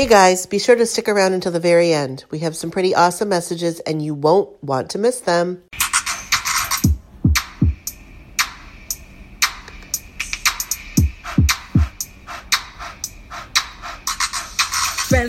[0.00, 2.24] Hey guys, be sure to stick around until the very end.
[2.30, 5.62] We have some pretty awesome messages and you won't want to miss them.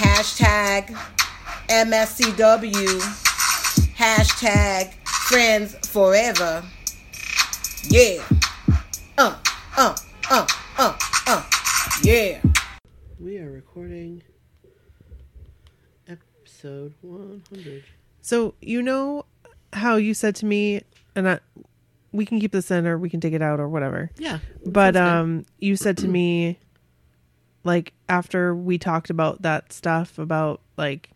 [0.00, 0.96] Hashtag
[1.68, 3.00] MSCW.
[3.98, 4.94] Hashtag
[5.28, 6.64] friends forever.
[7.84, 8.26] Yeah.
[9.18, 9.36] Uh,
[9.76, 9.94] uh,
[10.30, 10.46] uh,
[10.78, 11.42] uh, uh.
[12.02, 12.40] Yeah.
[13.18, 14.22] We are recording
[16.08, 17.84] episode 100.
[18.22, 19.26] So you know
[19.74, 20.80] how you said to me,
[21.14, 21.40] and I,
[22.10, 24.10] we can keep this in or we can take it out or whatever.
[24.16, 24.38] Yeah.
[24.64, 26.58] But um, you said to me,
[27.64, 31.10] like after we talked about that stuff about like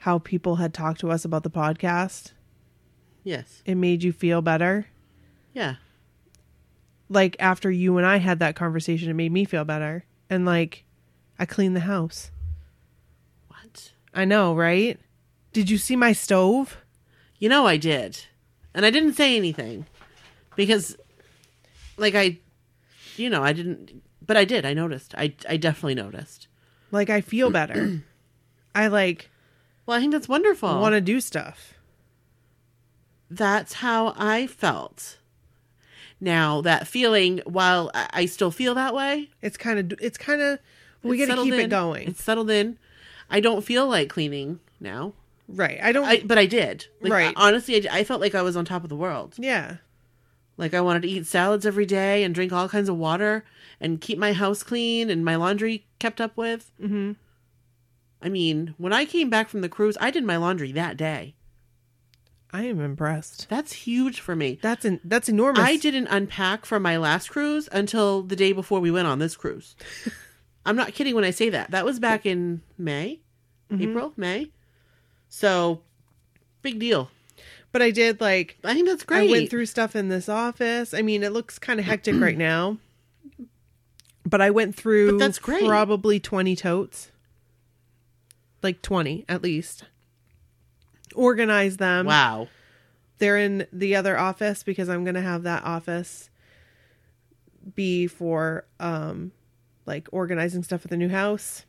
[0.00, 2.32] how people had talked to us about the podcast,
[3.24, 3.62] Yes.
[3.66, 4.86] it made you feel better.
[5.52, 5.76] Yeah.
[7.08, 10.04] Like after you and I had that conversation, it made me feel better.
[10.30, 10.84] And like,
[11.38, 12.30] I cleaned the house.
[13.48, 13.92] What?
[14.14, 14.98] I know, right?
[15.52, 16.78] Did you see my stove?
[17.38, 18.24] You know I did.
[18.74, 19.86] And I didn't say anything
[20.56, 20.96] because
[21.96, 22.38] like I
[23.16, 24.64] you know, I didn't but I did.
[24.64, 25.12] I noticed.
[25.18, 26.46] I I definitely noticed.
[26.92, 28.02] Like I feel better.
[28.74, 29.30] I like
[29.86, 30.68] Well, I think that's wonderful.
[30.80, 31.74] want to do stuff.
[33.30, 35.18] That's how I felt.
[36.20, 40.40] Now, that feeling while I, I still feel that way, It's kind of it's kind
[40.40, 40.58] of
[41.02, 42.08] we it's got to settled keep it going.
[42.08, 42.78] It's settled in.
[43.30, 45.12] I don't feel like cleaning now.
[45.48, 45.78] right.
[45.82, 46.86] I don't I but I did.
[47.00, 47.34] Like, Right.
[47.36, 49.34] Honestly, I, I felt like I was on top of the world.
[49.38, 49.76] Yeah.
[50.58, 53.44] Like I wanted to eat salads every day and drink all kinds of water
[53.80, 56.70] and keep my house clean and my laundry kept up with.
[56.82, 57.16] Mhm.
[58.20, 61.36] I mean, when I came back from the cruise, I did my laundry that day.
[62.52, 63.46] I am impressed.
[63.48, 64.58] That's huge for me.
[64.60, 65.62] That's an that's enormous.
[65.62, 69.36] I didn't unpack from my last cruise until the day before we went on this
[69.36, 69.76] cruise.
[70.66, 71.70] I'm not kidding when I say that.
[71.70, 73.20] That was back in May,
[73.70, 74.50] April, May.
[75.28, 75.82] So,
[76.62, 77.10] big deal.
[77.72, 79.28] But I did like I think that's great.
[79.28, 80.94] I went through stuff in this office.
[80.94, 82.78] I mean, it looks kind of hectic right now.
[84.24, 85.64] But I went through But that's great.
[85.64, 87.10] probably 20 totes.
[88.62, 89.84] Like 20 at least.
[91.14, 92.06] Organize them.
[92.06, 92.48] Wow.
[93.18, 96.30] They're in the other office because I'm going to have that office
[97.74, 99.30] be for um
[99.84, 101.64] like organizing stuff at the new house.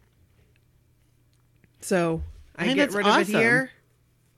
[1.82, 2.22] So
[2.56, 3.72] I, I get rid of it here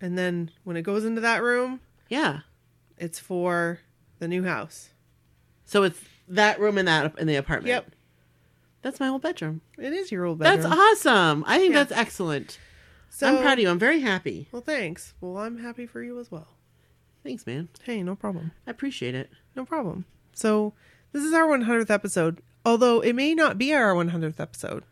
[0.01, 1.79] and then when it goes into that room,
[2.09, 2.41] Yeah.
[2.97, 3.79] it's for
[4.19, 4.89] the new house.
[5.66, 7.67] So it's that room in that in the apartment.
[7.69, 7.91] Yep.
[8.81, 9.61] That's my old bedroom.
[9.78, 10.69] It is your old bedroom.
[10.69, 10.75] That's
[11.06, 11.44] awesome.
[11.47, 11.84] I think Yeah.
[11.84, 12.57] that's excellent.
[13.09, 13.69] So, I'm proud of you.
[13.69, 14.47] I'm very happy.
[14.51, 15.13] Well, thanks.
[15.19, 16.47] Well, I'm happy for you as well.
[17.23, 17.67] Thanks, man.
[17.84, 18.51] Hey, no problem.
[18.66, 19.29] I appreciate it.
[19.56, 20.06] No problem.
[20.34, 20.73] So,
[21.11, 22.41] this is our 100th episode.
[22.66, 24.84] Although it may not be our 100th episode.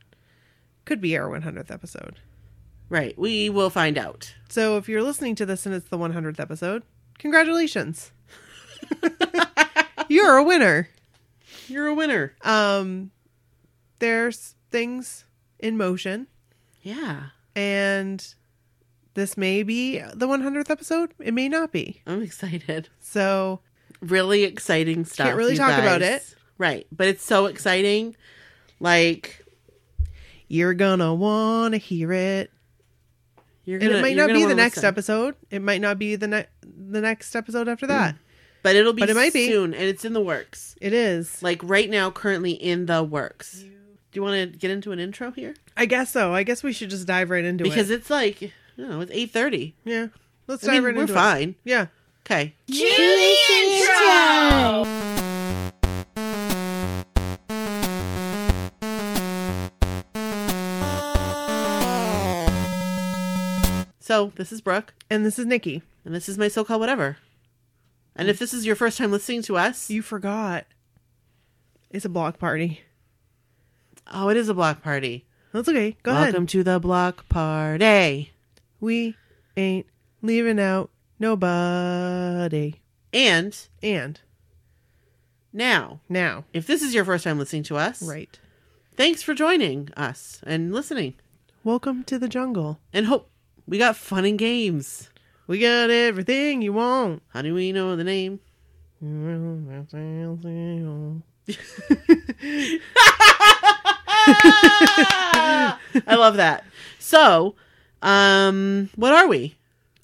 [0.85, 2.19] Could be our 100th episode.
[2.89, 3.17] Right.
[3.17, 4.33] We will find out.
[4.49, 6.83] So, if you're listening to this and it's the 100th episode,
[7.19, 8.11] congratulations.
[10.07, 10.89] you're a winner.
[11.67, 12.33] You're a winner.
[12.41, 13.11] Um
[13.99, 15.25] there's things
[15.59, 16.27] in motion
[16.81, 17.23] Yeah.
[17.55, 18.25] and
[19.13, 21.11] this may be the 100th episode.
[21.19, 22.01] It may not be.
[22.07, 22.87] I'm excited.
[22.99, 23.59] So,
[24.01, 25.27] Really exciting stuff.
[25.27, 26.23] Can't really talk about it.
[26.57, 26.87] Right.
[26.91, 28.15] But it's so exciting.
[28.79, 29.45] Like
[30.47, 32.49] you're gonna want to hear it.
[33.69, 34.87] You're and gonna it might you're not be the next listen.
[34.87, 35.35] episode.
[35.51, 37.89] It might not be the next the next episode after mm.
[37.89, 38.15] that.
[38.63, 39.47] But it'll be But it might be.
[39.47, 40.75] soon and it's in the works.
[40.81, 41.41] It is.
[41.43, 43.59] Like right now, currently in the works.
[43.61, 43.69] Do
[44.13, 45.53] you want to get into an intro here?
[45.77, 46.33] I guess so.
[46.33, 47.97] I guess we should just dive right into Because it.
[47.97, 49.75] Because it's like, you know, it's eight thirty.
[49.85, 50.07] yeah.
[50.47, 51.15] Let's I dive mean, right we're into it.
[51.15, 51.55] fine.
[51.63, 51.87] Yeah.
[52.25, 52.55] Okay.
[64.09, 65.83] So this is Brooke, And this is Nikki.
[66.03, 67.17] and this is my so-called whatever.
[68.15, 70.65] And if this is your first time listening to us, You forgot.
[71.91, 72.81] It's a block party.
[74.11, 75.25] oh, it is a block party.
[75.53, 75.95] That's okay.
[76.01, 76.23] Go ahead.
[76.23, 76.49] Welcome ahead.
[76.49, 78.31] to the block party.
[78.79, 79.15] We
[79.55, 79.85] ain't
[80.23, 80.89] leaving out
[81.19, 82.77] nobody.
[83.13, 84.19] And And
[85.53, 88.39] now, now, if this is your first time listening to us, right.
[88.97, 91.13] Thanks for joining us and listening.
[91.63, 92.79] welcome to the jungle.
[92.91, 93.28] And hope
[93.69, 95.09] we got fun and games.
[95.47, 97.23] We got everything you want.
[97.29, 98.41] How do we know the name?
[106.05, 106.65] I love that.
[106.99, 107.55] So,
[108.01, 109.55] um, what are we?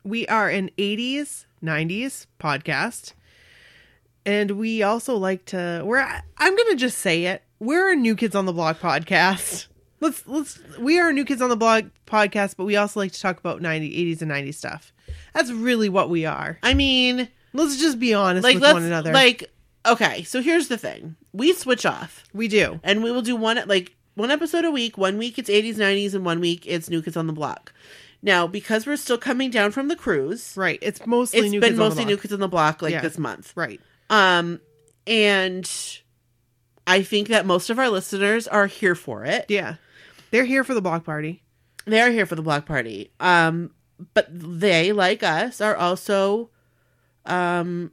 [0.06, 3.14] we are an 80s 90s podcast
[4.24, 6.00] and we also like to we're
[6.38, 9.66] i'm gonna just say it we're a new kids on the block podcast
[10.00, 13.22] let's let's we are new kids on the block podcast but we also like to
[13.22, 14.94] talk about 90 80s and 90s stuff
[15.34, 19.14] that's really what we are I mean, let's just be honest like with one another
[19.14, 19.52] like
[19.86, 20.24] okay.
[20.24, 23.96] So here's the thing: we switch off, we do and we will do one like
[24.16, 24.98] one episode a week.
[24.98, 27.72] One week it's 80s, 90s, and one week it's New Kids on the Block.
[28.22, 31.72] Now, because we're still coming down from the cruise, right it's mostly it's new been
[31.72, 32.18] kids on the mostly New.
[32.18, 33.02] Kids on the Block like Yeah.
[33.02, 33.54] this month.
[33.56, 34.60] right Um,
[35.06, 35.70] and
[36.88, 39.46] I think that most of our listeners are here for it.
[39.50, 39.76] yeah
[40.32, 41.42] they're here for the block party
[41.86, 43.12] They are here for the block party.
[43.20, 43.72] Um,
[44.14, 46.50] but they, like us, are also
[47.26, 47.92] um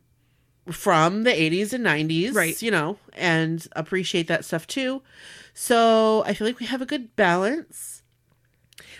[0.70, 2.61] from the 80s and 90s, Right.
[2.62, 5.02] You know, and appreciate that stuff too.
[5.55, 8.02] So I feel like we have a good balance.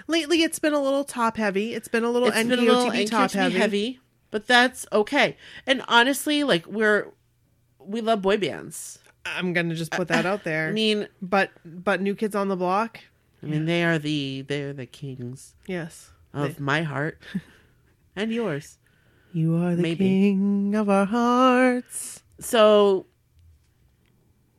[0.09, 2.63] lately it's been a little top heavy it's been a little It's NKOTB been a
[2.63, 3.57] little top heavy.
[3.57, 4.01] heavy,
[4.31, 5.37] but that's okay.
[5.67, 7.09] And honestly, like we're
[7.79, 8.99] we love boy bands.
[9.25, 12.57] i'm gonna just put that out there I mean, but but new kids on the
[12.57, 13.01] block
[13.43, 17.21] I mean they are the they're the kings yes of my heart
[18.17, 18.79] and yours.
[19.33, 20.05] You are the Maybe.
[20.07, 22.23] king of our hearts.
[22.39, 23.07] So,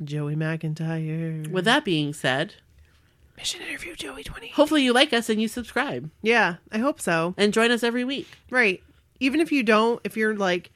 [0.03, 1.47] Joey McIntyre.
[1.49, 2.55] with that being said,
[3.37, 4.49] mission interview Joey 20.
[4.49, 7.33] hopefully you like us and you subscribe Yeah, I hope so.
[7.37, 8.27] and join us every week.
[8.49, 8.81] Right.
[9.19, 10.71] Even if you don't, if you're like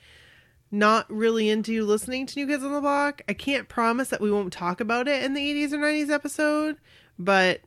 [0.71, 4.31] not really into listening to New Kids on the Block, I can't promise that we
[4.31, 6.77] won't talk about it in the 80s or 90s episode,
[7.18, 7.62] but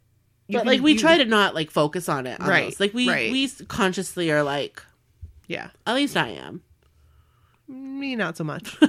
[0.59, 2.41] but like we try to not like focus on it.
[2.41, 2.79] on Right.
[2.81, 3.33] Like we right.
[3.33, 4.83] we consciously are like
[5.49, 5.71] Yeah.
[5.87, 6.63] at least I am.
[7.69, 8.77] Me not so much.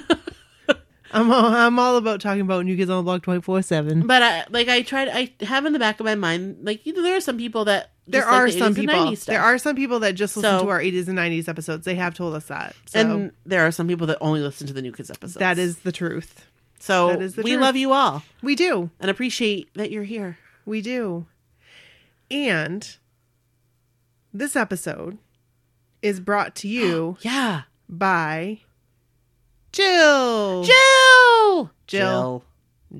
[1.13, 4.07] I'm all, I'm all about talking about New Kids on the Block 24/7.
[4.07, 6.93] But I like I tried I have in the back of my mind like you
[6.93, 9.15] know there are some people that There like are the some 80s people.
[9.27, 11.83] There are some people that just listen So- to our 80s and 90s episodes.
[11.83, 12.75] They have told us that.
[12.85, 15.33] So and there are some people that only listen to the new kids episodes.
[15.39, 16.45] that is the truth.
[16.79, 17.61] so that is the we truth.
[17.61, 18.89] love you all We do.
[19.01, 20.37] and appreciate that you're here.
[20.65, 21.25] We do.
[22.31, 22.97] And
[24.33, 25.17] this episode
[26.01, 28.61] is brought to you Yeah, by
[29.71, 30.63] Jill.
[30.63, 31.71] Jill.
[31.87, 32.43] Jill.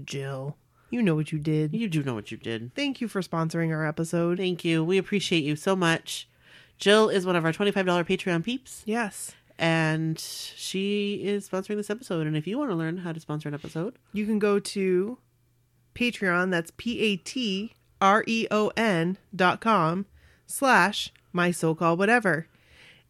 [0.06, 0.58] Jill.
[0.90, 1.74] You know what you did.
[1.74, 2.74] you do know what you did.
[2.76, 4.38] Thank you for sponsoring our episode.
[4.38, 4.84] Thank you.
[4.84, 6.28] We appreciate you so much.
[6.78, 7.74] Jill is one of our $25
[8.06, 9.32] Patreon peeps, Yes.
[9.58, 12.28] and she is sponsoring this episode.
[12.28, 15.18] And if you want to learn how to sponsor an episode, You can go to
[15.96, 20.06] Patreon, that's P A T R E O N dot com
[20.46, 22.48] slash my so called whatever.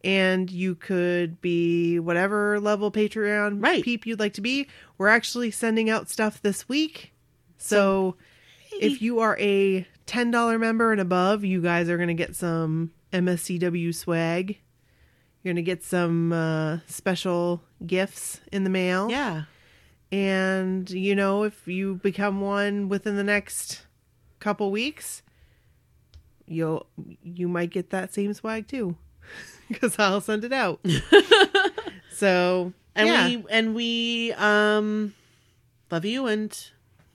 [0.04, 3.84] And you could be whatever level Patreon Right.
[3.84, 4.66] peep you'd like to be.
[4.98, 7.12] We're actually sending out stuff this week.
[7.56, 8.16] So
[8.80, 12.90] if you are a $10 member and above, you guys are going to get some
[13.12, 14.58] MSCW swag.
[15.42, 19.44] You're going to get some uh, special gifts in the mail yeah.
[20.12, 23.86] and you know if you become one within the next
[24.42, 25.22] couple weeks
[26.46, 26.86] you'll
[27.22, 28.96] you might get that same swag too
[29.68, 30.80] because i'll send it out
[32.12, 35.14] so And yeah, we and we um
[35.90, 36.50] love you and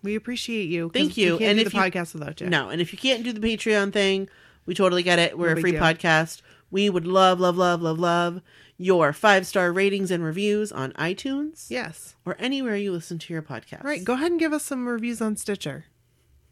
[0.03, 0.89] we appreciate you.
[0.93, 1.37] Thank you.
[1.39, 3.39] And do if the you- podcast without you no, and if you can't do the
[3.41, 4.29] Patreon thing,
[4.65, 5.37] we totally get it.
[5.37, 5.81] We're No a free deal.
[5.81, 6.41] podcast.
[6.71, 8.41] We would love, love, love, love, love
[8.77, 13.41] your five star ratings and reviews on iTunes yes or anywhere you listen to your
[13.41, 13.83] podcast.
[13.83, 15.85] all right go ahead and give us some reviews on stitcher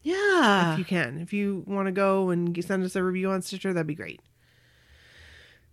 [0.06, 0.72] Yeah.
[0.72, 3.72] if you can if you want to go and send us a review on stitcher
[3.72, 4.20] that'd be great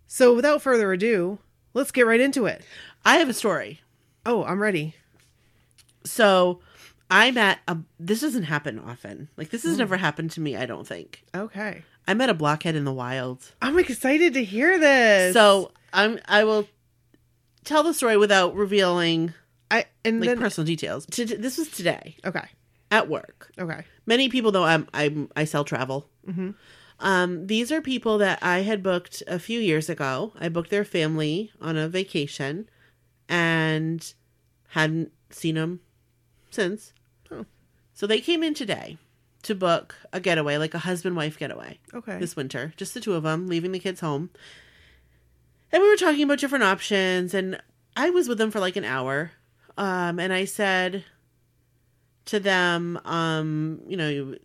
[0.08, 1.38] so without further ado
[1.76, 2.66] let's get right into it
[3.06, 3.82] I have a story.
[4.26, 4.96] oh i'm ready
[6.04, 6.62] So
[7.12, 9.30] I met a this doesn't happen often.
[9.38, 9.80] Like this has hmm.
[9.80, 11.24] never happened to me, I don't think.
[11.36, 13.54] okay I met a blockhead in the wild.
[13.62, 15.34] I'm excited to hear this.
[15.34, 16.68] So I'm I will
[17.66, 19.34] tell the story without revealing
[19.70, 21.06] I and like personal details.
[21.12, 22.48] To, this was today okay,
[22.94, 23.52] at work.
[23.58, 26.10] okay, Many people though I'm I'm I sell travel.
[27.00, 30.32] Um, these are people that I had booked a few years ago.
[30.40, 32.70] I booked their family on a vacation,
[33.28, 34.14] and
[34.70, 35.82] hadn't seen them
[36.52, 36.94] since.
[37.32, 37.46] Oh.
[37.94, 38.98] So they came in today
[39.42, 42.18] to book a getaway, like a husband wife getaway okay.
[42.20, 44.30] this winter, just the two of them, leaving the kids home.
[45.72, 47.60] And we were talking about different options, and
[47.98, 49.32] I was with them for like an hour.
[49.78, 51.04] Um, and I said
[52.26, 54.36] to them, um, you know,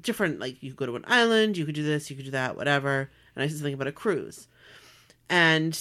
[0.00, 2.30] different like you could go to an island, you could do this, you could do
[2.32, 3.10] that, whatever.
[3.34, 4.48] And I said something about a cruise.
[5.28, 5.72] And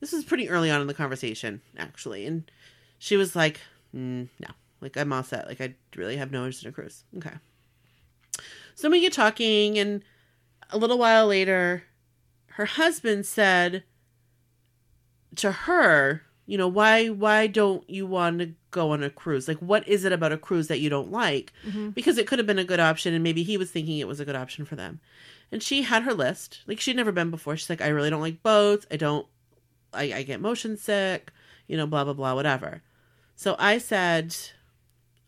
[0.00, 2.26] this was pretty early on in the conversation, actually.
[2.26, 2.50] And
[2.98, 3.60] she was like,
[3.94, 4.48] mm, no,
[4.80, 5.46] like I'm all set.
[5.46, 7.04] Like I really have no interest in a cruise.
[7.16, 7.34] Okay.
[8.74, 10.04] So we get talking, and
[10.70, 11.82] a little while later,
[12.52, 13.82] her husband said
[15.36, 19.46] to her, you know, why why don't you want to go on a cruise?
[19.46, 21.52] Like what is it about a cruise that you don't like?
[21.66, 21.90] Mm-hmm.
[21.90, 24.18] Because it could have been a good option and maybe he was thinking it was
[24.18, 24.98] a good option for them.
[25.52, 26.62] And she had her list.
[26.66, 27.54] Like she'd never been before.
[27.58, 28.86] She's like, I really don't like boats.
[28.90, 29.26] I don't
[29.92, 31.32] I, I get motion sick,
[31.66, 32.80] you know, blah blah blah, whatever.
[33.36, 34.34] So I said,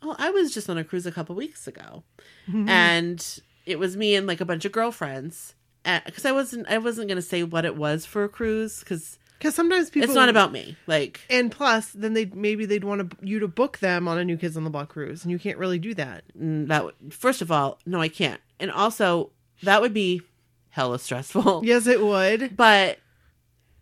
[0.00, 2.02] Oh, I was just on a cruise a couple weeks ago.
[2.48, 2.66] Mm-hmm.
[2.66, 5.54] And it was me and like a bunch of girlfriends.
[5.84, 9.18] Eh, because I wasn't I wasn't gonna say what it was for a cruise because
[9.40, 10.06] Because sometimes people.
[10.06, 10.76] it's not about me.
[10.86, 14.24] Like And plus, then they maybe they'd want to, you to book them on a
[14.24, 16.24] New Kids on the Block cruise, and you can't really do that.
[16.34, 18.40] that would, first of all, no, I can't.
[18.58, 19.30] And also,
[19.62, 20.20] that would be
[20.68, 21.62] hella stressful.
[21.70, 22.54] Yes, it would.
[22.54, 22.98] But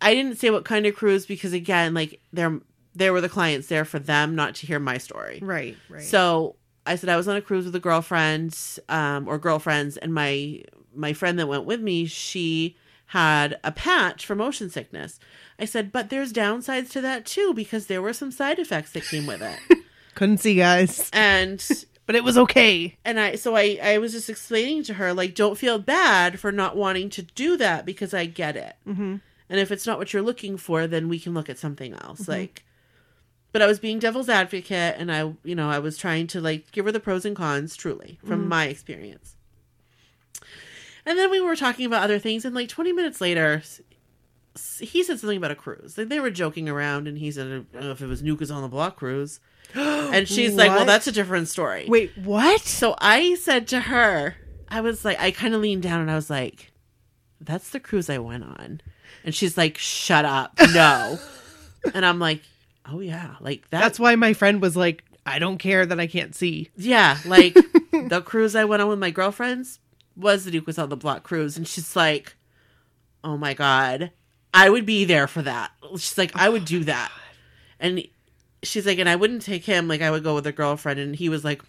[0.00, 2.60] I didn't say what kind of cruise because again, like they're
[2.94, 5.40] there were the clients there for them, not to hear my story.
[5.42, 6.02] Right, right.
[6.02, 6.54] So
[6.86, 8.56] I said I was on a cruise with a girlfriend,
[8.88, 10.62] um, or girlfriends, and my
[10.94, 15.18] my friend that went with me, she had a patch for motion sickness.
[15.58, 19.04] I said, but there's downsides to that too because there were some side effects that
[19.04, 19.58] came with it,
[20.14, 21.66] couldn't see guys, and
[22.06, 22.96] but it was okay.
[23.04, 26.52] and I so I I was just explaining to her like don't feel bad for
[26.52, 28.76] not wanting to do that because I get it.
[28.86, 29.16] Mm-hmm.
[29.50, 32.28] And if it's not what you're looking for, then we can look at something else.
[32.28, 32.64] Like,
[33.50, 36.70] but I was being devil's advocate, and I, you know, I was trying to like
[36.70, 39.36] give her the pros and cons, truly, from my experience.
[41.06, 43.62] And then we were talking about other things, and like 20 minutes later,
[44.80, 45.96] he said something about a cruise.
[45.96, 48.36] Like they were joking around, and he said, I don't know if it was New
[48.36, 49.40] Kids on the Block cruise.
[49.74, 51.84] And she's like, well, that's a different story.
[51.86, 52.62] Wait, what?
[52.62, 54.36] So I said to her,
[54.68, 56.72] I was like, I kind of leaned down and I was like,
[57.40, 58.80] that's the cruise I went on.
[59.24, 60.54] And she's like, shut up.
[60.72, 61.18] No.
[61.94, 62.42] and I'm like,
[62.90, 63.36] oh, yeah.
[63.40, 63.80] Like that.
[63.80, 66.70] That's why my friend was like, I don't care that I can't see.
[66.76, 67.18] yeah.
[67.26, 67.54] Like
[67.92, 69.80] the cruise I went on with my girlfriends
[70.16, 71.56] was the Duke was on the block cruise.
[71.58, 72.36] And she's like,
[73.22, 74.12] oh my God,
[74.54, 75.70] I would be there for that.
[75.92, 77.10] She's like, I would do that.
[77.80, 78.02] And
[78.62, 79.88] she's like, and I wouldn't take him.
[79.88, 80.98] Like I would go with a girlfriend.
[80.98, 81.62] And he was like,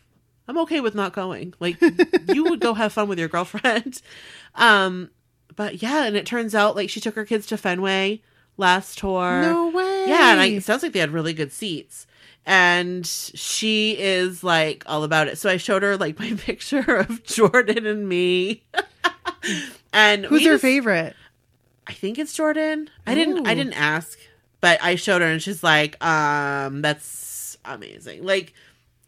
[0.47, 1.53] I'm okay with not going.
[1.59, 1.79] Like
[2.33, 4.01] you would go have fun with your girlfriend.
[4.55, 5.11] Um,
[5.55, 8.19] but yeah, and it turns out like she took her kids to Fenway
[8.57, 9.41] last tour.
[9.43, 10.05] No way.
[10.07, 12.07] Yeah, and I, it sounds like they had really good seats.
[12.47, 15.37] And she is like all about it.
[15.37, 18.63] So I showed her like my picture of Jordan and me.
[19.93, 21.15] and Who's her just- favorite?
[21.89, 22.89] I think it's Jordan.
[23.07, 24.17] I didn't I didn't ask,
[24.61, 28.23] but I showed her and she's like, um, that's amazing.
[28.23, 28.53] Like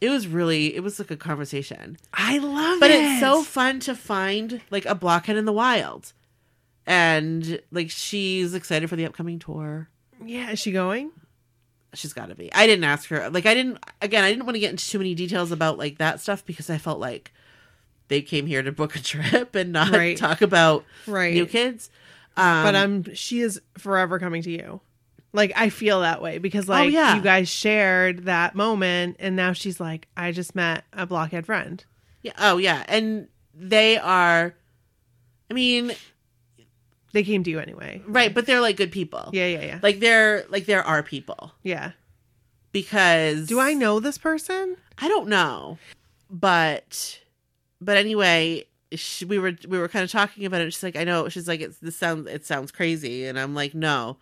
[0.01, 1.97] it was really it was like a conversation.
[2.11, 2.97] I love But it.
[2.97, 6.11] But it's so fun to find like a blockhead in the wild.
[6.87, 9.87] And like she's excited for the upcoming tour.
[10.25, 11.11] Yeah, is she going?
[11.93, 12.51] She's got to be.
[12.53, 13.29] I didn't ask her.
[13.29, 15.99] Like I didn't again, I didn't want to get into too many details about like
[15.99, 17.31] that stuff because I felt like
[18.07, 20.17] they came here to book a trip and not Right.
[20.17, 21.33] talk about Right.
[21.33, 21.91] new kids.
[22.37, 24.81] Um, but um, she is forever coming to you.
[25.33, 27.15] Like I feel that way because like Oh, yeah.
[27.15, 31.83] you guys shared that moment, and now she's like, I just met a blockhead friend.
[32.21, 32.33] Yeah.
[32.37, 32.83] Oh, yeah.
[32.87, 34.53] And they are,
[35.49, 35.93] I mean,
[37.13, 38.01] They came to you anyway.
[38.07, 39.29] right, but they're like good people.
[39.33, 41.91] Yeah, yeah, yeah, Like they're like there are people yeah.
[42.71, 44.77] because Do I know this person?
[44.97, 45.77] I don't know,
[46.29, 47.19] but
[47.79, 50.71] but anyway, she, we were we were kind of talking about it.
[50.73, 51.29] She's like, I know.
[51.29, 54.17] She's like, it's this sounds it sounds crazy, and I'm like, no,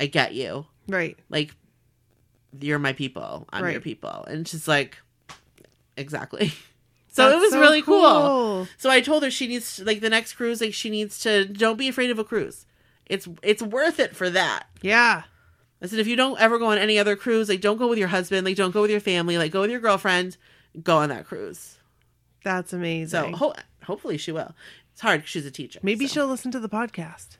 [0.00, 0.66] I get you.
[0.88, 1.18] Right.
[1.28, 1.54] Like,
[2.60, 3.46] you're my people.
[3.52, 4.98] I'm your people, and she's like,
[5.96, 6.52] exactly.
[7.10, 8.00] So it was so really cool.
[8.02, 8.68] cool.
[8.76, 11.46] So I told her she needs to, like the next cruise, like she needs to
[11.46, 12.64] don't be afraid of a cruise.
[13.06, 14.66] It's it's worth it for that.
[14.82, 15.24] Yeah.
[15.82, 17.98] I said if you don't ever go on any other cruise, like don't go with
[17.98, 20.36] your husband, like don't go with your family, like go with your girlfriend,
[20.80, 21.78] go on that cruise.
[22.44, 23.32] That's So amazing.
[23.32, 23.54] ho-
[23.88, 24.54] hopefully she will.
[24.92, 25.80] It's hard she's a teacher.
[25.82, 26.12] Maybe so.
[26.14, 27.38] she'll listen to the podcast.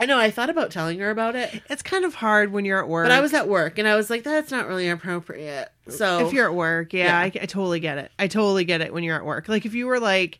[0.00, 0.16] I know.
[0.18, 3.04] I thought about telling her about it, It's kind of hard when you're at work.
[3.06, 5.68] but I was at work and I was like, that's not really appropriate.
[5.88, 7.18] So if you're at work, yeah, Yeah.
[7.18, 8.10] I, I totally get it.
[8.18, 9.48] I totally get it when you're at work.
[9.48, 10.38] Like if you were like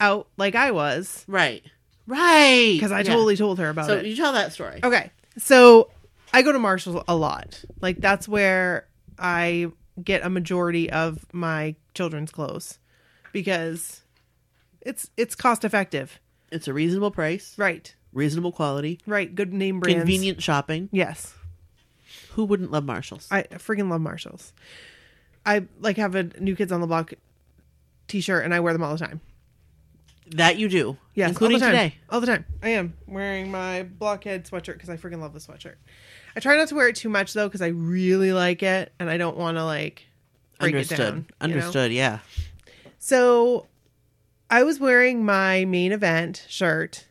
[0.00, 1.62] out, like I was, right,
[2.06, 3.04] right, because I Yeah.
[3.14, 4.00] totally told her about So it.
[4.02, 4.80] So you tell that story.
[4.84, 5.10] Okay.
[5.38, 5.88] So
[6.34, 7.64] I go to Marshall's a lot.
[7.80, 8.86] Like that's where
[9.18, 9.68] I
[10.02, 12.78] get a majority of my children's clothes
[13.32, 14.01] because
[14.84, 16.20] it's it's cost effective.
[16.50, 17.94] It's a reasonable price, Right.
[18.12, 19.34] reasonable quality, Right.
[19.34, 20.00] Good name brands.
[20.00, 20.88] convenient shopping.
[20.92, 21.34] Yes.
[22.32, 23.26] Who wouldn't love Marshalls?
[23.30, 24.52] I freaking love Marshalls.
[25.46, 27.14] I like have a new kids on the block
[28.08, 29.20] t-shirt and I wear them all the time.
[30.36, 30.96] That you do.
[31.14, 31.90] Yes, Including all the time.
[31.90, 31.98] today.
[32.08, 32.44] All the time.
[32.62, 35.74] I am wearing my blockhead sweatshirt because I freaking love the sweatshirt.
[36.36, 39.10] I try not to wear it too much though because I really like it and
[39.10, 40.04] I don't want to like
[40.58, 41.00] break Understood.
[41.00, 41.16] it down.
[41.16, 41.54] you know?
[41.56, 42.18] Understood, yeah.
[42.98, 43.66] So
[44.52, 47.06] I was wearing my main event shirt.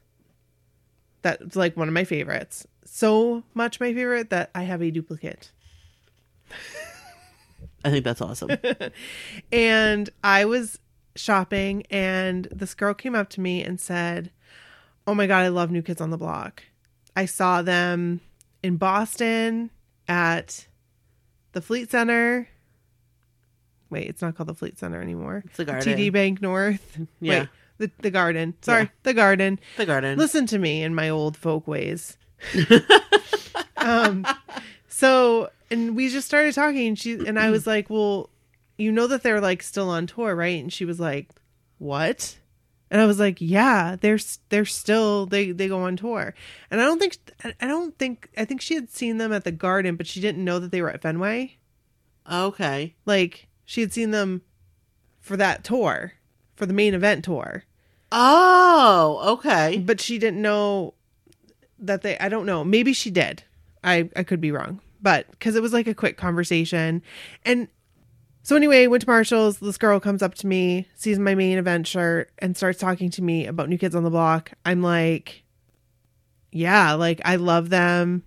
[1.23, 2.67] That's like one of my favorites.
[2.85, 5.51] So much my favorite that I have a duplicate.
[7.83, 8.51] I think that's awesome.
[9.51, 10.77] And I was
[11.15, 14.29] shopping and this girl came up to me and said,
[15.07, 16.61] "Oh my god, I love New Kids on the Block.
[17.15, 18.21] I saw them
[18.61, 19.71] in Boston
[20.07, 20.67] at
[21.53, 22.49] the Fleet Center.
[23.91, 25.43] Wait, it's not called the Fleet Center anymore.
[25.45, 25.97] It's the Garden.
[25.97, 26.79] TD Banknorth.
[27.19, 27.41] Yeah.
[27.41, 28.55] Wait, the the Garden.
[28.61, 28.89] Sorry, Yeah.
[29.03, 29.59] the Garden.
[29.77, 30.17] the garden.
[30.17, 32.17] Listen to me in my old folk ways.
[33.77, 34.25] um,
[34.87, 38.29] so and we just started talking, and she and I was like, "Well,
[38.77, 41.29] you know that they're like still on tour, right?" And she was like,
[41.77, 42.37] "What?"
[42.89, 44.19] And I was like, "Yeah, they're
[44.49, 46.33] they're still they they go on tour."
[46.69, 49.43] And I don't think I I don't think I think she had seen them at
[49.43, 51.57] the Garden, but she didn't know that they were at Fenway.
[52.31, 52.95] okay.
[53.05, 54.41] Like she had seen them
[55.21, 56.11] for that tour,
[56.55, 57.63] for the main event tour.
[58.11, 59.77] Oh, okay.
[59.77, 60.93] but she didn't know
[61.79, 62.65] that they i don't know.
[62.65, 63.43] Maybe she did.
[63.81, 64.81] I i could be wrong.
[65.01, 67.01] But because it was like a quick conversation.
[67.45, 67.69] And
[68.43, 69.59] so anyway went to marshall's.
[69.59, 73.21] This girl comes up to me sees my main event shirt and starts talking to
[73.21, 74.51] me about new kids on the block.
[74.65, 75.43] I'm like
[76.51, 78.23] yeah like i love them.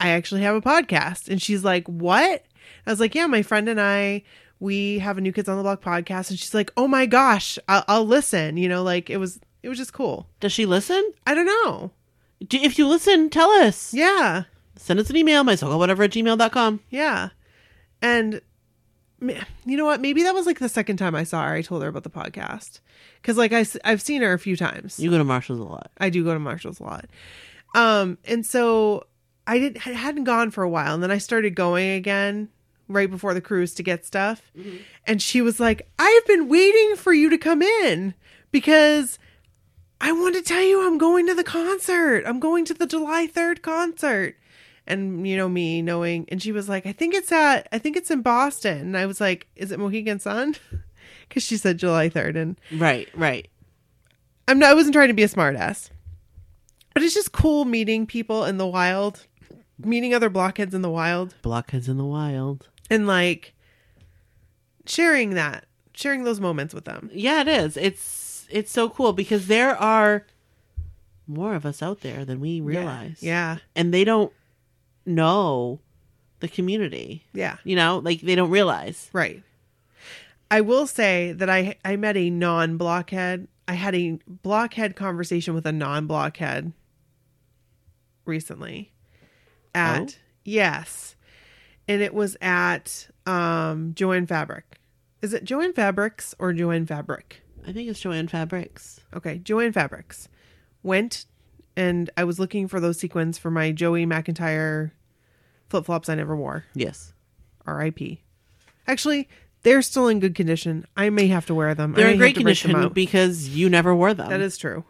[0.00, 1.28] I actually have a podcast.
[1.28, 2.44] And she's like what?
[2.88, 4.24] I was like yeah my friend and i
[4.60, 7.58] we have a new kids on the block podcast and she's like oh my gosh
[7.66, 11.12] i'll, I'll listen you know like it was it was just cool Does she listen?
[11.26, 11.92] I don't know.
[12.46, 13.92] Do, if you listen, tell us.
[13.92, 14.44] Yeah.
[14.76, 16.80] Send us an email, whatever at gmail.com.
[16.88, 17.30] Yeah.
[18.00, 18.40] And
[19.20, 20.00] you know what?
[20.00, 21.52] Maybe that was like the second time I saw her.
[21.52, 22.80] I told her about the podcast.
[23.22, 24.98] Cause like I, have seen her a few times.
[24.98, 25.90] You go to Marshall's a lot.
[25.98, 27.06] I do go to Marshall's a lot.
[27.74, 29.06] Um, and so
[29.46, 30.94] I didn't, I hadn't gone for a while.
[30.94, 32.48] And then I started going again
[32.90, 34.50] right before the cruise to get stuff.
[34.58, 34.76] Mm-hmm.
[35.06, 38.14] And she was like, I've been waiting for you to come in
[38.50, 39.18] because
[40.00, 42.24] I want to tell you I'm going to the concert.
[42.26, 44.36] I'm going to the July 3rd concert.
[44.86, 47.96] And you know me knowing and she was like, I think it's at I think
[47.96, 48.78] it's in Boston.
[48.78, 50.56] And I was like, is it Mohegan Sun?
[51.30, 53.48] Cuz she said July 3rd and Right, right.
[54.48, 55.90] I'm not I wasn't trying to be a smartass.
[56.92, 59.26] But it's just cool meeting people in the wild,
[59.78, 62.68] meeting other blockheads in the wild Blockheads in the wild.
[62.90, 63.54] And like
[64.86, 67.08] sharing that, sharing those moments with them.
[67.12, 67.76] Yeah, it is.
[67.76, 70.26] It's it's so cool because there are
[71.26, 73.22] more of us out there than we realize.
[73.22, 73.58] Yeah.
[73.76, 74.32] And they don't
[75.06, 75.78] know
[76.40, 77.24] the community.
[77.32, 77.58] Yeah.
[77.64, 79.08] You know, like they don't realize.
[79.12, 79.42] Right.
[80.50, 83.46] I will say that I I met a non-blockhead.
[83.68, 86.72] I had a blockhead conversation with a non-blockhead
[88.24, 88.90] recently.
[89.74, 90.08] At Oh?
[90.44, 91.14] yes.
[91.90, 94.78] And it was at um Jo-Ann Fabric.
[95.20, 97.42] Is it Jo-Ann Fabrics or Jo-Ann Fabric?
[97.66, 99.00] I think it's Jo-Ann Fabrics.
[99.14, 100.28] Okay, Jo-Ann Fabrics.
[100.82, 101.26] Went
[101.76, 104.92] and I was looking for those sequins for my Joey McIntyre
[105.68, 106.64] flip flops I never wore.
[106.74, 107.12] Yes.
[107.66, 108.22] R.I.P.
[108.86, 109.28] Actually,
[109.62, 110.86] they're still in good condition.
[110.96, 111.92] I may have to wear them.
[111.92, 114.28] They're in great to break them condition because you never wore them.
[114.28, 114.84] That is true.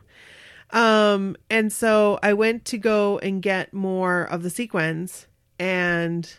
[0.70, 5.26] Um, and so I went to go and get more of the sequins,
[5.58, 6.32] and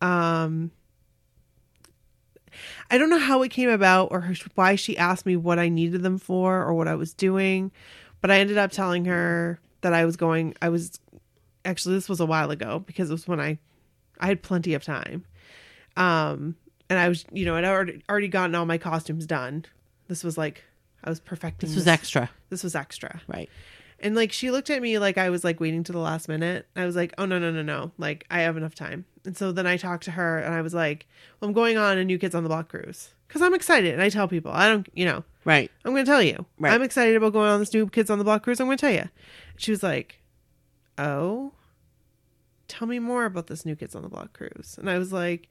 [0.00, 0.70] um,
[2.90, 6.02] I don't know how it came about or why she asked me what I needed
[6.02, 7.70] them for or what I was doing,
[8.20, 10.54] but I ended up telling her that I was going.
[10.60, 10.98] I was
[11.64, 13.58] actually this was a while ago because it was when I
[14.18, 15.24] I had plenty of time.
[15.96, 16.56] Um,
[16.88, 19.64] and I was, you know, I'd already already gotten all my costumes done.
[20.08, 20.64] This was like
[21.04, 21.68] I was perfecting.
[21.68, 22.30] this was extra.
[22.50, 23.20] This was extra.
[23.28, 23.48] Right.
[24.02, 26.66] And like she looked at me like I was like waiting to the last minute.
[26.74, 27.92] I was like, "Oh no, no, no, no.
[27.98, 30.72] Like I have enough time." And so then I talked to her and I was
[30.74, 31.06] like,
[31.40, 34.02] "Well, I'm going on a New Kids on the Block cruise cuz I'm excited." And
[34.02, 35.70] I tell people, "I don't, you know, Right.
[35.84, 36.44] I'm going to tell you.
[36.58, 36.72] Right.
[36.72, 38.60] I'm excited about going on this New Kids on the Block cruise.
[38.60, 39.08] I'm going to tell you."
[39.56, 40.20] She was like,
[40.98, 41.52] "Oh,
[42.68, 45.48] tell me more about this New Kids on the Block cruise." And I was like,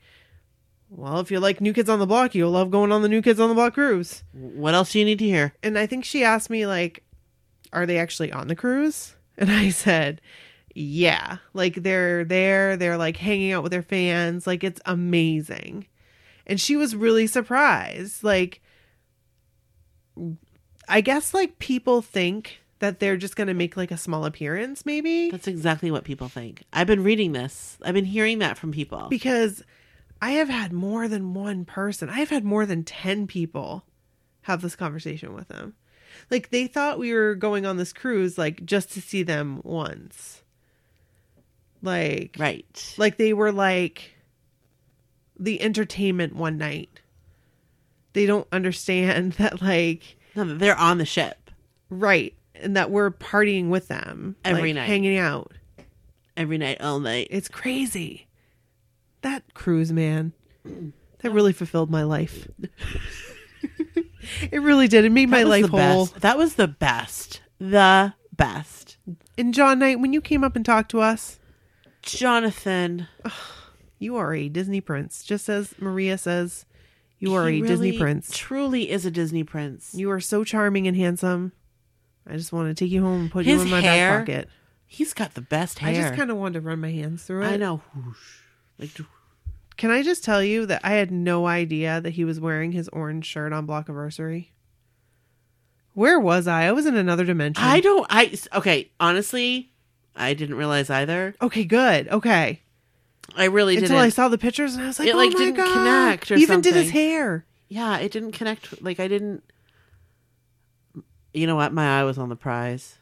[0.90, 3.22] "Well, if you like New Kids on the Block, you'll love going on the New
[3.22, 5.54] Kids on the Block cruise." What else do you need to hear?
[5.62, 7.04] and I think she asked me like,
[7.74, 10.20] "Are they actually on the cruise?" And I said,
[10.76, 12.76] "Yeah, like they're there.
[12.76, 14.46] They're like hanging out with their fans.
[14.46, 15.88] Like it's amazing."
[16.46, 18.24] And she was really surprised.
[18.24, 18.62] Like,
[20.88, 25.30] I guess like people think that they're just gonna make like a small appearance, maybe
[25.30, 26.64] That's exactly what people think.
[26.74, 27.78] I've been reading this.
[27.84, 29.08] I've been hearing that from people.
[29.10, 29.64] because
[30.22, 32.10] I have had more than one person.
[32.10, 33.86] I have had more than ten people
[34.44, 35.76] have this conversation with them.
[36.30, 40.42] Like they thought we were going on this cruise like just to see them once.
[41.82, 42.94] Like Right.
[42.98, 44.16] like they were like
[45.40, 46.90] the entertainment one night.
[48.14, 51.52] They don't understand that like No, they're on the ship
[51.90, 54.88] right and that we're partying with them Every like, night.
[54.88, 55.54] hanging out.
[56.36, 57.28] every night, all night.
[57.32, 58.28] It's crazy.
[59.22, 60.34] That cruise, man.
[61.20, 62.48] That really fulfilled my life.
[64.52, 65.06] it really did.
[65.06, 66.06] It made my That was life whole.
[66.06, 66.22] best.
[66.22, 67.42] That was the best.
[67.60, 68.98] The best.
[69.38, 71.40] And Jon Knight, when you came up and talked to us,
[72.02, 73.08] Jonathan.
[74.00, 75.24] you are a Disney prince.
[75.24, 76.66] Just as Maria says,
[77.20, 78.36] you are a Disney prince.
[78.36, 79.94] Truly is a Disney prince.
[79.94, 81.52] You are so charming and handsome.
[82.28, 84.28] I just want to take you home and put His you in my hair, back
[84.28, 84.50] pocket.
[84.86, 85.90] He's got the best hair.
[85.90, 87.48] I just kind of wanted to run my hands through it.
[87.48, 87.82] I know.
[87.96, 88.42] Whoosh.
[88.78, 88.94] Like
[89.80, 92.90] Can I just tell you that I had no idea that he was wearing his
[92.90, 94.50] orange shirt on Blockiversary?
[95.94, 96.66] Where was I?
[96.66, 97.64] I was in another dimension.
[97.64, 98.06] I don't.
[98.10, 98.92] I okay.
[99.00, 99.72] Honestly,
[100.18, 101.34] I didn't realize either.
[101.42, 102.10] Okay, good.
[102.10, 102.60] Okay.
[103.38, 103.86] I really didn't.
[103.92, 105.74] Until I saw the pictures and I was like, It, oh like, my didn't god!
[105.74, 107.46] connect or He even did his hair.
[107.70, 108.82] yeah, it didn't connect.
[108.84, 109.46] Like I didn't.
[111.34, 111.72] You know what?
[111.72, 112.98] My eye was on the prize.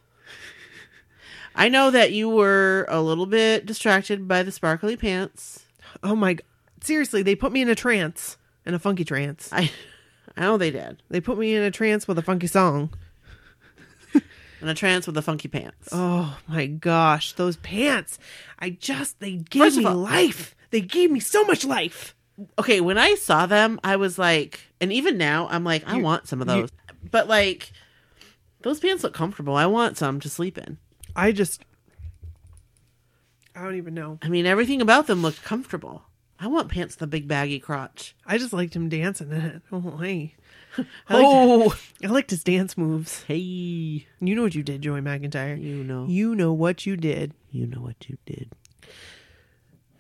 [1.56, 5.66] I know that you were a little bit distracted by the sparkly pants.
[6.04, 6.38] Oh my!
[6.82, 9.50] Seriously, they put me in a trance, in a funky trance.
[9.52, 9.72] I,
[10.36, 11.02] I know they did.
[11.10, 12.94] They put me in a trance with a funky song.
[14.60, 15.90] And a trance with the funky pants.
[15.92, 18.18] Oh my gosh, those pants!
[18.58, 20.56] I just they gave First me all- life.
[20.72, 22.16] They gave me so much life.
[22.58, 26.04] okay, when I saw them, I was like, and even now, I'm like, I You-
[26.04, 26.70] want some of you- those.
[27.12, 27.72] but like,
[28.64, 29.56] those pants look comfortable.
[29.56, 30.80] I want some to sleep in.
[31.16, 31.64] I just,
[33.56, 34.18] I don't even know.
[34.24, 36.02] I mean, everything about them looked comfortable.
[36.40, 38.16] I want pants a big baggy crotch.
[38.26, 39.62] I just liked him dancing in it.
[39.72, 40.36] Oh hey,
[40.78, 43.24] I liked, Oh, I liked his dance moves.
[43.24, 45.60] hey, You know what you did, Joey McIntyre.
[45.62, 47.34] you know, You know what you did.
[47.52, 48.52] you know what you did.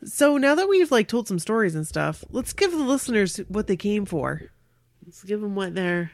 [0.03, 3.67] So now that we've like told some stories and stuff, let's give the listeners what
[3.67, 4.43] they came for.
[5.05, 6.11] Let's give them what they're.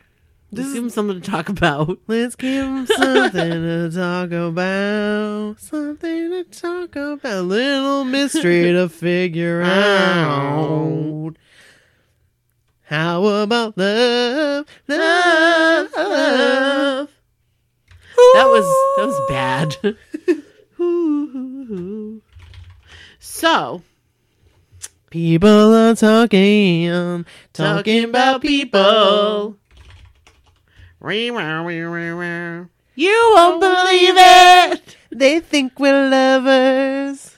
[0.55, 1.97] Let's give them something to talk about.
[2.07, 5.59] Let's give them something to talk about.
[5.59, 7.23] Something to talk about.
[7.25, 11.33] A little mystery to figure out.
[12.83, 14.67] How about love?
[14.87, 15.89] Love.
[15.95, 17.09] Love.
[18.33, 18.65] That was
[18.97, 19.75] that was bad.
[23.19, 23.81] so
[25.13, 29.57] People are talking, talking about people.
[32.95, 34.95] You won't believe it.
[35.11, 37.35] They think we're lovers,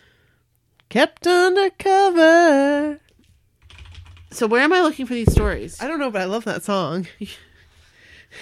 [0.88, 3.00] kept undercover.
[4.30, 5.82] So where am I looking for these stories?
[5.82, 7.08] I don't know, but I love that song.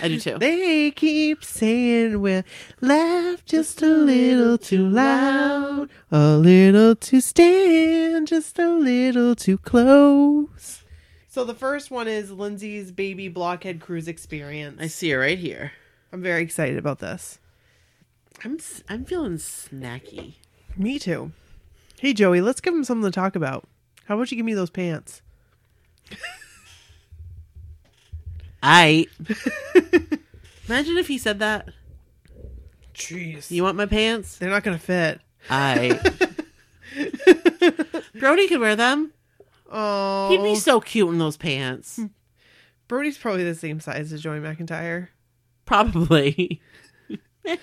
[0.01, 0.39] I do too.
[0.39, 2.43] They keep saying we're
[2.81, 10.82] laugh just a little too loud, a little too stand, just a little too close.
[11.33, 14.79] So the first one is Lindsay's baby blockhead cruise experience.
[14.79, 15.71] I see it right here.
[16.11, 17.39] I'm very excited about this.
[18.43, 20.35] I'm I'm feeling snacky.
[20.77, 21.31] Me too.
[21.99, 23.67] Hey Joey, let's give him something to talk about.
[24.05, 25.23] How about you give me those pants?
[28.61, 29.07] I
[30.69, 31.69] imagine if he said that.
[32.93, 33.49] Jeez.
[33.49, 34.37] You want my pants?
[34.37, 35.19] They're not gonna fit.
[35.49, 35.99] I.
[38.19, 39.13] Brody could wear them.
[39.75, 41.99] Oh, He'd be so cute in those pants.
[42.87, 45.07] Brody's probably the same size as Joey McIntyre.
[45.65, 46.61] Probably.
[47.43, 47.59] That's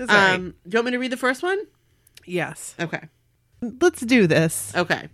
[0.00, 0.34] all right.
[0.34, 1.58] Um, do you want me to read the first one?
[2.24, 2.74] yes.
[2.80, 3.00] Okay.
[3.80, 4.72] Let's do this.
[4.76, 5.08] Okay.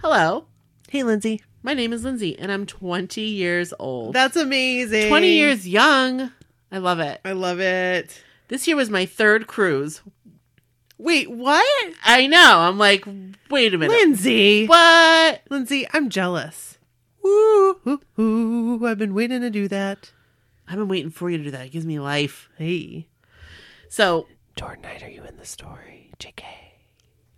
[0.00, 0.46] Hello.
[0.88, 1.42] Hey, Lindsay.
[1.62, 4.14] My name is Lindsay, and I'm 20 years old.
[4.14, 5.08] That's amazing.
[5.08, 6.30] 20 years young.
[6.70, 7.20] I love it.
[7.24, 8.22] I love it.
[8.48, 10.00] This year was my third cruise.
[10.98, 11.94] Wait, what?
[12.04, 12.58] I know.
[12.58, 13.06] I'm like,
[13.50, 13.94] wait a minute.
[13.96, 14.66] Lindsay.
[14.66, 15.42] What?
[15.48, 16.78] Lindsay, I'm jealous.
[17.22, 18.86] Woo, hoo, hoo.
[18.86, 20.12] I've been waiting to do that.
[20.66, 21.66] I've been waiting for you to do that.
[21.66, 22.48] It gives me life.
[22.58, 23.08] Hey.
[23.88, 26.10] So, Jordan Knight, are you in the story?
[26.18, 26.42] JK.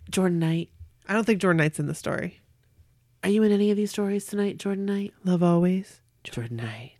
[0.09, 0.69] Jordan Knight,
[1.07, 2.41] I don't think Jordan Knight's in the story.
[3.23, 5.13] are you in any of these stories tonight, Jordan Knight?
[5.23, 6.01] Love always.
[6.23, 6.93] Jordan Knight.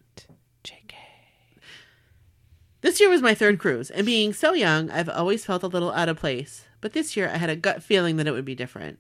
[2.82, 5.92] This year was my third cruise, and being so young, I've always felt a little
[5.92, 6.66] out of place.
[6.82, 8.98] But this year, I had a gut feeling that it would be different.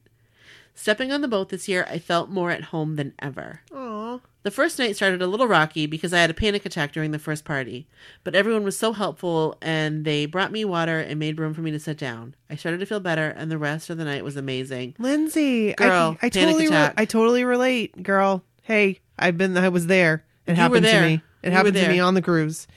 [0.75, 3.61] Stepping on the boat this year, I felt more at home than ever.
[3.73, 4.19] Aw.
[4.43, 7.19] The first night started a little rocky because I had a panic attack during the
[7.19, 7.87] first party,
[8.23, 11.71] but everyone was so helpful and they brought me water and made room for me
[11.71, 12.35] to sit down.
[12.49, 14.95] I started to feel better, and the rest of the night was amazing.
[14.97, 16.91] Lindsay, Girl, I, I panic totally, re-.
[16.97, 18.43] I totally relate, girl.
[18.61, 20.23] Hey, I've been, I was there.
[20.47, 21.21] It You happened to me.
[21.43, 22.67] It were happened to me on the cruise,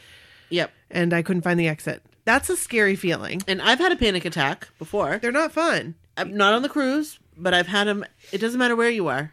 [0.50, 0.70] Yep.
[0.94, 2.02] And I couldn't find the exit.
[2.24, 3.42] That's a scary feeling.
[3.46, 5.18] And I've had a panic attack before.
[5.18, 5.94] They're not fun.
[6.16, 8.04] I'm not on the cruise, but I've had them.
[8.32, 9.32] It doesn't matter where you are.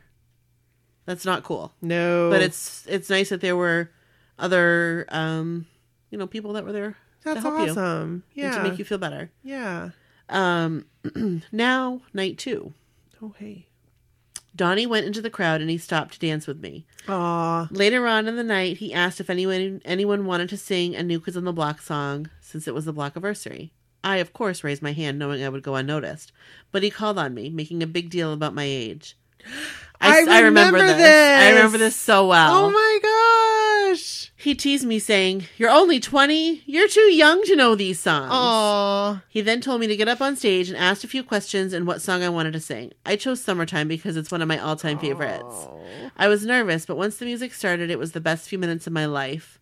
[1.06, 1.72] That's not cool.
[1.82, 3.90] No, But it's it's nice that there were
[4.38, 5.66] other, um,
[6.10, 7.84] you know, people that were there that's to help you awesome.
[8.12, 9.32] and Yeah, to make you feel better.
[9.44, 9.90] yeah.
[10.30, 10.86] Um,
[11.52, 12.74] now night two.
[13.22, 13.68] Oh hey.
[14.56, 16.86] Donnie went into the crowd and he stopped to dance with me.
[17.08, 21.04] Aw, Later on in the night, he asked if anyone anyone wanted to sing a
[21.04, 23.72] New Kids on the Block song since it was the block anniversary.
[24.04, 26.32] I, of course, raised my hand, knowing I would go unnoticed.
[26.72, 29.16] But he called on me, making a big deal about my age.
[30.04, 31.42] I remember this.
[31.42, 32.66] I remember this so well.
[32.66, 33.11] oh my gosh.
[34.42, 36.64] He teased me, saying, "You're only twenty.
[36.66, 40.20] You're too young to know these songs." Aw, He then told me to get up
[40.20, 42.92] on stage and asked a few questions and what song I wanted to sing.
[43.06, 45.68] I chose Summertime because it's one of my all time favorites.
[46.18, 48.94] I was nervous, but once the music started, it was the best few minutes of
[48.94, 49.60] my life.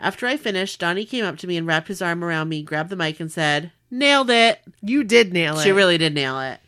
[0.00, 2.90] After I finished, Donnie came up to me and wrapped his arm around me, grabbed
[2.90, 4.60] the mic, and said, Nailed it!
[4.80, 5.64] you did nail it.
[5.64, 6.60] She really did nail it.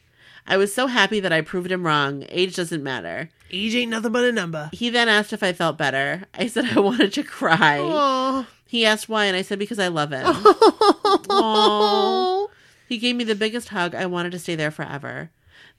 [0.49, 2.25] I was so happy that I proved him wrong.
[2.29, 3.31] Age doesn't matter.
[3.51, 4.71] Age ain't nothing but a number.
[4.73, 6.25] He then asked if I felt better.
[6.35, 7.81] I said I wanted to cry.
[7.81, 8.47] Aw.
[8.67, 10.25] He asked why, and I said because I love him.
[11.31, 12.47] Aw.
[12.89, 13.95] He gave me the biggest hug.
[13.95, 15.31] I wanted to stay there forever.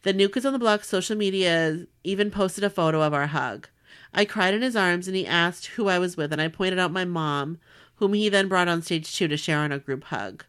[0.04, 3.68] The New Kids on the Block social media even posted a photo of our hug.
[4.14, 6.80] I cried in his arms and he asked who I was with, and I pointed
[6.80, 7.60] out my mom,
[7.96, 10.46] whom he then brought on stage two to share on a group hug.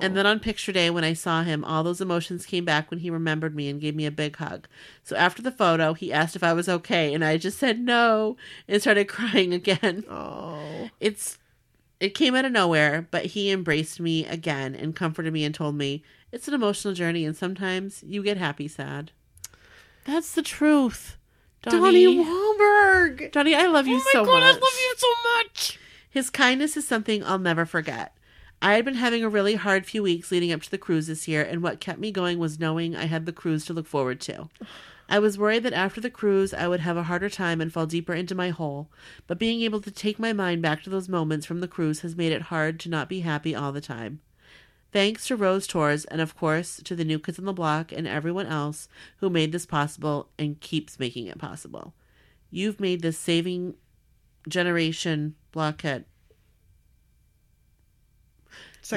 [0.00, 3.00] And then on picture day, when I saw him, all those emotions came back when
[3.00, 4.68] he remembered me and gave me a big hug.
[5.02, 8.36] So after the photo, he asked if I was okay, and I just said no
[8.68, 10.04] and started crying again.
[10.08, 10.90] Oh.
[11.00, 11.38] It's
[12.00, 15.74] it came out of nowhere, but he embraced me again and comforted me and told
[15.74, 19.10] me it's an emotional journey and sometimes you get happy sad.
[20.04, 21.16] That's the truth.
[21.62, 23.32] Donnie Donnie, Wahlberg.
[23.32, 24.14] Donnie, I love you so much.
[24.14, 24.48] oh my so god, much.
[24.48, 25.78] I love you so much.
[26.08, 28.14] His kindness is something I'll never forget.
[28.60, 31.28] I had been having a really hard few weeks leading up to the cruise this
[31.28, 34.20] year, and what kept me going was knowing I had the cruise to look forward
[34.22, 34.48] to.
[35.08, 37.86] I was worried that after the cruise I would have a harder time and fall
[37.86, 38.88] deeper into my hole,
[39.26, 42.16] but being able to take my mind back to those moments from the cruise has
[42.16, 44.20] made it hard to not be happy all the time.
[44.90, 48.08] Thanks to Rose Tours and, of course, to the New Kids on the Block and
[48.08, 51.94] everyone else who made this possible and keeps making it possible.
[52.50, 53.74] You've made this saving
[54.48, 56.06] generation blockhead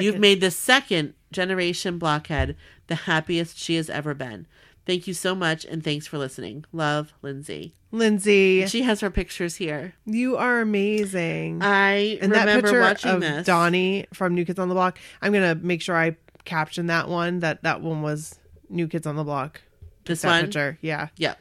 [0.00, 4.46] You've made the second generation blockhead the happiest she has ever been.
[4.84, 6.64] Thank you so much, and thanks for listening.
[6.72, 7.74] Love, Lindsay.
[7.92, 8.66] Lindsay.
[8.66, 9.94] She has her pictures here.
[10.06, 11.62] You are amazing.
[11.62, 13.46] I and that remember picture watching of this.
[13.46, 14.98] Donnie from New Kids on the Block.
[15.20, 17.40] I'm gonna make sure I caption that one.
[17.40, 19.60] That that one was New Kids on the Block.
[20.04, 20.78] This that one, picture.
[20.80, 21.38] Yeah, yep.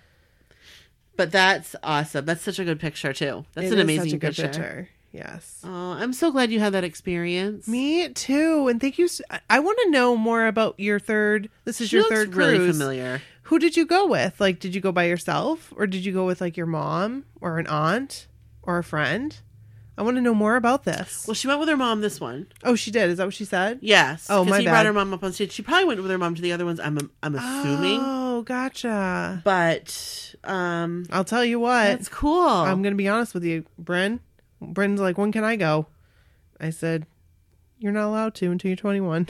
[1.16, 2.26] But that's awesome.
[2.26, 3.46] That's such a good picture too.
[3.54, 4.90] That's It an amazing good picture.
[5.12, 5.60] Yes.
[5.64, 7.68] Oh, I'm so glad you had that experience.
[7.68, 8.68] Me too.
[8.70, 9.10] And thank you.
[9.50, 11.50] I want to know more about your third.
[11.66, 12.78] This is She your looks third really cruise.
[12.78, 13.22] familiar.
[13.44, 14.40] Who did you go with?
[14.40, 17.60] Like, did you go by yourself, or did you go with like your mom, or
[17.60, 18.28] an aunt,
[18.64, 19.38] or a friend?
[19.98, 21.28] I want to know more about this.
[21.28, 22.48] Well, she went with her mom this one.
[22.64, 23.10] oh, she did.
[23.10, 23.80] Is that what she said?
[23.82, 24.28] Yes.
[24.30, 24.72] Oh, 'cause my he bad.
[24.72, 25.52] brought her mom up on stage.
[25.52, 26.80] She probably went with her mom to the other ones.
[26.80, 29.42] I'm I'm assuming, Oh, gotcha.
[29.44, 31.84] but um, I'll tell you what.
[31.84, 32.48] that's cool.
[32.48, 34.22] I'm gonna be honest with you, Bryn.
[34.62, 35.88] Bryn's like, when can I go?
[36.60, 37.08] I said,
[37.80, 39.28] you're not allowed to until you're 21.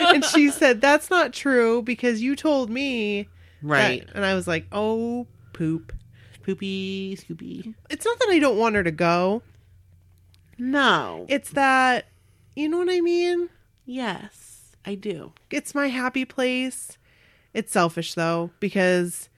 [0.00, 3.22] and she said, that's not true because you told me.
[3.22, 3.28] that."
[3.62, 4.08] right.
[4.14, 5.92] And I was like, oh, poop.
[6.42, 7.74] Poopy, Scoopy.
[7.88, 9.42] It's not that I don't want her to go.
[10.58, 11.26] No.
[11.28, 12.06] It's that,
[12.56, 13.48] you know what I mean?
[13.84, 15.32] yes, I do.
[15.50, 16.98] It's my happy place.
[17.54, 19.28] It's selfish though, because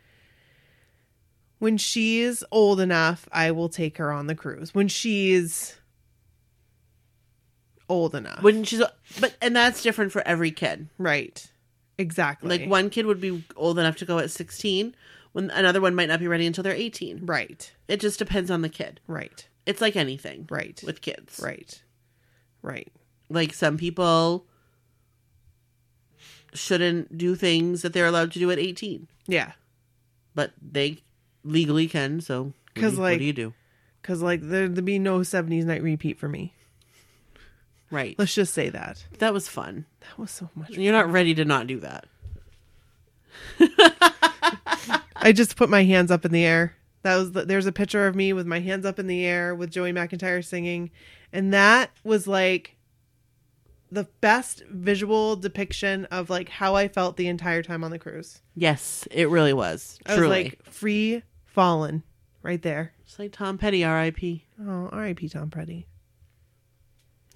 [1.64, 4.74] when she's old enough, I will take her on the cruise.
[4.74, 5.74] When she's
[7.88, 8.42] old enough.
[8.42, 8.82] When she's,
[9.18, 10.88] but and that's different for every kid.
[10.98, 11.44] right.
[11.96, 12.48] Exactly.
[12.58, 14.96] Like one kid would be old enough to go at 16,
[15.32, 17.24] when another one might not be ready until they're 18.
[17.24, 17.72] Right.
[17.86, 19.00] It just depends on the kid.
[19.06, 19.48] Right.
[19.64, 20.82] It's like anything Right.
[20.84, 21.40] with kids.
[21.42, 21.80] Right.
[22.62, 22.92] Right.
[23.30, 24.44] Like some people
[26.52, 29.52] shouldn't do things that they're allowed to do at 18, Yeah.
[30.34, 31.03] but they
[31.44, 32.20] legally can.
[32.20, 33.54] So what do 'Cause, you- like- what do you do?
[34.02, 36.52] Cause like there there'd be no seventies night repeat for me.
[37.90, 38.14] Right.
[38.18, 39.04] Let's just say that.
[39.18, 39.86] That was fun.
[40.00, 40.70] That was so much.
[40.72, 42.06] You're not ready to not do that.
[45.16, 46.74] I just put my hands up in the air.
[47.02, 49.54] That was the, there's a picture of me with my hands up in the air
[49.54, 50.90] with Joey McIntyre singing,
[51.32, 52.76] and that was like
[53.92, 58.40] the best visual depiction of like how I felt the entire time on the cruise.
[58.54, 59.98] Yes, it really was.
[60.06, 60.28] I Truly.
[60.28, 61.22] was like free
[61.54, 62.02] fallen
[62.42, 62.92] right there.
[63.06, 64.44] It's like Tom Petty, R.I.P.
[64.60, 65.28] Oh, R.I.P.
[65.28, 65.86] Tom Petty.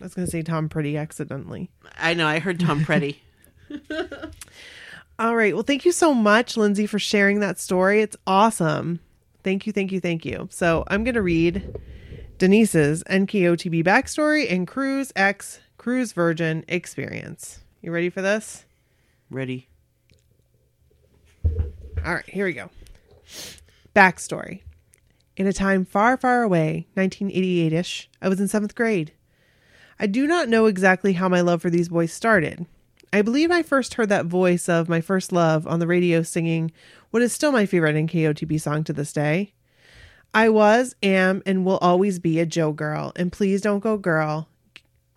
[0.00, 1.70] I was going to say Tom Pretty accidentally.
[1.96, 2.26] I know.
[2.26, 3.22] I heard Tom Petty.
[5.18, 5.54] All right.
[5.54, 8.02] Well, thank you so much, Lindsay, for sharing that story.
[8.02, 9.00] It's awesome.
[9.44, 10.48] Thank you, thank you, thank you.
[10.50, 11.76] So I'm going to read
[12.38, 17.61] Denise's NKOTB backstory and Cruise X Cruise Virgin experience.
[17.81, 18.64] You ready for this?
[19.31, 19.68] Ready?
[22.04, 22.70] All right, here we go.
[23.98, 24.62] Backstory.
[25.37, 29.11] In a time far, far away, 1988 ish, I was in seventh grade.
[29.98, 32.64] I do not know exactly how my love for these boys started.
[33.12, 36.70] I believe I first heard that voice of my first love on the radio singing
[37.11, 39.52] what is still my favorite NKOTB song to this day.
[40.32, 44.48] I was, am, and will always be a Joe girl, and please don't go girl,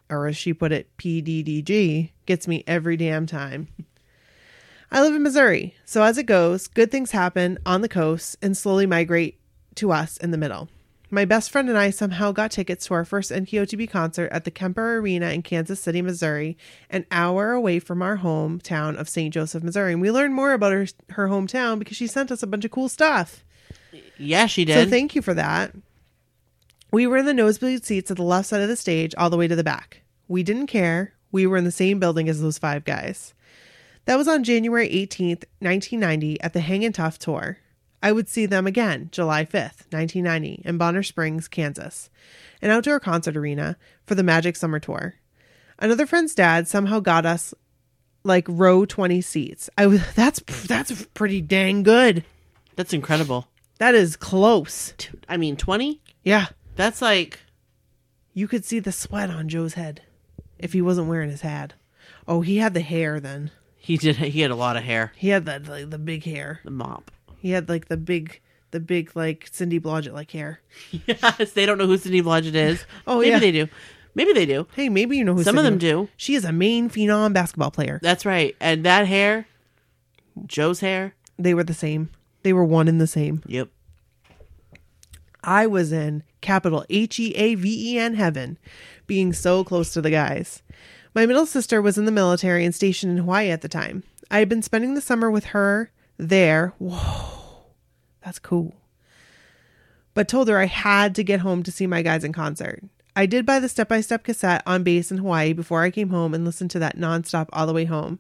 [0.10, 3.68] or as she put it, PDDG, gets me every damn time.
[4.94, 8.58] I live in Missouri, so as it goes, good things happen on the coast and
[8.58, 9.40] slowly migrate
[9.76, 10.68] to us in the middle.
[11.10, 14.52] My best friend and I somehow got tickets to our first NKOTB concert at the
[14.52, 16.58] Kemper Arena in Kansas City, Missouri,
[16.90, 19.34] an hour away from our hometown of St.
[19.34, 19.94] Joseph, Missouri.
[19.94, 22.72] And we learned more about her, her hometown because she sent us a bunch of
[22.72, 23.46] cool stuff.
[24.18, 24.74] Yeah, she did.
[24.74, 25.74] So thank you for that.
[26.92, 29.38] We were in the nosebleed seats at the left side of the stage, all the
[29.38, 30.02] way to the back.
[30.28, 31.14] We didn't care.
[31.32, 33.34] We were in the same building as those five guys.
[34.06, 37.58] That was on January 18th, 1990, at the Hangin' Tough tour.
[38.04, 42.10] I would see them again July 5th, 1990, in Bonner Springs, Kansas,
[42.62, 45.16] an outdoor concert arena for the Magic Summer Tour.
[45.78, 47.54] Another friend's dad somehow got us
[48.24, 49.70] like row 20 seats.
[49.78, 52.24] I was that's that's pretty dang good.
[52.76, 53.48] That's incredible.
[53.78, 54.94] That is close.
[55.28, 56.02] I mean, 20?
[56.24, 56.48] Yeah.
[56.76, 57.40] That's like,
[58.34, 60.04] You could see the sweat on Joe's head
[60.60, 61.74] if he wasn't wearing his hat.
[62.28, 63.50] Oh, he had the hair then.
[63.92, 65.12] He did, he had a lot of hair.
[65.18, 66.62] He had that like the big hair.
[66.64, 67.12] The mop.
[67.40, 68.40] He had like the big
[68.72, 70.62] the big like Cindy Blodgett like hair.
[71.08, 72.86] Yes, they don't know who Cindy Blodgett is.
[73.06, 73.40] Oh, Maybe yeah.
[73.40, 73.68] they do.
[74.16, 74.66] Maybe they do.
[74.78, 76.10] Hey, maybe you know who Some of Cindy them do.
[76.16, 78.00] She is a Maine phenom basketball player.
[78.02, 78.56] That's right.
[78.62, 79.46] And that hair,
[80.46, 81.14] Joe's hair.
[81.38, 82.12] They were the same.
[82.44, 83.44] They were one and the same.
[83.46, 83.68] Yep.
[85.44, 88.58] I was in capital H E A V E N heaven,
[89.06, 90.64] being so close to the guys.
[91.14, 94.04] My middle sister was in the military and stationed in Hawaii at the time.
[94.30, 96.74] I had been spending the summer with her there.
[96.78, 97.66] Whoa,
[98.24, 98.76] that's cool.
[100.14, 102.84] But told her I had to get home to see my guys in concert.
[103.14, 106.10] I did buy the step by step cassette on base in Hawaii before I came
[106.10, 108.20] home and listened to that nonstop all the way home.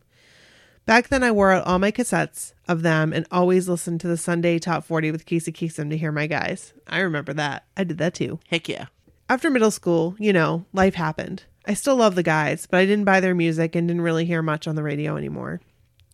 [0.86, 4.17] Back then, I wore out all my cassettes of them and always listened to the
[4.17, 6.73] Sunday Top 40 with Casey Kasem to hear my guys.
[6.88, 7.63] I remember that.
[7.77, 8.39] I did that too.
[8.49, 8.88] Heck yeah.
[9.30, 11.43] After middle school, you know, life happened.
[11.65, 14.41] I still love the guys, but I didn't buy their music and didn't really hear
[14.41, 15.62] much on the radio anymore.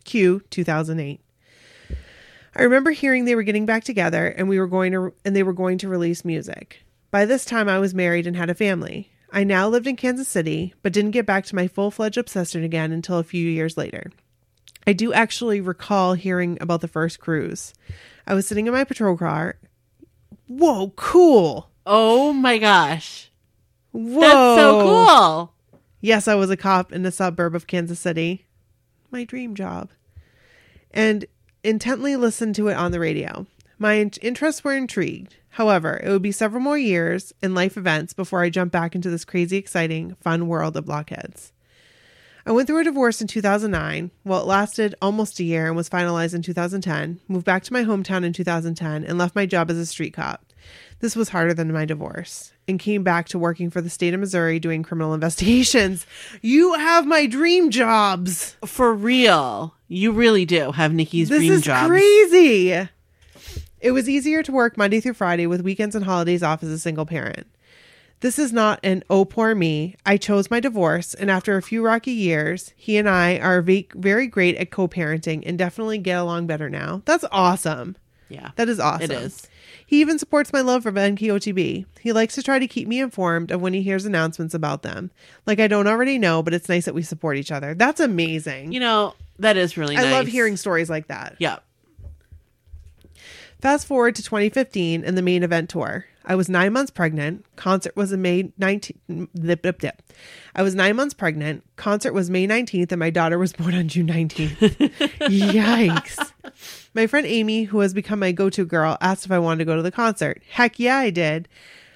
[0.03, 1.21] Q 2008.
[2.55, 5.43] I remember hearing they were getting back together and we were going to and they
[5.43, 6.83] were going to release music.
[7.12, 9.12] By this time I was married and had a family.
[9.31, 12.91] I now lived in Kansas City, but didn't get back to my full-fledged obsession again
[12.91, 14.12] until a few years later.
[14.88, 17.73] I do actually recall hearing about the first cruise.
[18.25, 19.57] I was sitting in my patrol car.
[20.47, 21.69] Whoa, cool.
[21.86, 23.29] Oh my gosh.
[23.97, 24.19] Whoa.
[24.21, 25.53] That's so cool.
[26.01, 28.45] Yes, I was a cop in a suburb of Kansas City.
[29.10, 29.89] My dream job.
[30.91, 31.25] And
[31.63, 33.47] intently listened to it on the radio.
[33.79, 35.38] My in- interests were intrigued.
[35.49, 39.10] However, it would be several more years and life events before I jumped back into
[39.10, 41.51] this crazy, exciting, fun world of blockheads.
[42.45, 44.12] I went through a divorce in 2009.
[44.23, 47.19] Well, it lasted almost a year and was finalized in 2010.
[47.27, 50.46] Moved back to my hometown in 2010 and left my job as a street cop.
[50.99, 54.19] This was harder than my divorce and came back to working for the state of
[54.19, 56.05] Missouri doing criminal investigations.
[56.41, 58.57] You have my dream jobs.
[58.65, 59.75] For real.
[59.88, 61.88] You really do have Nikki's This dream is job.
[61.88, 62.71] crazy.
[63.79, 66.79] It was easier to work Monday through Friday with weekends and holidays off as a
[66.79, 67.45] single parent.
[68.21, 69.95] This is not an oh poor me.
[70.03, 73.88] I chose my divorce, and after a few rocky years, he and I are ve-
[73.93, 77.03] very great at co-parenting and definitely get along better now.
[77.05, 77.95] That's awesome.
[78.29, 78.51] Yeah.
[78.55, 79.03] That is awesome.
[79.03, 79.47] It is.
[79.85, 81.85] He even supports my love for NKOTB.
[82.02, 85.12] He likes to try to keep me informed of when he hears announcements about them.
[85.45, 87.73] Like I don't already know, but it's nice that we support each other.
[87.73, 88.73] That's amazing.
[88.73, 90.12] You know, that is really I nice.
[90.12, 91.35] love hearing stories like that.
[91.39, 91.60] Yeah.
[93.60, 96.05] Fast forward to 2015 and the main event tour.
[96.23, 97.45] I was nine months pregnant.
[97.55, 99.29] Concert was May 19th.
[99.33, 100.03] Dip, dip, dip.
[100.53, 101.63] I was nine months pregnant.
[101.75, 104.58] Concert was May 19th, and my daughter was born on June 19th.
[105.21, 106.33] Yikes.
[106.93, 109.65] My friend Amy, who has become my go to girl, asked if I wanted to
[109.65, 110.43] go to the concert.
[110.51, 111.47] Heck yeah, I did.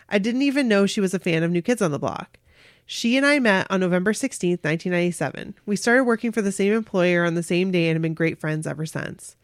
[0.10, 2.40] I didn't even know she was a fan of New Kids on the Block.
[2.86, 5.56] She and I met on November 16th, 1997.
[5.66, 8.40] We started working for the same employer on the same day and have been great
[8.40, 9.36] friends ever since.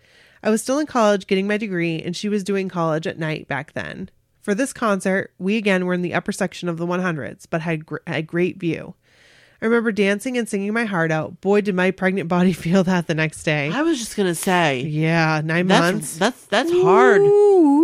[0.48, 3.50] I was still in college getting my degree, and she was doing college at night
[3.50, 4.10] back then.
[4.41, 7.86] For this concert, we again were in the upper section of the 100s, but had
[7.86, 8.95] gr- a great view.
[9.62, 11.41] I remember dancing and singing my heart out.
[11.41, 13.70] Boy, did my pregnant body feel that the next day.
[13.74, 16.18] I was just gonna say Yeah, nine that's months.
[16.18, 17.22] that's that's hard.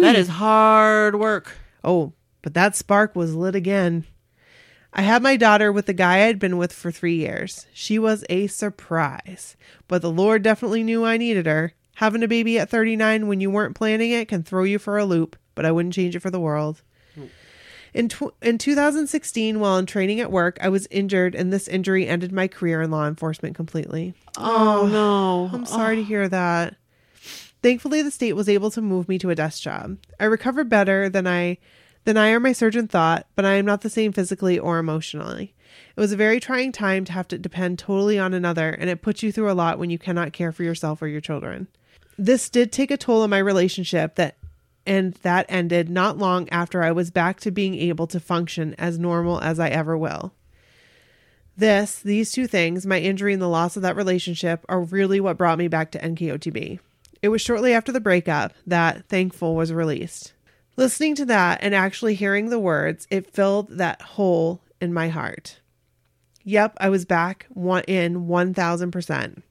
[0.04, 1.58] That is hard work.
[1.84, 4.06] Oh, but that spark was lit again.
[4.94, 7.66] I had my daughter with the guy I'd been with for three years.
[7.74, 9.58] She was a surprise,
[9.90, 11.74] but the Lord definitely knew I needed her.
[11.96, 15.06] Having a baby at 39 when you weren't planning it can throw you for a
[15.06, 16.82] loop, but I wouldn't change it for the world.
[17.94, 22.08] In, tw- in 2016, while in training at work, I was injured, and this injury
[22.08, 24.16] ended my career in law enforcement completely.
[24.36, 25.56] Oh, no.
[25.56, 26.76] I'm sorry to hear that.
[27.62, 29.98] Thankfully, the state was able to move me to a desk job.
[30.20, 31.60] I recovered better than I
[32.06, 35.54] than I or my surgeon thought, but I am not the same physically or emotionally.
[35.96, 39.02] It was a very trying time to have to depend totally on another, and it
[39.02, 41.68] puts you through a lot when you cannot care for yourself or your children.
[42.18, 44.38] This did take a toll on my relationship that
[44.86, 49.00] and that ended not long after I was back to being able to function as
[49.00, 50.34] normal as I ever will.
[51.56, 55.38] This, these two things, my injury and the loss of that relationship, are really what
[55.38, 56.80] brought me back to NKOTB.
[57.22, 60.34] It was shortly after the breakup that Thankful was released.
[60.76, 65.60] Listening to that and actually hearing the words, it filled that hole in my heart.
[66.44, 69.42] Yep, I was back in 1000%.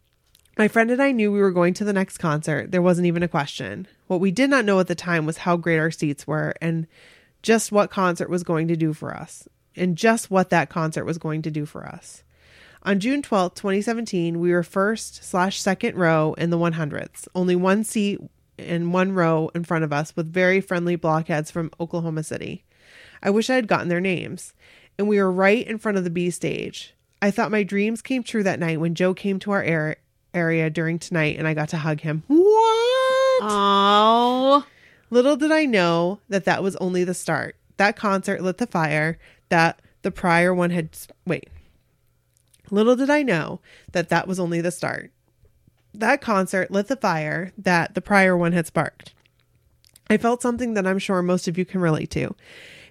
[0.59, 2.73] My friend and I knew we were going to the next concert.
[2.73, 3.89] There wasn't even a question.
[4.07, 6.87] What we did not know at the time was how great our seats were and
[7.43, 11.17] just what concert was going to do for us and just what that concert was
[11.17, 12.23] going to do for us.
[12.83, 17.83] On June 12th, 2017, we were first slash second row in the 100s, only one
[17.85, 18.21] seat
[18.59, 22.65] and one row in front of us with very friendly blockheads from Oklahoma City.
[23.23, 24.53] I wish I had gotten their names.
[24.99, 26.95] And we were right in front of the B stage.
[27.23, 29.97] I thought my dreams came true that night when Joe came to our air-
[30.35, 32.23] area during tonight and I got to hug him.
[32.27, 33.41] What?
[33.43, 34.67] Oh.
[35.11, 37.57] Little did I know that that was only the start.
[37.77, 39.19] That concert lit the fire
[39.49, 40.91] that the prior one had.
[41.27, 41.49] Wait.
[42.71, 43.61] Little did I know
[43.93, 45.13] that that was only the start.
[45.95, 49.13] That concert lit the fire that the prior one had sparked.
[50.09, 52.35] I felt something that I'm sure most of you can relate to.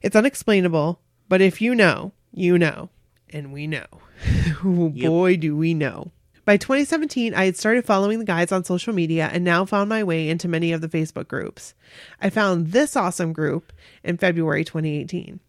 [0.02, 2.90] It's unexplainable, but if you know, you know.
[3.34, 3.86] And we know.
[4.64, 6.12] oh, Boy, do we know.
[6.44, 10.04] By 2017, I had started following the guys on social media and now found my
[10.04, 11.76] way into many of the Facebook groups.
[12.20, 13.72] I found this awesome group
[14.04, 15.40] in February 2018.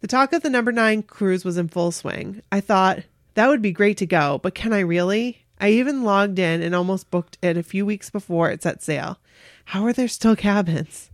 [0.00, 2.40] The talk of the number nine cruise was in full swing.
[2.50, 3.00] I thought,
[3.34, 5.44] that would be great to go, but can I really?
[5.60, 9.18] I even logged in and almost booked it a few weeks before it set sail.
[9.66, 11.10] How are there still cabins?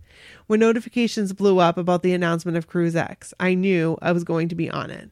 [0.47, 4.47] When notifications blew up about the announcement of Cruise X, I knew I was going
[4.47, 5.11] to be on it.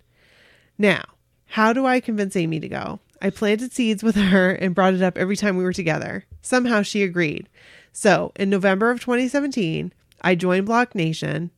[0.77, 1.03] Now,
[1.45, 2.99] how do I convince Amy to go?
[3.21, 6.25] I planted seeds with her and brought it up every time we were together.
[6.41, 7.49] Somehow she agreed.
[7.91, 11.51] So, in November of 2017, I joined Block Nation.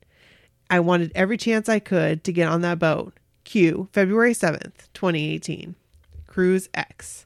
[0.70, 3.14] I wanted every chance I could to get on that boat.
[3.44, 5.76] Q, February 7th, 2018.
[6.28, 7.26] Cruise X.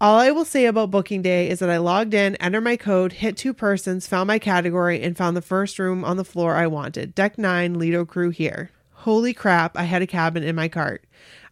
[0.00, 3.14] All I will say about booking day is that I logged in, entered my code,
[3.14, 6.66] hit two persons, found my category, and found the first room on the floor I
[6.66, 7.14] wanted.
[7.14, 8.70] Deck 9, Lido crew here.
[8.90, 11.04] Holy crap, I had a cabin in my cart.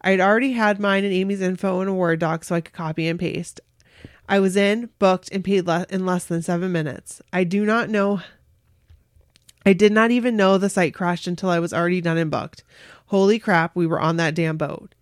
[0.02, 2.74] I had already had mine and Amy's info in a Word doc so I could
[2.74, 3.60] copy and paste.
[4.28, 7.20] I was in, booked, and paid le- in less than seven minutes.
[7.32, 8.20] I do not know.
[9.64, 12.64] I did not even know the site crashed until I was already done and booked.
[13.06, 14.94] Holy crap, we were on that damn boat.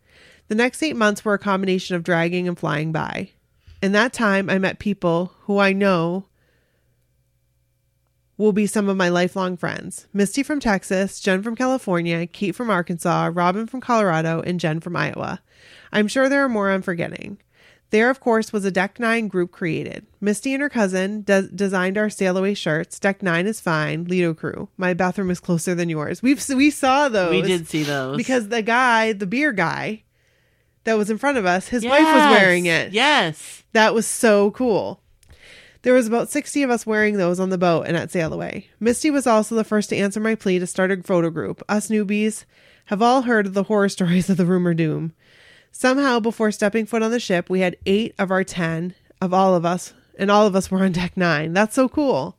[0.48, 3.30] The next eight months were a combination of dragging and flying by.
[3.80, 6.26] In that time, I met people who I know
[8.40, 12.70] will be some of my lifelong friends Misty from Texas, Jen from California, Kate from
[12.70, 15.40] Arkansas, Robin from Colorado, and Jen from Iowa.
[15.92, 17.38] I'm sure there are more I'm forgetting.
[17.90, 20.06] There, of course, was a Deck 9 group created.
[20.20, 23.00] Misty and her cousin de- designed our sail away shirts.
[23.00, 24.04] Deck 9 is fine.
[24.04, 24.68] Lido crew.
[24.76, 26.22] My bathroom is closer than yours.
[26.22, 27.32] We've we saw those.
[27.32, 28.16] We did see those.
[28.16, 30.04] because the guy, the beer guy
[30.84, 32.92] that was in front of us, his wife was wearing it.
[32.92, 33.64] Yes.
[33.72, 35.02] That was so cool.
[35.82, 38.68] There was about 60 of us wearing those on the boat and at Sail Away.
[38.78, 41.62] Misty was also the first to answer my plea to start a photo group.
[41.70, 42.44] Us newbies
[42.86, 45.14] have all heard of the horror stories of the rumor doom.
[45.72, 49.54] Somehow, before stepping foot on the ship, we had eight of our 10 of all
[49.54, 51.54] of us, and all of us were on deck nine.
[51.54, 52.36] That's so cool.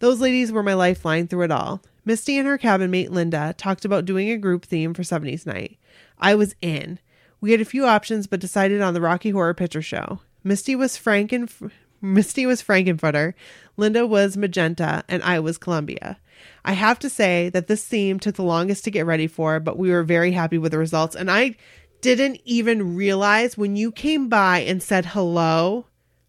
[0.00, 1.82] Those ladies were my lifeline through it all.
[2.04, 5.78] Misty and her cabin mate Linda talked about doing a group theme for 70s night.
[6.18, 6.98] I was in.
[7.40, 10.20] We had a few options, but decided on the Rocky Horror Picture Show.
[10.42, 11.70] Misty was Franken,
[12.02, 13.34] Misty was Frank-N-Furter,
[13.76, 16.18] Linda was Magenta, and I was Columbia.
[16.64, 19.78] I have to say that this theme took the longest to get ready for, but
[19.78, 21.14] we were very happy with the results.
[21.14, 21.56] And I
[22.00, 25.86] didn't even realize when you came by and said hello,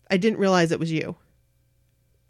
[0.09, 1.15] I didn't realize it was you.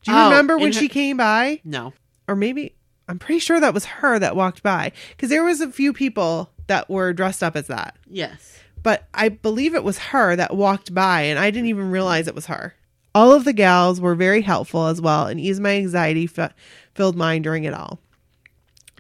[0.03, 1.61] Do you Oh, remember when her- she came by?
[1.63, 1.93] No.
[2.27, 2.75] Or maybe
[3.07, 6.51] I'm pretty sure that was her that walked by because there was a few people
[6.67, 7.95] that were dressed up as that.
[8.07, 8.59] Yes.
[8.83, 12.35] But I believe it was her that walked by and I didn't even realize it
[12.35, 12.75] was her.
[13.14, 16.53] All of the gals were very helpful as well and eased my anxiety f-
[16.93, 17.99] filled mind during it all.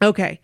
[0.01, 0.41] Okay,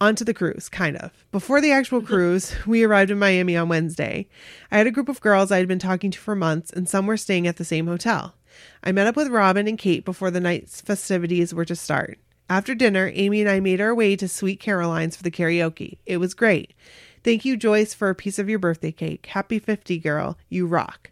[0.00, 1.12] on to the cruise, kind of.
[1.30, 2.06] Before the actual mm-hmm.
[2.06, 4.28] cruise, we arrived in Miami on Wednesday.
[4.70, 7.06] I had a group of girls I had been talking to for months, and some
[7.06, 8.34] were staying at the same hotel.
[8.82, 12.18] I met up with Robin and Kate before the night's festivities were to start.
[12.48, 15.98] After dinner, Amy and I made our way to Sweet Caroline's for the karaoke.
[16.06, 16.74] It was great.
[17.22, 19.26] Thank you, Joyce, for a piece of your birthday cake.
[19.26, 20.38] Happy 50, girl.
[20.48, 21.10] You rock.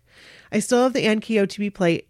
[0.53, 2.09] I still have the NKOTB plate.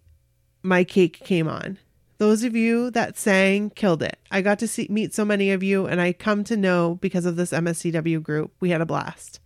[0.63, 1.79] My cake came on.
[2.19, 4.19] Those of you that sang killed it.
[4.31, 7.25] I got to see, meet so many of you, and I come to know because
[7.27, 8.53] of this MSCW group.
[8.59, 9.39] We had a blast.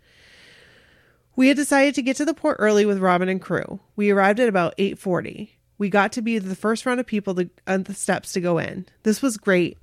[1.36, 3.80] We had decided to get to the port early with Robin and crew.
[3.96, 5.50] We arrived at about 8:40.
[5.78, 8.58] We got to be the first round of people to, on the steps to go
[8.58, 8.86] in.
[9.02, 9.78] This was great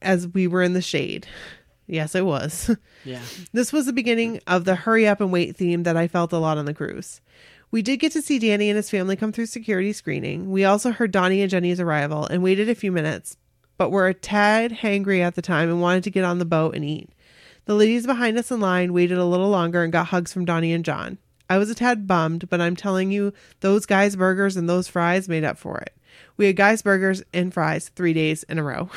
[0.00, 1.26] as we were in the shade.
[1.88, 2.74] Yes, it was.
[3.04, 3.20] Yeah.
[3.52, 6.38] This was the beginning of the hurry up and wait theme that I felt a
[6.38, 7.20] lot on the cruise.
[7.72, 10.50] We did get to see Danny and his family come through security screening.
[10.50, 13.38] We also heard Donnie and Jenny's arrival and waited a few minutes,
[13.78, 16.76] but were a tad hangry at the time and wanted to get on the boat
[16.76, 17.08] and eat.
[17.64, 20.74] The ladies behind us in line waited a little longer and got hugs from Donnie
[20.74, 21.16] and John.
[21.48, 25.26] I was a tad bummed, but I'm telling you, those guys' burgers and those fries
[25.26, 25.96] made up for it.
[26.36, 28.90] We had guys' burgers and fries three days in a row.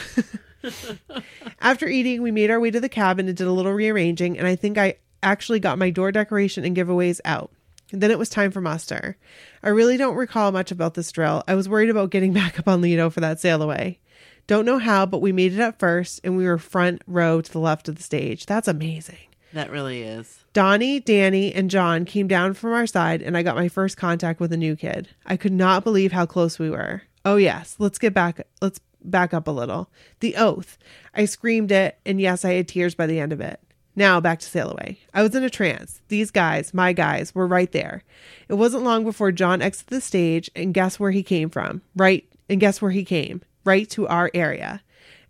[1.62, 4.46] After eating, we made our way to the cabin and did a little rearranging, and
[4.46, 7.52] I think I actually got my door decoration and giveaways out.
[7.96, 9.16] And then it was time for muster.
[9.64, 11.46] I really don't recall much about this drill.
[11.48, 14.02] I was worried about getting back up on Lido for that sail away.
[14.48, 17.50] Don't know how, but we made it up first, and we were front row to
[17.50, 18.48] the left of the stage.
[18.48, 19.30] That's amazing.
[19.54, 20.44] That really is.
[20.52, 24.42] Donnie, Danny, and John came down from our side, and I got my first contact
[24.42, 25.08] with a new kid.
[25.26, 27.04] I could not believe how close we were.
[27.24, 28.46] Oh yes, let's get back.
[28.62, 29.90] Let's back up a little.
[30.20, 30.78] The oath.
[31.14, 33.62] I screamed it, and yes, I had tears by the end of it.
[33.96, 35.00] Now back to sail away.
[35.14, 36.02] I was in a trance.
[36.10, 38.04] These guys, my guys, were right there.
[38.50, 41.82] It wasn't long before John exited the stage, and guess where he came from?
[41.96, 43.42] Right, and guess where he came?
[43.64, 44.82] Right to our area.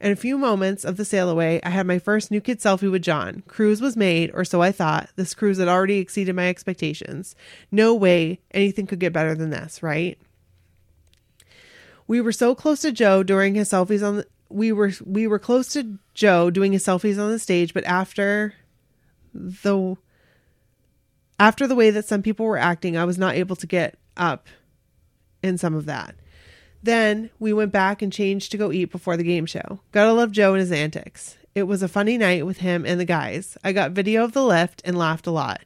[0.01, 2.91] In a few moments of the sail away, I had my first new kid selfie
[2.91, 3.43] with John.
[3.47, 5.09] Cruise was made, or so I thought.
[5.15, 7.35] This cruise had already exceeded my expectations.
[7.71, 10.19] No way anything could get better than this, right?
[12.07, 15.37] We were so close to Joe during his selfies on the we were we were
[15.37, 18.53] close to Joe doing his selfies on the stage, but after
[19.33, 19.97] the
[21.37, 24.47] after the way that some people were acting, I was not able to get up
[25.43, 26.15] in some of that.
[26.81, 29.81] Then we went back and changed to go eat before the game show.
[29.91, 31.35] Gotta love Joe and his antics.
[31.53, 33.57] It was a funny night with him and the guys.
[33.61, 35.63] I got video of the lift and laughed a lot.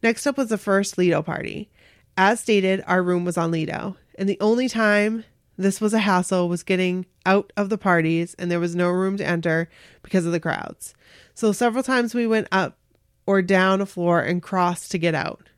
[0.00, 1.70] Next up was the first Lido party.
[2.16, 5.24] As stated, our room was on Lido, and the only time
[5.58, 9.16] this was a hassle was getting out of the parties and there was no room
[9.16, 9.68] to enter
[10.02, 10.94] because of the crowds.
[11.34, 12.78] So several times we went up
[13.26, 15.48] or down a floor and crossed to get out.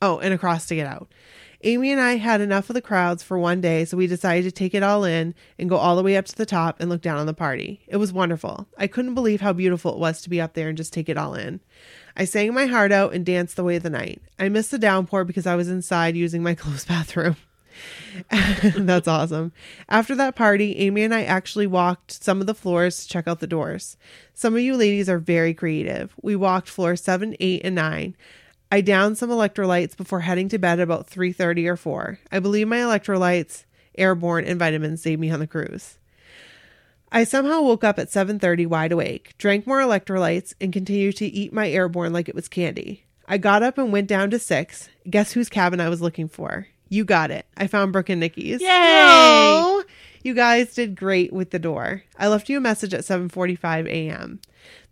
[0.00, 1.12] Oh, and across to get out.
[1.66, 4.52] Amy and I had enough of the crowds for one day, so we decided to
[4.52, 7.00] take it all in and go all the way up to the top and look
[7.00, 7.80] down on the party.
[7.86, 8.68] It was wonderful.
[8.76, 11.16] I couldn't believe how beautiful it was to be up there and just take it
[11.16, 11.60] all in.
[12.16, 14.20] I sang my heart out and danced the way of the night.
[14.38, 17.36] I missed the downpour because I was inside using my closed bathroom.
[18.76, 19.52] That's awesome.
[19.88, 23.40] After that party, Amy and I actually walked some of the floors to check out
[23.40, 23.96] the doors.
[24.34, 26.14] Some of you ladies are very creative.
[26.22, 28.16] We walked floors 7, 8, and 9.
[28.72, 32.18] I downed some electrolytes before heading to bed about 3:30 or 4.
[32.32, 33.64] I believe my electrolytes,
[33.96, 35.98] airborne, and vitamins saved me on the cruise.
[37.12, 41.52] I somehow woke up at 7:30 wide awake, drank more electrolytes, and continued to eat
[41.52, 43.04] my airborne like it was candy.
[43.28, 44.88] I got up and went down to 6.
[45.08, 46.66] Guess whose cabin I was looking for?
[46.88, 47.46] You got it.
[47.56, 48.60] I found Brooke and Nikki's.
[48.60, 48.68] Yay!
[48.68, 49.84] Oh,
[50.22, 52.02] you guys did great with the door.
[52.18, 54.40] I left you a message at 7:45 a.m.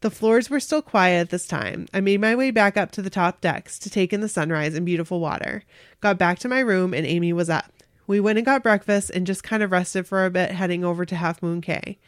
[0.00, 1.86] The floors were still quiet at this time.
[1.94, 4.74] I made my way back up to the top decks to take in the sunrise
[4.74, 5.62] and beautiful water.
[6.00, 7.72] Got back to my room and Amy was up.
[8.06, 11.04] We went and got breakfast and just kind of rested for a bit heading over
[11.04, 11.98] to Half Moon Cay.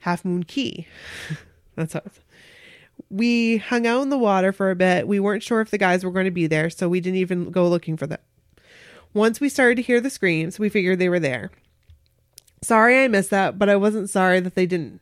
[0.00, 0.86] Half Moon Key.
[1.76, 2.20] That's it's-
[3.10, 5.08] we hung out in the water for a bit.
[5.08, 7.50] We weren't sure if the guys were going to be there, so we didn't even
[7.50, 8.20] go looking for them.
[9.14, 11.50] Once we started to hear the screams, we figured they were there.
[12.62, 15.00] Sorry I missed that, but I wasn't sorry that they didn't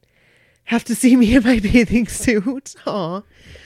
[0.65, 2.75] have to see me in my bathing suit.
[2.87, 3.23] Aw.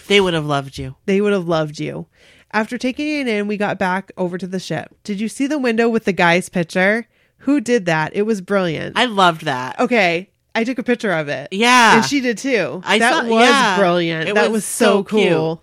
[0.07, 0.95] They would have loved you.
[1.07, 2.07] They would have loved you.
[2.53, 4.95] After taking it in, we got back over to the ship.
[5.03, 7.07] Did you see the window with the guy's picture?
[7.39, 8.15] Who did that?
[8.15, 8.97] It was brilliant.
[8.97, 9.79] I loved that.
[9.81, 11.49] okay, I took a picture of it.
[11.53, 11.97] Yeah.
[11.97, 12.81] And she did too.
[12.85, 13.77] I that saw- was yeah.
[13.79, 14.29] brilliant.
[14.31, 15.63] It that was was so, so cool.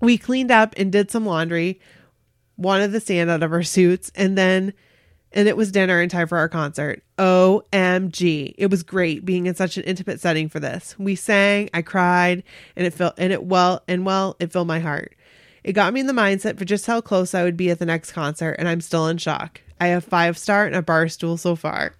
[0.00, 1.80] We cleaned up and did some laundry,
[2.56, 4.72] wanted the sand out of our suits, and then
[5.32, 7.02] and it was dinner in time for our concert.
[7.18, 8.54] OMG.
[8.56, 10.98] It was great being in such an intimate setting for this.
[10.98, 12.42] We sang, I cried,
[12.74, 15.14] and it felt and it well and well, it filled my heart.
[15.62, 17.86] It got me in the mindset for just how close I would be at the
[17.86, 19.60] next concert, and I'm still in shock.
[19.80, 21.94] I have five star and a bar stool so far.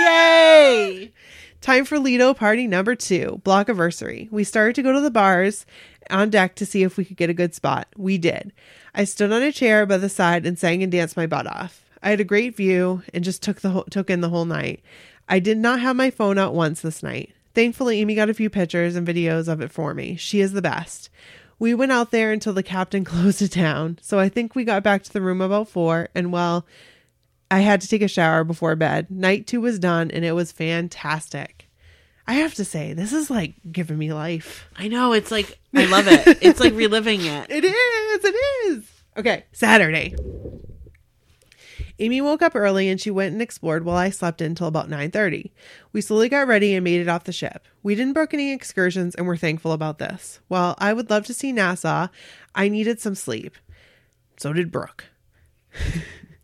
[0.00, 1.12] Yay!
[1.60, 4.28] Time for Lido party number two, block anniversary.
[4.30, 5.66] We started to go to the bars
[6.08, 7.86] on deck to see if we could get a good spot.
[7.96, 8.52] We did.
[8.94, 11.84] I stood on a chair by the side and sang and danced my butt off.
[12.02, 14.82] I had a great view and just took the whole, took in the whole night.
[15.28, 17.32] I did not have my phone out once this night.
[17.54, 20.16] Thankfully, Amy got a few pictures and videos of it for me.
[20.16, 21.10] She is the best.
[21.58, 23.98] We went out there until the captain closed it down.
[24.02, 26.66] So I think we got back to the room about four, and well,
[27.50, 29.10] I had to take a shower before bed.
[29.10, 31.59] Night two was done, and it was fantastic.
[32.26, 34.68] I have to say, this is like giving me life.
[34.76, 35.12] I know.
[35.12, 36.38] It's like, I love it.
[36.42, 37.50] It's like reliving it.
[37.50, 38.24] It is.
[38.24, 38.34] It
[38.68, 38.90] is.
[39.16, 40.14] Okay, Saturday.
[41.98, 45.50] Amy woke up early and she went and explored while I slept until about 9:30.
[45.92, 47.66] We slowly got ready and made it off the ship.
[47.82, 50.40] We didn't book any excursions and we're thankful about this.
[50.48, 52.08] While I would love to see Nassau,
[52.54, 53.56] I needed some sleep.
[54.38, 55.04] So did Brooke.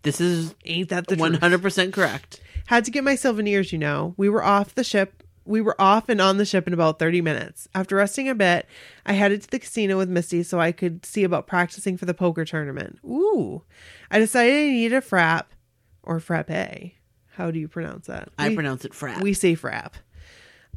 [0.03, 2.41] This is Ain't that the 100% correct.
[2.67, 4.15] Had to get my souvenirs, you know.
[4.17, 5.16] We were off the ship.
[5.47, 7.69] We were off and on the ship in about 30 minutes.
[7.75, 8.67] After resting a bit,
[9.05, 12.15] I headed to the casino with Misty so I could see about practicing for the
[12.15, 12.99] poker tournament.
[13.05, 13.63] Ooh.
[14.11, 15.45] I decided I needed a frap
[16.03, 16.93] or frappe.
[17.35, 18.31] How do you pronounce that?
[18.39, 19.21] I We- pronounce it frap.
[19.23, 19.93] we say frap.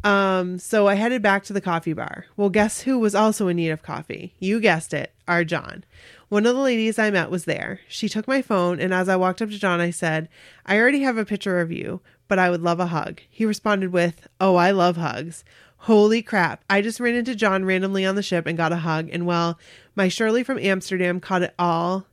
[0.03, 2.25] Um, so I headed back to the coffee bar.
[2.37, 4.33] Well, guess who was also in need of coffee?
[4.39, 5.83] You guessed it, our John.
[6.29, 7.81] One of the ladies I met was there.
[7.89, 10.29] She took my phone, and as I walked up to John, I said,
[10.65, 11.99] I already have a picture of you,
[12.29, 13.19] but I would love a hug.
[13.29, 15.43] He responded with, Oh, I love hugs.
[15.83, 16.63] Holy crap.
[16.69, 19.59] I just ran into John randomly on the ship and got a hug, and well,
[19.95, 22.05] my Shirley from Amsterdam caught it all,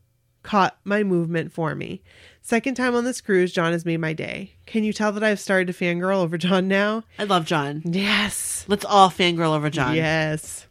[0.42, 2.02] caught my movement for me.
[2.42, 4.52] Second time on this cruise, John has made my day.
[4.66, 7.02] Can you tell that I've started to fangirl over John now?
[7.18, 7.82] I love John.
[7.84, 8.64] Yes.
[8.68, 9.96] Let's all fangirl over John.
[9.96, 10.66] Yes.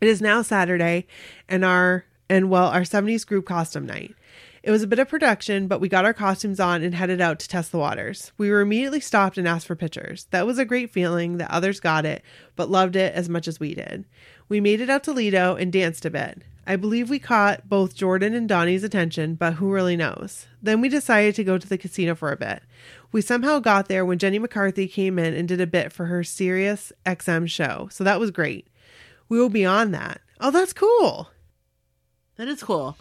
[0.00, 1.06] It is now Saturday
[1.48, 4.14] and our and well our 70s group costume night.
[4.62, 7.38] It was a bit of production, but we got our costumes on and headed out
[7.38, 8.32] to test the waters.
[8.36, 10.26] We were immediately stopped and asked for pictures.
[10.32, 12.22] That was a great feeling that others got it,
[12.56, 14.04] but loved it as much as we did.
[14.50, 16.42] We made it out to Lido and danced a bit.
[16.66, 20.46] I believe we caught both Jordan and Donnie's attention, but who really knows?
[20.62, 22.62] Then we decided to go to the casino for a bit.
[23.12, 26.22] We somehow got there when Jenny McCarthy came in and did a bit for her
[26.22, 28.68] Sirius XM show, so that was great.
[29.28, 30.20] We will be on that.
[30.38, 31.30] Oh, that's cool.
[32.36, 32.98] That is cool.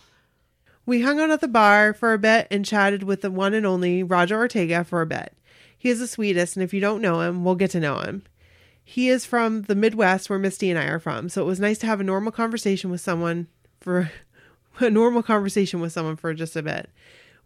[0.90, 3.64] We hung out at the bar for a bit and chatted with the one and
[3.64, 5.38] only Roger Ortega for a bit.
[5.78, 8.24] He is the sweetest, and if you don't know him, we'll get to know him.
[8.84, 11.78] He is from the Midwest where Misty and I are from, so it was nice
[11.78, 13.46] to have a normal conversation with someone
[13.80, 14.10] for
[14.80, 16.90] a normal conversation with someone for just a bit.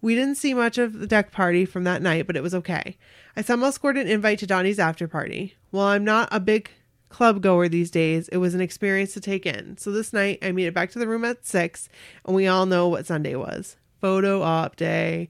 [0.02, 2.96] We didn't see much of the deck party from that night, but it was okay.
[3.36, 5.56] I somehow scored an invite to Donnie's after party.
[5.70, 6.72] While I'm not a big
[7.14, 9.78] club goer these days, it was an experience to take in.
[9.78, 11.88] So this night, I made it back to the room at 6,
[12.26, 15.30] and we all know what Sunday was photo op day.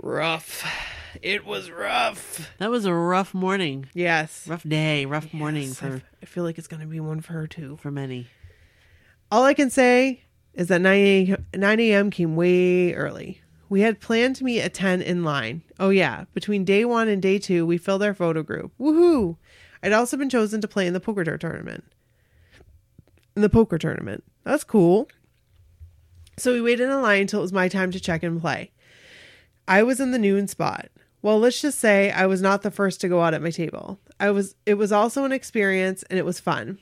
[0.00, 0.64] Rough.
[1.22, 2.50] It was rough.
[2.58, 3.86] That was a rough morning.
[3.94, 4.46] Yes.
[4.48, 5.06] Rough day.
[5.06, 7.46] Rough morning Yes, I for, I feel like it's going to be one for her
[7.46, 7.76] too.
[7.80, 8.26] for many.
[9.30, 10.24] All I can say
[10.54, 11.46] is that 9 a.m.
[11.54, 12.10] 9 a.m.
[12.10, 13.40] came way early.
[13.68, 15.62] We had planned to meet at 10 in line.
[15.80, 16.24] Oh, yeah.
[16.34, 18.72] Between day one and day two, we filled our photo group.
[18.78, 19.36] Woohoo!
[19.84, 21.84] I'd also been chosen to play in the poker tournament.
[23.36, 24.24] In the poker tournament.
[24.42, 25.08] That's cool.
[26.38, 28.72] So we waited in line until it was my time to check and play.
[29.68, 30.88] I was in the noon spot.
[31.20, 34.00] Well, let's just say I was not the first to go out at my table.
[34.18, 36.78] I was it was also an experience and it was fun.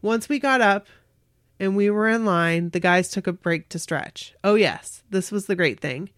[0.00, 0.86] Once we got up
[1.58, 4.34] and we were in line, the guys took a break to stretch.
[4.44, 6.10] Oh yes, this was the great thing.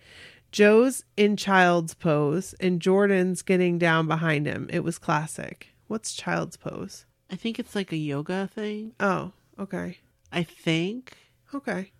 [0.53, 4.69] Joe's in child's pose and Jordan's getting down behind him.
[4.71, 5.69] It was classic.
[5.91, 7.05] What's child's pose?
[7.33, 8.93] I think it's like a yoga thing.
[9.01, 9.99] Oh, okay.
[10.31, 11.17] I think.
[11.53, 11.91] Okay.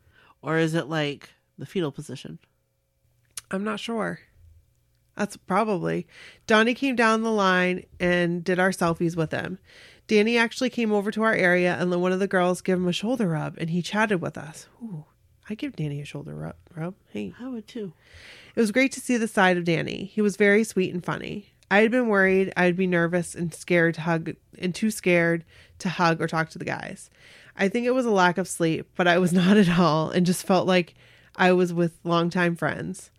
[0.43, 2.39] Or is it like the fetal position?
[3.51, 4.21] I'm not sure.
[5.17, 6.07] That's probably.
[6.47, 9.59] Donnie came down the line and did our selfies with him.
[10.07, 12.87] Danny actually came over to our area and let one of the girls give him
[12.87, 14.69] a shoulder rub and he chatted with us.
[14.81, 15.05] Ooh,
[15.49, 16.55] I give Danny a shoulder rub.
[16.77, 16.95] rub.
[17.13, 17.35] Hey.
[17.41, 17.93] I would too.
[18.55, 20.05] It was great to see the side of Danny.
[20.05, 21.55] He was very sweet and funny.
[21.71, 25.45] I had been worried I'd be nervous and scared to hug and too scared
[25.79, 27.11] to hug or talk to the guys.
[27.57, 30.27] I think it was a lack of sleep, but I was not at all and
[30.27, 30.95] just felt like
[31.37, 33.11] I was with longtime friends.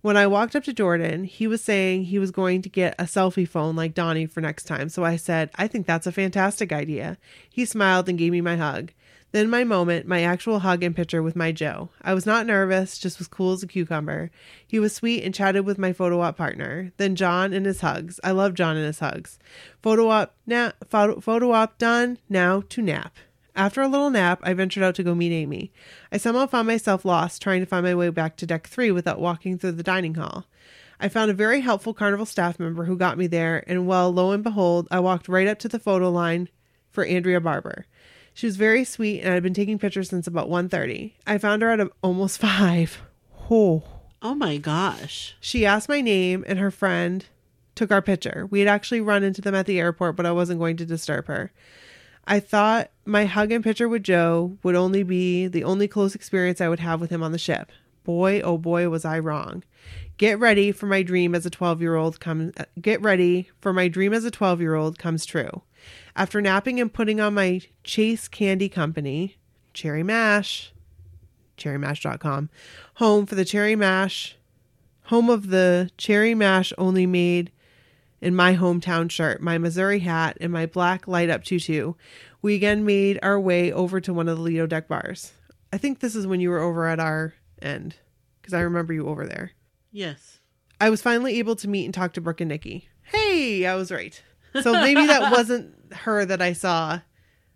[0.00, 3.04] When I walked up to Jordan, he was saying he was going to get a
[3.04, 4.88] selfie phone like Donnie for next time.
[4.88, 7.18] So I said, I think that's a fantastic idea.
[7.50, 8.92] He smiled and gave me my hug.
[9.32, 11.90] Then my moment, my actual hug and picture with my Joe.
[12.00, 14.30] I was not nervous, just was cool as a cucumber.
[14.66, 16.92] He was sweet and chatted with my photo op partner.
[16.96, 18.18] Then John and his hugs.
[18.24, 19.38] I love John and his hugs.
[19.82, 22.18] Photo op, na- photo, photo op done.
[22.30, 23.16] Now to nap.
[23.54, 25.72] After a little nap, I ventured out to go meet Amy.
[26.12, 29.20] I somehow found myself lost, trying to find my way back to deck three without
[29.20, 30.46] walking through the dining hall.
[31.00, 34.30] I found a very helpful carnival staff member who got me there, and well, lo
[34.30, 36.48] and behold, I walked right up to the photo line
[36.90, 37.86] for Andrea Barber.
[38.38, 41.14] She was very sweet, and I'd been taking pictures since about 1.30.
[41.26, 43.02] I found her at a, almost 5.
[43.50, 43.82] Oh.
[44.22, 45.34] Oh my gosh.
[45.40, 47.26] She asked my name, and her friend
[47.74, 48.46] took our picture.
[48.48, 51.26] We had actually run into them at the airport, but I wasn't going to disturb
[51.26, 51.50] her.
[52.28, 56.60] I thought my hug and picture with Joe would only be the only close experience
[56.60, 57.72] I would have with him on the ship.
[58.04, 59.64] Boy, oh boy, was I wrong.
[60.16, 63.72] Get ready for my dream as a 12 year old come uh, get ready for
[63.72, 65.62] my dream as a 12 year old comes true.
[66.18, 69.36] After napping and putting on my Chase Candy Company,
[69.72, 70.72] Cherry Mash,
[71.56, 72.50] cherrymash.com,
[72.94, 74.36] home for the Cherry Mash,
[75.04, 77.52] home of the Cherry Mash only made
[78.20, 81.92] in my hometown shirt, my Missouri hat, and my black light up tutu,
[82.42, 85.34] we again made our way over to one of the Lido deck bars.
[85.72, 87.94] I think this is when you were over at our end,
[88.40, 89.52] because I remember you over there.
[89.92, 90.40] Yes.
[90.80, 92.88] I was finally able to meet and talk to Brooke and Nikki.
[93.02, 94.20] Hey, I was right.
[94.62, 97.00] So maybe that wasn't her that I saw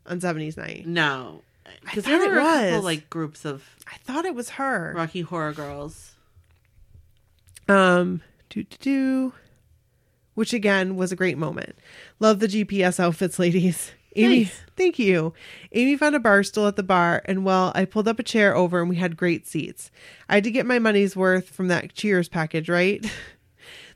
[0.06, 0.86] on 70s night.
[0.86, 1.42] No.
[1.82, 4.92] Because thought there it were a couple like groups of I thought it was her.
[4.94, 6.14] Rocky Horror Girls.
[7.68, 8.20] Um,
[8.50, 9.32] do do do,
[10.34, 11.76] which again was a great moment.
[12.20, 13.92] Love the GPS outfits, ladies.
[14.14, 14.60] Amy, Thanks.
[14.76, 15.32] thank you.
[15.72, 18.54] Amy found a bar stool at the bar, and well, I pulled up a chair
[18.54, 19.90] over, and we had great seats.
[20.28, 23.04] I had to get my money's worth from that Cheers package, right?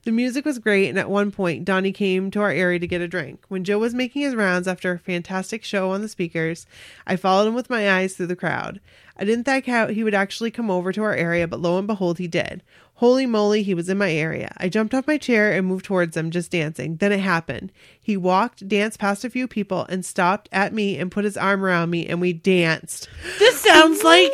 [0.06, 3.00] The music was great, and at one point, Donnie came to our area to get
[3.00, 3.44] a drink.
[3.48, 6.64] When Joe was making his rounds after a fantastic show on the speakers,
[7.08, 8.78] I followed him with my eyes through the crowd.
[9.16, 11.88] I didn't think how he would actually come over to our area, but lo and
[11.88, 12.62] behold, he did.
[12.94, 14.54] Holy moly, he was in my area.
[14.58, 16.98] I jumped off my chair and moved towards him, just dancing.
[16.98, 17.72] Then it happened.
[18.00, 21.64] He walked, danced past a few people, and stopped at me and put his arm
[21.64, 23.08] around me, and we danced.
[23.40, 24.30] This sounds like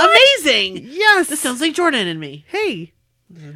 [0.00, 0.78] amazing.
[0.90, 1.28] Yes!
[1.28, 2.46] This sounds like Jordan and me.
[2.48, 2.94] hey,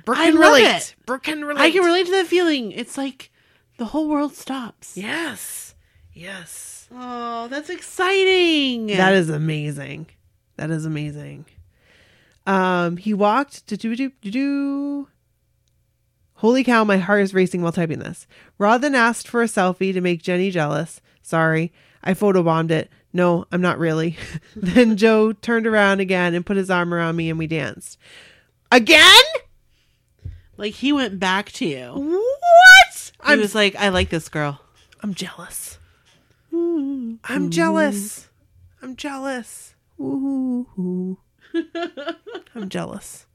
[0.05, 0.76] Brooke I can love relate.
[0.76, 0.95] it.
[1.07, 1.62] Brooke can relate.
[1.62, 2.72] I can relate to that feeling.
[2.72, 3.31] It's like
[3.79, 4.97] the whole world stops.
[4.97, 5.74] Yes.
[6.12, 6.89] Yes.
[6.93, 8.89] Oh, that's exciting.
[8.89, 10.07] That is amazing.
[10.57, 11.45] That is amazing.
[12.47, 15.09] Um, he walked to do do do do.
[16.35, 18.26] Holy cow, my heart is racing while typing this.
[18.59, 21.72] Rather than asked for a selfie to make Jenny jealous, sorry,
[22.03, 22.91] I photobombed it.
[23.12, 24.16] No, I'm not really.
[24.57, 27.99] then Joe turned around again and put his arm around me and we danced.
[28.70, 29.24] Again?
[30.59, 31.93] Like he went back to you.
[31.95, 33.13] What?
[33.25, 34.61] He I'm was like, I like this girl.
[35.03, 35.79] I'm jealous.
[36.53, 38.29] I'm jealous.
[38.83, 39.75] I'm jealous.
[39.99, 41.17] Ooh.
[42.55, 43.25] I'm jealous.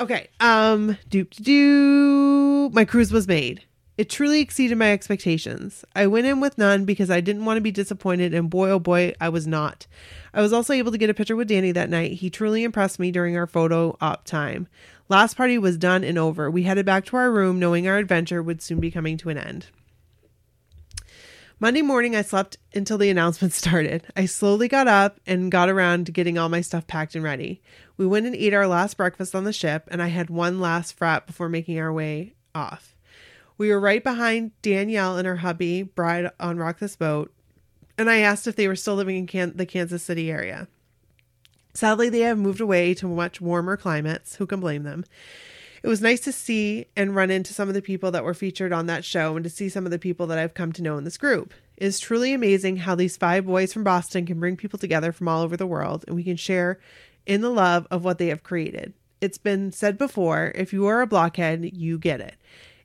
[0.00, 0.28] Okay.
[0.38, 2.70] Um doop doo.
[2.72, 3.64] My cruise was made.
[3.98, 5.84] It truly exceeded my expectations.
[5.92, 8.78] I went in with none because I didn't want to be disappointed, and boy, oh
[8.78, 9.88] boy, I was not.
[10.32, 12.12] I was also able to get a picture with Danny that night.
[12.12, 14.68] He truly impressed me during our photo op time.
[15.08, 16.48] Last party was done and over.
[16.48, 19.38] We headed back to our room, knowing our adventure would soon be coming to an
[19.38, 19.66] end.
[21.58, 24.04] Monday morning, I slept until the announcement started.
[24.14, 27.60] I slowly got up and got around to getting all my stuff packed and ready.
[27.96, 30.96] We went and ate our last breakfast on the ship, and I had one last
[30.96, 32.94] frat before making our way off.
[33.58, 37.32] We were right behind Danielle and her hubby, Bride on Rock This Boat,
[37.98, 40.68] and I asked if they were still living in Can- the Kansas City area.
[41.74, 44.36] Sadly, they have moved away to much warmer climates.
[44.36, 45.04] Who can blame them?
[45.82, 48.72] It was nice to see and run into some of the people that were featured
[48.72, 50.96] on that show and to see some of the people that I've come to know
[50.96, 51.52] in this group.
[51.76, 55.28] It is truly amazing how these five boys from Boston can bring people together from
[55.28, 56.80] all over the world and we can share
[57.26, 58.92] in the love of what they have created.
[59.20, 62.34] It's been said before if you are a blockhead, you get it.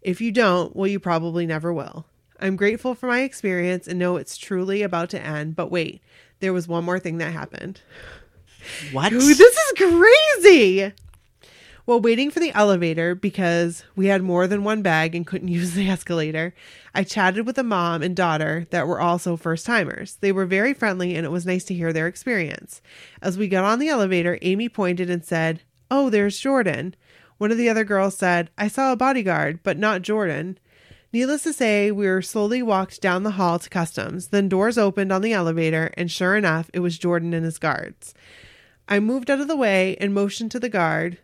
[0.03, 2.05] If you don't, well, you probably never will.
[2.39, 6.01] I'm grateful for my experience and know it's truly about to end, but wait,
[6.41, 7.79] there was one more thing that happened.
[8.91, 9.13] What?
[9.13, 10.91] Ooh, this is crazy.
[11.85, 15.73] While waiting for the elevator because we had more than one bag and couldn't use
[15.73, 16.53] the escalator,
[16.93, 20.17] I chatted with a mom and daughter that were also first timers.
[20.21, 22.81] They were very friendly and it was nice to hear their experience.
[23.21, 26.95] As we got on the elevator, Amy pointed and said, Oh, there's Jordan.
[27.37, 30.57] One of the other girls said, I saw a bodyguard, but not Jordan.
[31.11, 34.29] Needless to say, we were slowly walked down the hall to customs.
[34.29, 38.13] Then doors opened on the elevator, and sure enough, it was Jordan and his guards.
[38.87, 41.19] I moved out of the way and motioned to the guard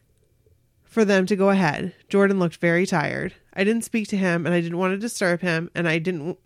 [0.83, 1.93] for them to go ahead.
[2.07, 3.33] Jordan looked very tired.
[3.53, 6.37] I didn't speak to him and I didn't want to disturb him, and I didn't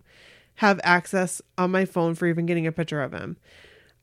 [0.56, 3.38] have access on my phone for even getting a picture of him.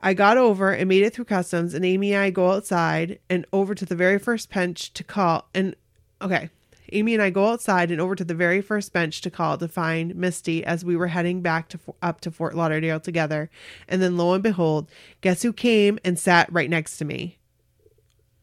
[0.03, 3.45] I got over and made it through customs, and Amy and I go outside and
[3.53, 5.49] over to the very first bench to call.
[5.55, 5.77] And
[6.23, 6.51] okay,
[6.93, 9.69] Amy and I go outside and over to the very first bench to call to
[9.69, 13.51] find Misty as we were heading back to up to Fort Lauderdale together.
[13.89, 14.89] And then lo and behold,
[15.21, 17.39] guess who came and sat right next to me?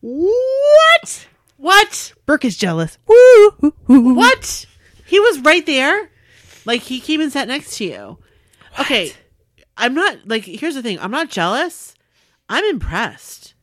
[0.01, 1.27] What?
[1.57, 2.13] What?
[2.25, 2.97] Brooke is jealous.
[3.07, 3.73] Woo!
[3.87, 4.65] What?
[5.05, 6.11] He was right there.
[6.65, 8.17] Like he came and sat next to you.
[8.79, 9.13] Okay.
[9.77, 10.99] I'm not like here's the thing.
[10.99, 11.93] I'm not jealous.
[12.49, 13.53] I'm impressed.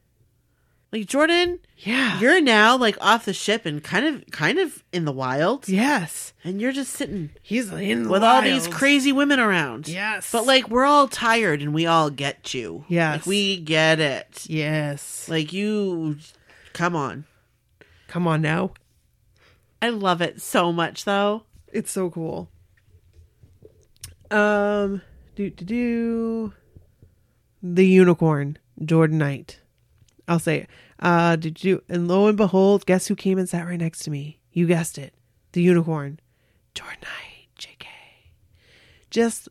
[0.93, 2.21] Like Jordan, Yeah.
[2.21, 5.69] you're now like off the ship and kind of kind of in the wild.
[5.69, 6.33] yes.
[6.45, 9.89] And you're just sitting He's in with all these crazy women around.
[9.89, 10.31] Yes.
[10.31, 12.85] But like we're all tired and we all get you.
[12.89, 13.19] Yes.
[13.21, 14.47] Like we get it.
[14.49, 15.29] Yes.
[15.29, 16.19] Like you
[16.75, 17.25] come on.
[18.07, 18.73] Come on now.
[19.83, 21.43] I love it so much though.
[21.73, 22.51] It's so cool.
[24.31, 25.03] Um,
[25.35, 26.53] do do do.
[27.63, 29.61] The unicorn, Jordan Knight.
[30.29, 30.71] I'll say it.
[30.99, 31.83] Uh, did you?
[31.89, 34.41] And lo and behold, guess who came and sat right next to me?
[34.53, 35.15] You guessed it.
[35.53, 36.21] The unicorn,
[36.75, 37.49] Jordan Knight.
[37.59, 37.87] Jk.
[39.11, 39.49] Just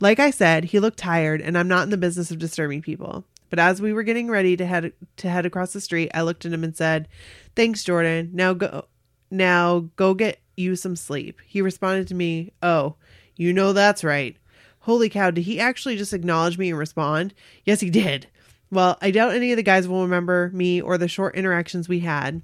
[0.00, 3.24] like I said, he looked tired, and I'm not in the business of disturbing people.
[3.48, 6.44] But as we were getting ready to head to head across the street, I looked
[6.44, 7.08] at him and said,
[7.54, 8.30] "Thanks, Jordan.
[8.32, 8.86] Now go,
[9.30, 12.96] now go get you some sleep." He responded to me, "Oh,
[13.36, 14.36] you know that's right."
[14.86, 15.32] Holy cow!
[15.32, 17.34] Did he actually just acknowledge me and respond?
[17.64, 18.28] Yes, he did.
[18.70, 22.00] Well, I doubt any of the guys will remember me or the short interactions we
[22.00, 22.40] had.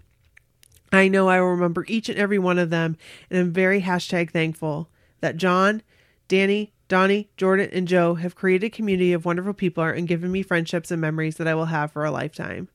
[0.91, 2.97] I know I will remember each and every one of them,
[3.31, 4.89] and I'm very hashtag thankful
[5.21, 5.83] that John,
[6.27, 10.43] Danny, Donnie, Jordan, and Joe have created a community of wonderful people and given me
[10.43, 12.69] friendships and memories that I will have for a lifetime.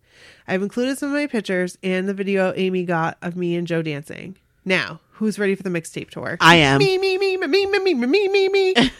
[0.47, 3.81] I've included some of my pictures and the video Amy got of me and Joe
[3.81, 4.37] dancing.
[4.67, 6.37] Now, who's ready for the mixtape tour?
[6.41, 6.79] I am.
[6.79, 8.75] Me, me, me, me, me, me, me, me, me, me.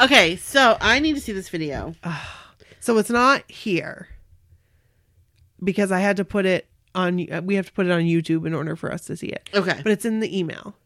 [0.00, 1.94] Okay, so I need to see this video.
[2.78, 4.06] So it's not here
[5.64, 7.16] because I had to put it on.
[7.44, 9.50] We have to put it on YouTube in order for us to see it.
[9.52, 9.80] Okay.
[9.82, 10.76] But it's in the email.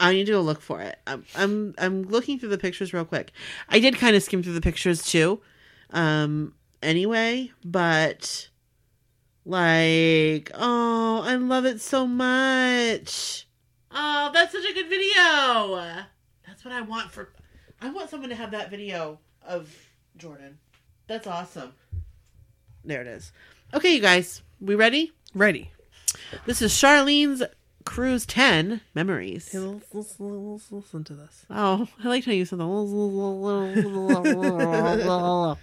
[0.00, 0.98] I need to go look for it.
[1.06, 3.32] I'm I'm I'm looking through the pictures real quick.
[3.68, 5.42] I did kind of skim through the pictures too.
[5.90, 8.48] Um anyway, but
[9.46, 13.46] like oh, I love it so much.
[13.92, 15.76] Oh, that's such a good video.
[16.46, 17.30] That's what I want for
[17.80, 19.74] I want someone to have that video of
[20.16, 20.58] Jordan.
[21.06, 21.72] That's awesome.
[22.84, 23.32] There it is.
[23.72, 25.12] Okay, you guys, we ready?
[25.34, 25.70] Ready.
[26.46, 27.42] This is Charlene's
[27.84, 29.52] Cruise 10 Memories.
[29.52, 31.46] Hey, let's, let's, let's listen to this.
[31.50, 32.64] Oh, I liked how you said that.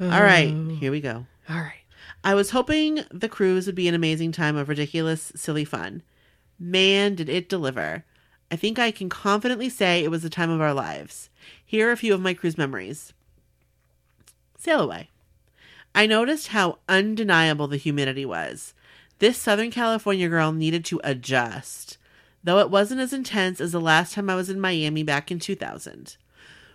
[0.00, 1.26] All right, here we go.
[1.48, 1.77] All right.
[2.24, 6.02] I was hoping the cruise would be an amazing time of ridiculous, silly fun.
[6.58, 8.04] Man, did it deliver.
[8.50, 11.30] I think I can confidently say it was the time of our lives.
[11.64, 13.12] Here are a few of my cruise memories.
[14.58, 15.10] Sail away.
[15.94, 18.74] I noticed how undeniable the humidity was.
[19.18, 21.98] This Southern California girl needed to adjust,
[22.42, 25.38] though it wasn't as intense as the last time I was in Miami back in
[25.38, 26.16] 2000.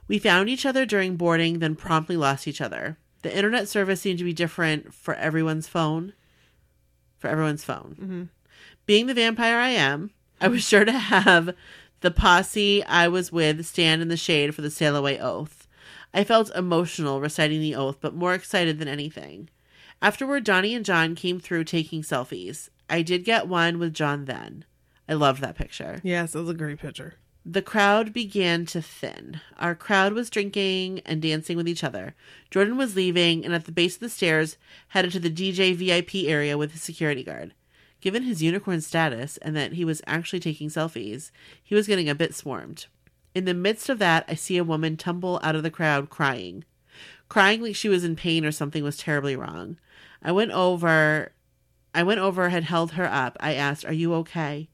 [0.08, 2.98] We found each other during boarding, then promptly lost each other.
[3.24, 6.13] The internet service seemed to be different for everyone's phone.
[7.17, 7.97] For everyone's phone.
[7.99, 8.24] Mm-hmm.
[8.86, 11.55] Being the vampire I am, I was sure to have
[12.01, 15.67] the posse I was with stand in the shade for the sail away oath.
[16.13, 19.49] I felt emotional reciting the oath, but more excited than anything.
[20.01, 22.67] Afterward, Donnie and John came through taking selfies.
[22.89, 24.65] I did get one with John then.
[25.07, 26.01] I loved that picture.
[26.03, 27.15] Yes, was a great picture.
[27.46, 29.41] The crowd began to thin.
[29.58, 32.16] Our crowd was drinking and dancing with each other.
[32.50, 34.56] Jordan was leaving and at the base of the stairs
[34.89, 37.54] headed to the DJ VIP area with his security guard.
[38.00, 41.32] Given his unicorn status and that he was actually taking selfies,
[41.62, 42.86] he was getting a bit swarmed.
[43.36, 46.64] In the midst of that, I see a woman tumble out of the crowd crying.
[47.28, 49.78] Crying like she was in pain or something was terribly wrong.
[50.22, 51.34] I went over
[51.96, 53.38] I went over, had held her up.
[53.39, 54.70] I asked, Are you okay?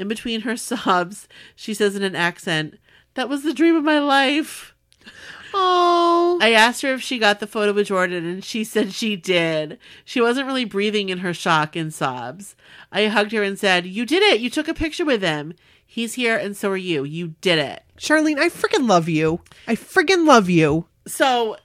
[0.00, 2.78] In between her sobs, she says in an accent,
[3.14, 4.74] That was the dream of my life.
[5.52, 6.38] Oh.
[6.40, 9.78] I asked her if she got the photo with Jordan, and she said she did.
[10.04, 12.54] She wasn't really breathing in her shock and sobs.
[12.92, 14.40] I hugged her and said, You did it.
[14.40, 15.54] You took a picture with him.
[15.84, 17.02] He's here, and so are you.
[17.04, 17.82] You did it.
[17.98, 19.40] Charlene, I freaking love you.
[19.66, 20.86] I freaking love you.
[21.06, 21.56] So,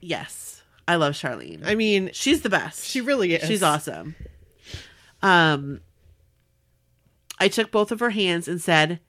[0.00, 1.66] yes, I love Charlene.
[1.66, 2.84] I mean, She's the best.
[2.86, 3.46] she really is.
[3.46, 4.16] She's awesome.
[5.22, 5.80] Um,
[7.40, 9.00] I took both of her hands and said,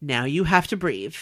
[0.00, 1.16] Now you have to breathe.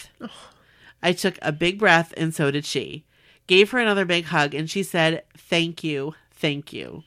[1.03, 3.05] I took a big breath, and so did she.
[3.47, 7.03] Gave her another big hug, and she said, Thank you, thank you.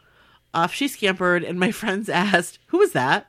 [0.52, 3.28] Off she scampered, and my friends asked, Who was that?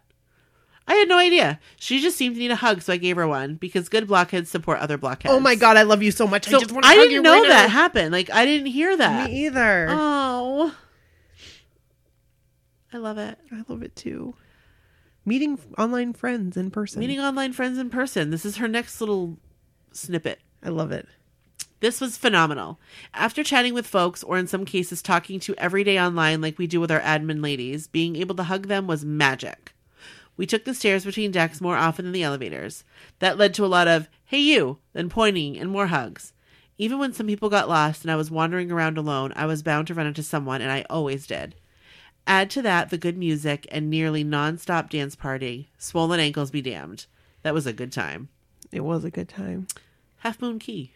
[0.86, 1.60] I had no idea.
[1.78, 4.50] She just seemed to need a hug, so I gave her one because good blockheads
[4.50, 5.34] support other blockheads.
[5.34, 6.46] Oh my god, I love you so much.
[6.46, 7.70] So I just want to I hug didn't know right that now.
[7.70, 8.12] happened.
[8.12, 9.30] Like I didn't hear that.
[9.30, 9.88] Me either.
[9.90, 10.76] Oh,
[12.92, 13.38] I love it.
[13.52, 14.36] I love it too.
[15.26, 17.00] Meeting online friends in person.
[17.00, 18.30] Meeting online friends in person.
[18.30, 19.38] This is her next little
[19.94, 20.40] snippet.
[20.62, 21.08] I love it.
[21.80, 22.80] This was phenomenal.
[23.14, 26.80] After chatting with folks, or in some cases talking to everyday online like we do
[26.80, 29.74] with our admin ladies, being able to hug them was magic.
[30.36, 32.84] We took the stairs between decks more often than the elevators.
[33.20, 36.34] That led to a lot of, hey you, then pointing and more hugs.
[36.78, 39.88] Even when some people got lost and I was wandering around alone, I was bound
[39.88, 41.56] to run into someone, and I always did.
[42.26, 45.70] Add to that the good music and nearly non-stop dance party.
[45.78, 47.06] Swollen ankles be damned.
[47.42, 48.30] That was a good time.
[48.72, 49.68] It was a good time.
[50.20, 50.94] Half Moon Cay.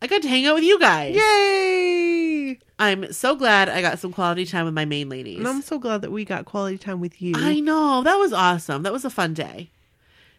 [0.00, 1.16] I got to hang out with you guys.
[1.16, 2.58] Yay!
[2.78, 5.38] I'm so glad I got some quality time with my main ladies.
[5.38, 7.34] And I'm so glad that we got quality time with you.
[7.36, 8.02] I know.
[8.02, 8.82] That was awesome.
[8.84, 9.70] That was a fun day.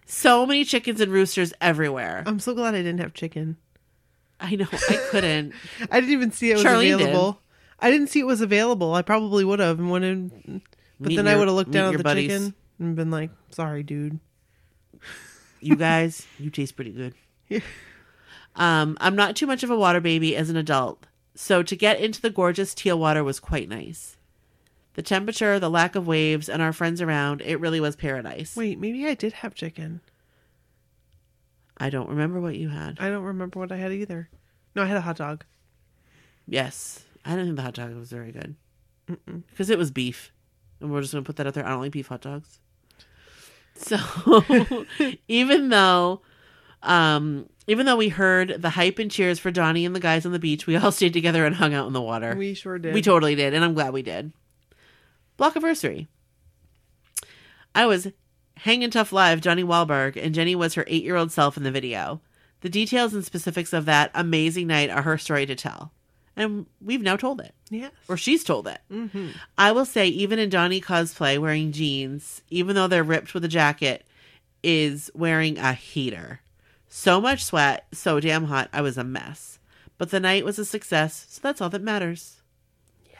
[0.05, 2.23] So many chickens and roosters everywhere.
[2.25, 3.57] I'm so glad I didn't have chicken.
[4.39, 4.67] I know.
[4.71, 5.53] I couldn't.
[5.91, 7.35] I didn't even see it was Charlene did.
[7.81, 8.93] I didn't see it was available.
[8.93, 10.61] I probably would have and
[10.99, 12.27] but Meet then I would have looked down at the buddies.
[12.29, 14.19] chicken and been like, "Sorry, dude."
[15.61, 17.13] You guys, you taste pretty good.
[17.47, 17.59] Yeah.
[18.55, 22.01] Um, I'm not too much of a water baby as an adult, so to get
[22.01, 24.17] into the gorgeous teal water was quite nice.
[24.95, 28.57] The temperature, the lack of waves, and our friends around, it really was paradise.
[28.57, 30.01] Wait, maybe I did have chicken.
[31.77, 32.97] I don't remember what you had.
[32.99, 34.29] I don't remember what I had either.
[34.75, 35.45] No, I had a hot dog.
[36.45, 37.05] Yes.
[37.29, 38.55] I don't think the hot dog was very good.
[39.51, 40.31] Because it was beef.
[40.81, 41.65] And we're just going to put that out there.
[41.65, 42.59] I don't like beef hot dogs.
[43.75, 44.43] So
[45.29, 46.21] even though
[46.83, 50.33] um even though we heard the hype and cheers for Donnie and the guys on
[50.33, 52.35] the beach, we all stayed together and hung out in the water.
[52.35, 52.93] We sure did.
[52.93, 54.33] We totally did, and I'm glad we did.
[55.37, 56.09] Block anniversary.
[57.73, 58.09] I was
[58.57, 61.71] Hangin' Tough live Johnny Wahlberg, and Jenny was her eight year old self in the
[61.71, 62.19] video.
[62.59, 65.93] The details and specifics of that amazing night are her story to tell.
[66.39, 67.53] And we've now told it.
[67.69, 67.91] yes.
[68.07, 68.79] Or she's told it.
[69.57, 73.49] I will say, even in Donnie cosplay, wearing jeans, even though they're ripped with a
[73.49, 74.05] jacket,
[74.63, 76.39] is wearing a heater.
[76.87, 79.59] So much sweat, so damn hot, I was a mess.
[79.97, 82.41] But the night was a success, so that's all that matters.
[83.05, 83.17] Yes.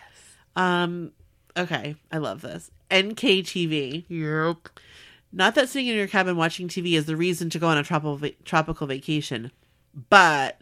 [0.56, 1.12] Um.
[1.58, 2.72] Okay, I love this.
[2.90, 4.06] NKTV.
[4.08, 4.80] Yep.
[5.32, 7.84] Not that sitting in your cabin watching TV is the reason to go on a
[7.84, 9.52] tropical va- tropical vacation,
[10.10, 10.60] but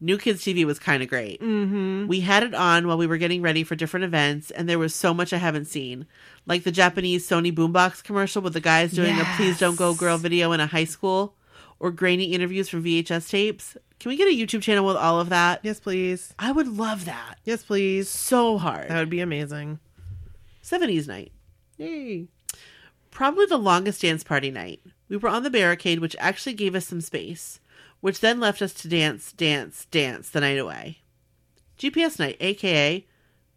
[0.00, 1.40] New Kids TV was kind of great.
[1.40, 2.06] Mm-hmm.
[2.06, 4.94] We had it on while we were getting ready for different events, and there was
[4.94, 6.06] so much I haven't seen,
[6.46, 10.16] like the Japanese Sony boombox commercial with the guys doing a "Please Don't Go Girl"
[10.16, 11.34] video in a high school,
[11.80, 13.76] or grainy interviews from VHS tapes.
[13.98, 15.58] Can we get a YouTube channel with all of that?
[15.64, 16.32] Yes, please.
[16.38, 18.08] I would love that Yes, please.
[18.08, 18.88] so hard.
[18.88, 19.80] That would be amazing.
[20.62, 21.32] 70s night.
[21.78, 22.28] Yay.
[23.10, 24.80] Probably the longest dance party night.
[25.08, 27.58] We were on the barricade, which actually gave us some space,
[28.00, 30.98] which then left us to dance, dance, dance the night away.
[31.78, 33.06] GPS night, aka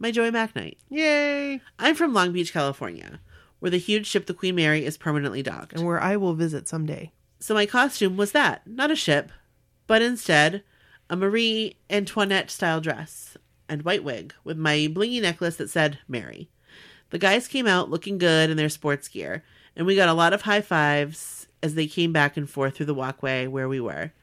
[0.01, 0.79] my Joey Mac night.
[0.89, 1.61] Yay.
[1.77, 3.19] I'm from Long Beach, California,
[3.59, 5.73] where the huge ship the Queen Mary is permanently docked.
[5.73, 7.11] And where I will visit someday.
[7.39, 9.31] So my costume was that, not a ship,
[9.85, 10.63] but instead
[11.09, 13.37] a Marie Antoinette style dress
[13.69, 16.49] and white wig with my blingy necklace that said Mary.
[17.11, 19.43] The guys came out looking good in their sports gear,
[19.75, 22.85] and we got a lot of high fives as they came back and forth through
[22.87, 24.13] the walkway where we were.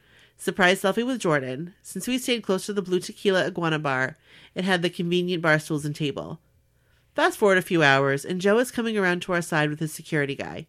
[0.41, 1.73] Surprise selfie with Jordan.
[1.81, 4.15] Since we stayed close to the Blue Tequila Iguana bar,
[4.55, 6.39] it had the convenient bar stools and table.
[7.13, 9.93] Fast forward a few hours, and Joe is coming around to our side with his
[9.93, 10.67] security guy.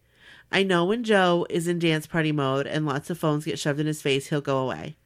[0.50, 3.78] I know when Joe is in dance party mode and lots of phones get shoved
[3.78, 4.96] in his face, he'll go away.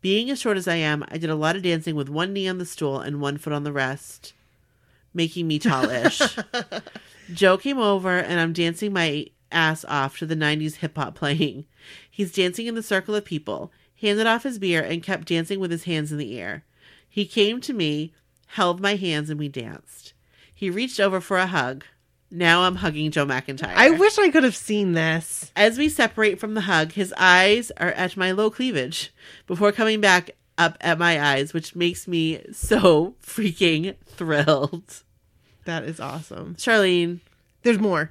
[0.00, 2.46] Being as short as I am, I did a lot of dancing with one knee
[2.46, 4.32] on the stool and one foot on the rest,
[5.12, 6.22] making me tallish.
[7.34, 11.64] Joe came over and I'm dancing my ass off to the 90s hip hop playing.
[12.08, 13.72] He's dancing in the circle of people,
[14.04, 16.64] handed off his beer, and kept dancing with his hands in the air.
[17.08, 18.12] He came to me,
[18.48, 20.12] held my hands, and we danced.
[20.54, 21.84] He reached over for a hug.
[22.30, 23.72] Now I'm hugging Joe McIntyre.
[23.74, 25.52] I wish I could have seen this.
[25.54, 29.12] As we separate from the hug, his eyes are at my low cleavage
[29.46, 35.02] before coming back up at my eyes, which makes me so freaking thrilled.
[35.64, 36.56] That is awesome.
[36.56, 37.20] Charlene,
[37.62, 38.10] There's more.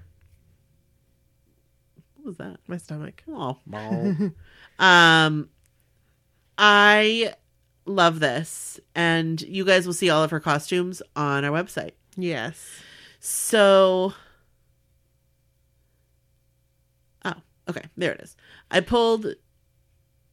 [2.16, 2.58] what was that?
[2.68, 3.24] My stomach.
[3.28, 3.58] Oh,
[4.80, 5.50] um,
[6.58, 7.34] I
[7.86, 11.92] love this, and you guys will see all of her costumes on our website.
[12.16, 12.82] Yes.
[13.20, 14.14] So,
[17.26, 17.34] oh,
[17.70, 18.36] okay, there it is.
[18.70, 19.28] I pulled.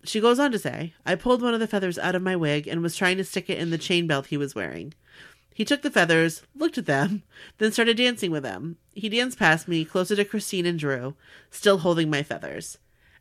[0.03, 2.66] She goes on to say, I pulled one of the feathers out of my wig
[2.66, 4.95] and was trying to stick it in the chain belt he was wearing.
[5.55, 7.23] He took the feathers, looked at them,
[7.59, 8.77] then started dancing with them.
[8.93, 11.16] He danced past me, closer to Christine and Drew,
[11.51, 12.79] still holding my feathers.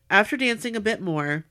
[0.09, 1.45] After dancing a bit more,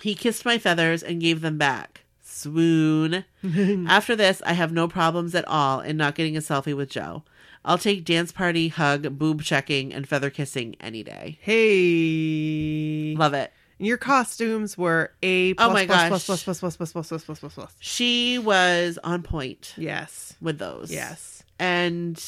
[0.00, 2.04] he kissed my feathers and gave them back.
[2.22, 3.24] Swoon.
[3.88, 7.22] After this, I have no problems at all in not getting a selfie with Joe.
[7.64, 11.38] I'll take dance party, hug, boob checking, and feather kissing any day.
[11.42, 13.14] Hey.
[13.16, 13.52] Love it.
[13.78, 16.08] Your costumes were a oh plus, Oh my plus, gosh.
[16.08, 17.76] plus, plus, plus, plus, plus, plus, plus, plus, plus, plus.
[17.80, 20.34] She was on point Yes.
[20.40, 20.90] with those.
[20.92, 21.42] Yes.
[21.58, 22.22] And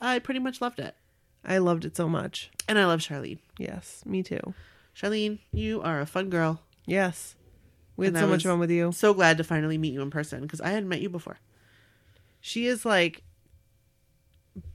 [0.00, 0.94] I pretty much loved it.
[1.44, 2.50] I loved it so much.
[2.68, 3.38] And I love Charlene.
[3.58, 4.54] Yes, me too.
[4.96, 6.60] Charlene, you are a fun girl.
[6.86, 7.34] Yes.
[7.96, 8.92] We had And I so much was- fun with you.
[8.92, 11.38] So glad to finally meet you in person because I hadn't met you before.
[12.40, 13.22] She is like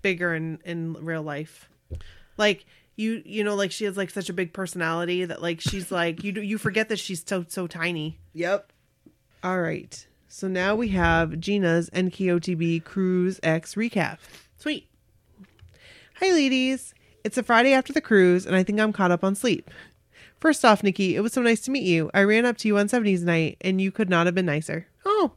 [0.02, 1.70] bigger in in real life.
[2.38, 5.92] Like you you know like she has like such a big personality that like she's
[5.92, 8.20] like you do you forget that she's so so tiny.
[8.34, 8.72] Yep.
[9.44, 10.06] All right.
[10.28, 14.18] So now we have Gina's NKOTB Cruise X recap.
[14.58, 14.88] Sweet.
[16.16, 16.94] Hi, ladies.
[17.24, 19.70] It's a Friday after the cruise, and I think I'm caught up on sleep.
[20.46, 22.12] First off, Nikki, it was so nice to meet you.
[22.14, 24.86] I ran up to you on 70s night, and you could not have been nicer.
[25.04, 25.32] Oh,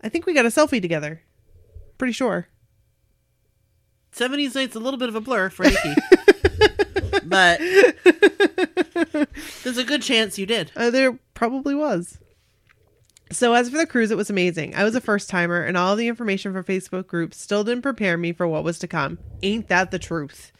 [0.00, 1.22] I think we got a selfie together.
[1.98, 2.46] Pretty sure.
[4.14, 5.96] 70s night's a little bit of a blur for Nikki.
[7.24, 7.58] but
[9.64, 10.70] there's a good chance you did.
[10.76, 12.18] Uh, there probably was.
[13.32, 14.72] So, as for the cruise, it was amazing.
[14.76, 18.16] I was a first timer, and all the information from Facebook groups still didn't prepare
[18.16, 19.18] me for what was to come.
[19.42, 20.52] Ain't that the truth?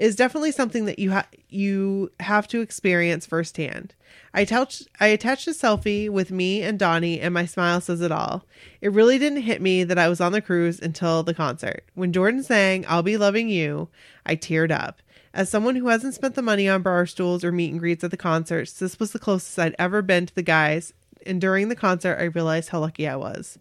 [0.00, 3.92] Is definitely something that you ha- you have to experience firsthand.
[4.32, 8.10] I touched I attached a selfie with me and Donnie, and my smile says it
[8.10, 8.46] all.
[8.80, 11.84] It really didn't hit me that I was on the cruise until the concert.
[11.92, 13.88] When Jordan sang "I'll Be Loving You,"
[14.24, 15.02] I teared up.
[15.34, 18.10] As someone who hasn't spent the money on bar stools or meet and greets at
[18.10, 20.94] the concerts, this was the closest I'd ever been to the guys.
[21.26, 23.58] And during the concert, I realized how lucky I was.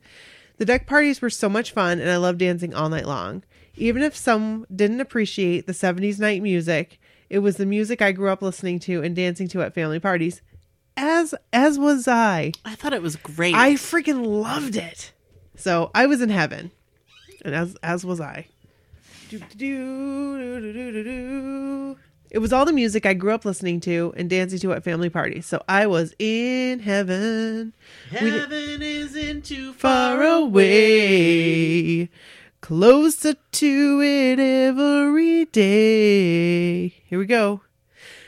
[0.58, 3.44] The deck parties were so much fun, and I loved dancing all night long.
[3.80, 7.00] Even if some didn't appreciate the 70s night music,
[7.30, 10.42] it was the music I grew up listening to and dancing to at family parties.
[10.98, 12.52] As as was I.
[12.66, 13.56] I thought it was great.
[13.56, 15.14] I freaking loved it.
[15.56, 16.72] So I was in heaven,
[17.46, 18.48] and as as was I.
[19.30, 21.98] Do, do, do.
[22.32, 25.10] It was all the music I grew up listening to and dancing to at family
[25.10, 25.46] parties.
[25.46, 27.74] So I was in heaven,
[28.12, 32.10] Heaven isn't too far far away.
[32.70, 36.88] Away, closer to it every day.
[36.88, 37.62] Here we go.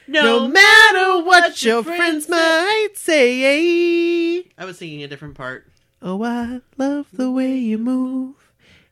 [0.08, 4.40] No matter what your friends might say.
[4.58, 5.68] I was singing a different part.
[6.02, 8.52] Oh, I love the way you move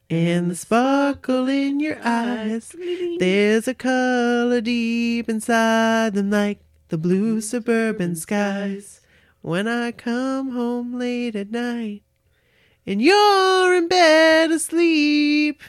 [0.10, 2.76] and the sparkle in your eyes.
[3.20, 9.02] There's a color deep inside them, like the blue suburban skies.
[9.41, 12.04] When I come home late at night
[12.90, 15.62] and you're in bed asleep,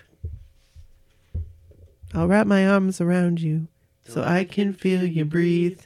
[2.14, 3.68] I'll wrap my arms around you
[4.08, 5.80] so I can feel you breathe.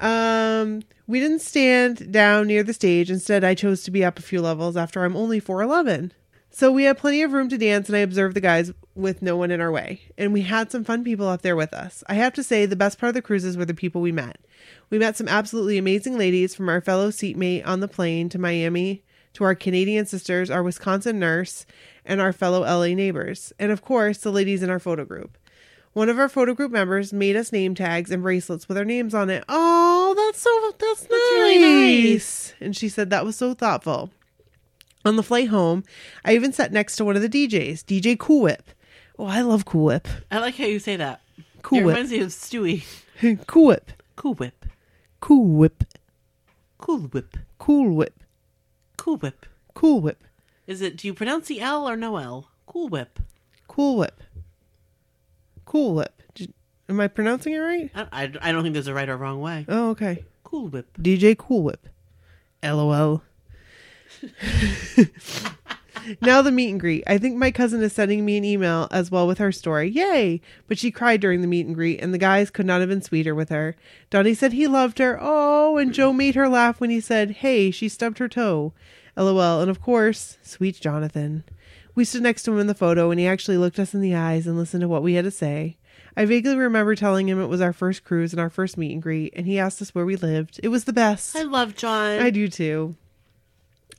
[0.00, 3.10] Um, we didn't stand down near the stage.
[3.10, 6.12] Instead, I chose to be up a few levels after I'm only 4'11.
[6.50, 9.36] So we had plenty of room to dance, and I observed the guys with no
[9.36, 10.00] one in our way.
[10.16, 12.02] And we had some fun people up there with us.
[12.08, 14.38] I have to say, the best part of the cruises were the people we met.
[14.88, 19.02] We met some absolutely amazing ladies from our fellow seatmate on the plane to Miami,
[19.34, 21.66] to our Canadian sisters, our Wisconsin nurse,
[22.04, 23.52] and our fellow LA neighbors.
[23.58, 25.38] And of course, the ladies in our photo group.
[25.92, 29.14] One of our photo group members made us name tags and bracelets with our names
[29.14, 29.44] on it.
[29.48, 31.10] Oh, that's so that's, nice.
[31.10, 31.58] really
[32.12, 32.54] nice.
[32.60, 34.10] And she said that was so thoughtful.
[35.04, 35.84] On the flight home,
[36.24, 38.70] I even sat next to one of the DJs, DJ Cool Whip.
[39.18, 40.08] Oh, I love Cool Whip.
[40.30, 41.20] I like how you say that.
[41.60, 41.94] Cool it Whip.
[41.96, 42.84] reminds me of Stewie.
[43.46, 43.92] cool Whip.
[44.16, 44.64] Cool Whip.
[45.20, 45.84] Cool Whip.
[46.78, 47.36] Cool Whip.
[47.58, 48.21] Cool Whip.
[49.02, 49.46] Cool Whip.
[49.74, 50.22] Cool Whip.
[50.68, 52.52] Is it, do you pronounce the L or no L?
[52.66, 53.18] Cool Whip.
[53.66, 54.22] Cool Whip.
[55.66, 56.22] Cool Whip.
[56.36, 56.54] Did-
[56.88, 57.90] am I pronouncing it right?
[57.96, 59.66] I, I, I don't think there's a right or wrong way.
[59.68, 60.22] Oh, okay.
[60.44, 60.86] Cool Whip.
[60.98, 61.88] DJ Cool Whip.
[62.62, 63.24] LOL.
[66.20, 67.04] now the meet and greet.
[67.06, 69.88] I think my cousin is sending me an email as well with her story.
[69.90, 70.40] Yay!
[70.68, 73.02] But she cried during the meet and greet, and the guys could not have been
[73.02, 73.76] sweeter with her.
[74.10, 75.18] Donnie said he loved her.
[75.20, 78.72] Oh, and Joe made her laugh when he said, Hey, she stubbed her toe.
[79.16, 79.60] LOL.
[79.60, 81.44] And of course, sweet Jonathan.
[81.94, 84.14] We stood next to him in the photo, and he actually looked us in the
[84.14, 85.76] eyes and listened to what we had to say.
[86.16, 89.02] I vaguely remember telling him it was our first cruise and our first meet and
[89.02, 90.60] greet, and he asked us where we lived.
[90.62, 91.36] It was the best.
[91.36, 92.18] I love John.
[92.18, 92.96] I do too.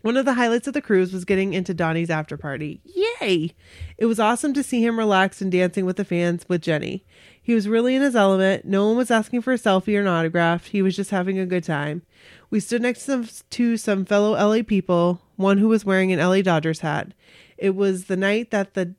[0.02, 2.82] One of the highlights of the cruise was getting into Donnie's after party.
[2.84, 3.54] Yay!
[3.98, 7.06] It was awesome to see him relaxed and dancing with the fans with Jenny.
[7.42, 8.66] He was really in his element.
[8.66, 10.68] No one was asking for a selfie or an autograph.
[10.68, 12.02] He was just having a good time.
[12.50, 16.20] We stood next to some, to some fellow LA people one who was wearing an
[16.20, 17.14] LA Dodgers hat.
[17.58, 18.96] It was the night that the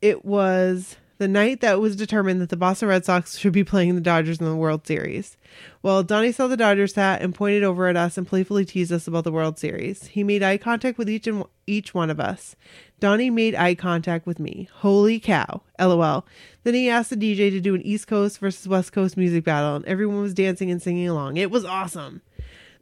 [0.00, 3.94] it was the night that was determined that the Boston Red Sox should be playing
[3.94, 5.36] the Dodgers in the World Series.
[5.82, 9.08] Well, Donnie saw the Dodgers hat and pointed over at us and playfully teased us
[9.08, 10.06] about the World Series.
[10.06, 12.54] He made eye contact with each and each one of us.
[13.00, 14.68] Donnie made eye contact with me.
[14.72, 15.62] Holy cow!
[15.78, 16.24] LOL.
[16.62, 19.76] Then he asked the DJ to do an East Coast versus West Coast music battle,
[19.76, 21.36] and everyone was dancing and singing along.
[21.36, 22.22] It was awesome.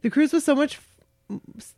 [0.01, 0.79] The cruise was so much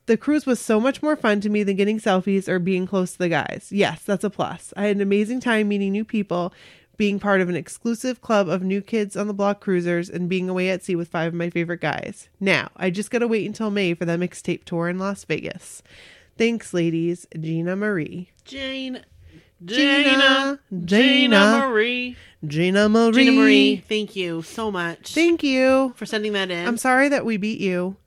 [0.05, 3.13] the cruise was so much more fun to me than getting selfies or being close
[3.13, 3.67] to the guys.
[3.71, 4.73] Yes, that's a plus.
[4.77, 6.53] I had an amazing time meeting new people,
[6.97, 10.49] being part of an exclusive club of new kids on the block cruisers, and being
[10.49, 12.29] away at sea with five of my favorite guys.
[12.39, 15.81] Now, I just gotta wait until May for that mixtape tour in Las Vegas.
[16.37, 17.27] Thanks, ladies.
[17.39, 18.31] Gina Marie.
[18.45, 19.03] Jane.
[19.65, 20.59] Gina.
[20.71, 20.85] Gina.
[20.85, 21.67] Gina.
[21.67, 22.15] Marie.
[22.45, 23.13] Gina Marie.
[23.25, 23.83] Gina Marie.
[23.87, 25.93] Thank you so much Thank you.
[25.97, 26.65] for sending that in.
[26.67, 27.97] I'm sorry that we beat you.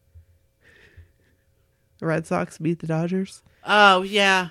[2.02, 3.44] The Red Sox beat the Dodgers.
[3.64, 4.48] oh yeah.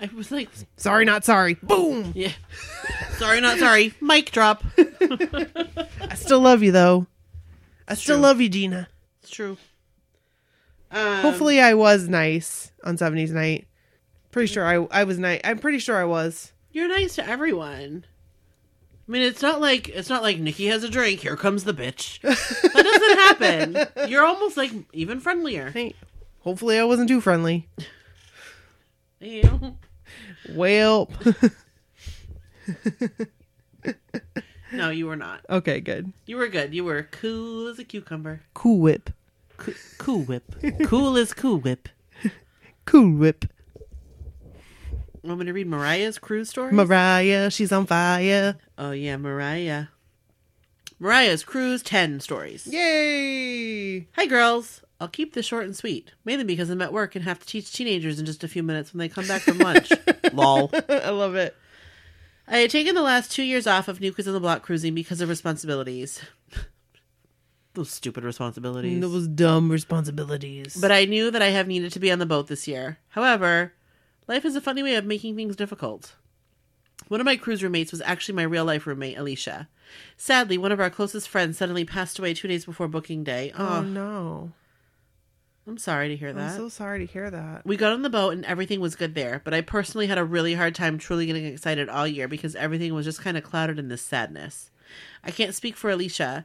[0.00, 0.48] I was like,
[0.78, 1.52] Sorry, not sorry.
[1.62, 2.12] Boom.
[2.16, 2.32] yeah.
[3.18, 3.92] sorry, not sorry.
[4.00, 4.64] Mic drop.
[4.78, 7.06] I still love you though.
[7.86, 8.22] I still true.
[8.22, 8.88] love you, Gina.
[9.20, 9.58] It's true.
[10.90, 13.66] Um, Hopefully, I was nice on 70s night.
[14.32, 15.42] Pretty sure I I was nice.
[15.44, 16.52] I'm pretty sure I was.
[16.72, 18.06] you're nice to everyone.
[19.06, 21.20] I mean, it's not like it's not like Nikki has a drink.
[21.20, 22.20] Here comes the bitch.
[22.22, 24.08] That doesn't happen.
[24.10, 25.68] You're almost like even friendlier.
[25.70, 25.94] Hey,
[26.44, 27.68] hopefully, I wasn't too friendly.
[29.20, 29.76] Ew.
[30.50, 31.10] Well,
[34.72, 35.44] No, you were not.
[35.48, 36.12] okay, good.
[36.26, 36.74] You were good.
[36.74, 38.40] You were cool as a cucumber.
[38.54, 39.10] Cool Whip.
[39.56, 40.52] Coo- cool whip.
[40.86, 41.88] cool as cool whip.
[42.86, 43.44] Cool Whip.
[45.22, 46.72] Want me to read Mariah's cruise story?
[46.72, 48.56] Mariah, she's on fire.
[48.76, 49.86] oh yeah, Mariah.
[50.98, 52.66] Mariah's cruise ten stories.
[52.66, 54.08] Yay!
[54.16, 54.82] Hi girls.
[55.00, 57.72] I'll keep this short and sweet, mainly because I'm at work and have to teach
[57.72, 59.92] teenagers in just a few minutes when they come back from lunch.
[60.32, 60.70] Lol.
[60.88, 61.56] I love it.
[62.46, 64.94] I had taken the last two years off of New Kids on the Block cruising
[64.94, 66.20] because of responsibilities.
[67.74, 68.98] Those stupid responsibilities.
[68.98, 70.76] Mm, those dumb responsibilities.
[70.80, 72.98] But I knew that I have needed to be on the boat this year.
[73.08, 73.72] However,
[74.28, 76.14] life is a funny way of making things difficult.
[77.08, 79.68] One of my cruise roommates was actually my real life roommate, Alicia.
[80.16, 83.52] Sadly, one of our closest friends suddenly passed away two days before booking day.
[83.58, 84.52] oh Oh, no.
[85.66, 86.52] I'm sorry to hear that.
[86.52, 87.64] I'm so sorry to hear that.
[87.64, 90.24] We got on the boat and everything was good there, but I personally had a
[90.24, 93.78] really hard time truly getting excited all year because everything was just kind of clouded
[93.78, 94.70] in this sadness.
[95.22, 96.44] I can't speak for Alicia,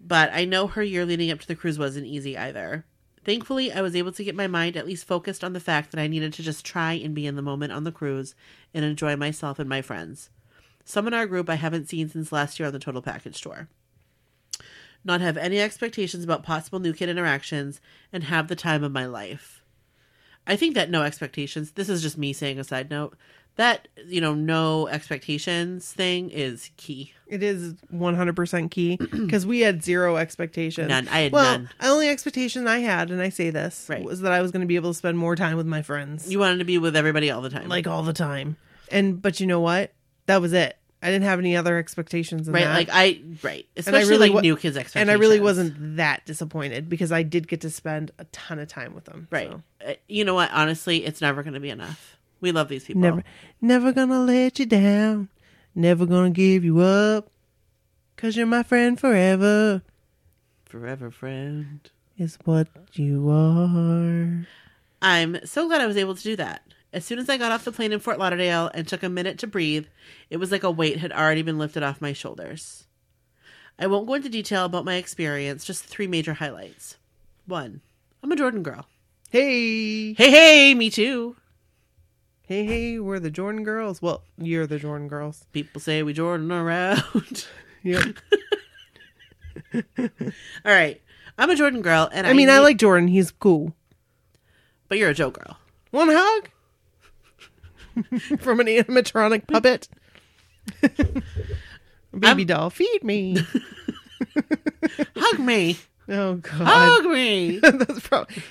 [0.00, 2.86] but I know her year leading up to the cruise wasn't easy either.
[3.22, 6.00] Thankfully, I was able to get my mind at least focused on the fact that
[6.00, 8.34] I needed to just try and be in the moment on the cruise
[8.72, 10.30] and enjoy myself and my friends.
[10.86, 13.68] Some in our group I haven't seen since last year on the Total Package tour.
[15.04, 17.80] Not have any expectations about possible new kid interactions
[18.12, 19.62] and have the time of my life.
[20.46, 23.16] I think that no expectations, this is just me saying a side note,
[23.56, 27.12] that, you know, no expectations thing is key.
[27.26, 30.88] It is 100% key because we had zero expectations.
[30.88, 31.08] None.
[31.08, 31.70] I had well, none.
[31.80, 34.02] the only expectation I had, and I say this, Right.
[34.04, 36.30] was that I was going to be able to spend more time with my friends,
[36.30, 37.68] You wanted to be with everybody all the time.
[37.68, 38.56] like all the time.
[38.90, 39.92] And but you know what?
[40.26, 40.76] That was it.
[41.02, 42.46] I didn't have any other expectations.
[42.46, 42.64] Than right?
[42.64, 42.74] that.
[42.74, 43.66] Like I right.
[43.76, 45.00] And I Especially really like wa- new kids expectations.
[45.02, 48.68] and I really wasn't that disappointed because I did get to spend a ton of
[48.68, 49.26] time with them.
[49.30, 49.50] right.
[49.50, 49.62] so.
[49.86, 50.50] Uh, You know what?
[50.52, 52.16] Honestly, it's never gonna be enough.
[52.42, 53.02] We love these people.
[53.02, 53.24] Never,
[53.60, 55.28] never gonna let you down.
[55.74, 57.30] Never gonna give you up.
[58.16, 59.82] Cause you're my friend forever.
[60.66, 61.88] Forever friend.
[62.18, 64.46] Is what you are.
[65.00, 66.62] I'm so glad I was able to do that.
[66.92, 69.38] As soon as I got off the plane in Fort Lauderdale and took a minute
[69.38, 69.86] to breathe,
[70.28, 72.84] it was like a weight had already been lifted off my shoulders.
[73.78, 76.96] I won't go into detail about my experience, just three major highlights.
[77.46, 77.80] One,
[78.22, 78.86] I'm a Jordan girl.
[79.30, 81.36] Hey, Hey, hey, me too.
[82.42, 82.98] hey, hey!
[82.98, 84.02] We're the Jordan girls.
[84.02, 85.46] Well, you're the Jordan girls.
[85.52, 87.46] People say we Jordan around.
[87.82, 88.18] Yep.
[89.74, 89.82] All
[90.66, 91.00] right,
[91.38, 93.08] I'm a Jordan girl, and I, I mean, I like Jordan.
[93.08, 93.74] He's cool.
[94.88, 95.56] but you're a Joe girl.
[95.90, 96.50] One hug
[98.38, 99.88] from an animatronic puppet.
[100.80, 103.36] Baby I'm- doll, feed me.
[105.16, 105.78] Hug me,
[106.08, 107.58] Oh God, hug me.
[107.58, 108.42] that's probably.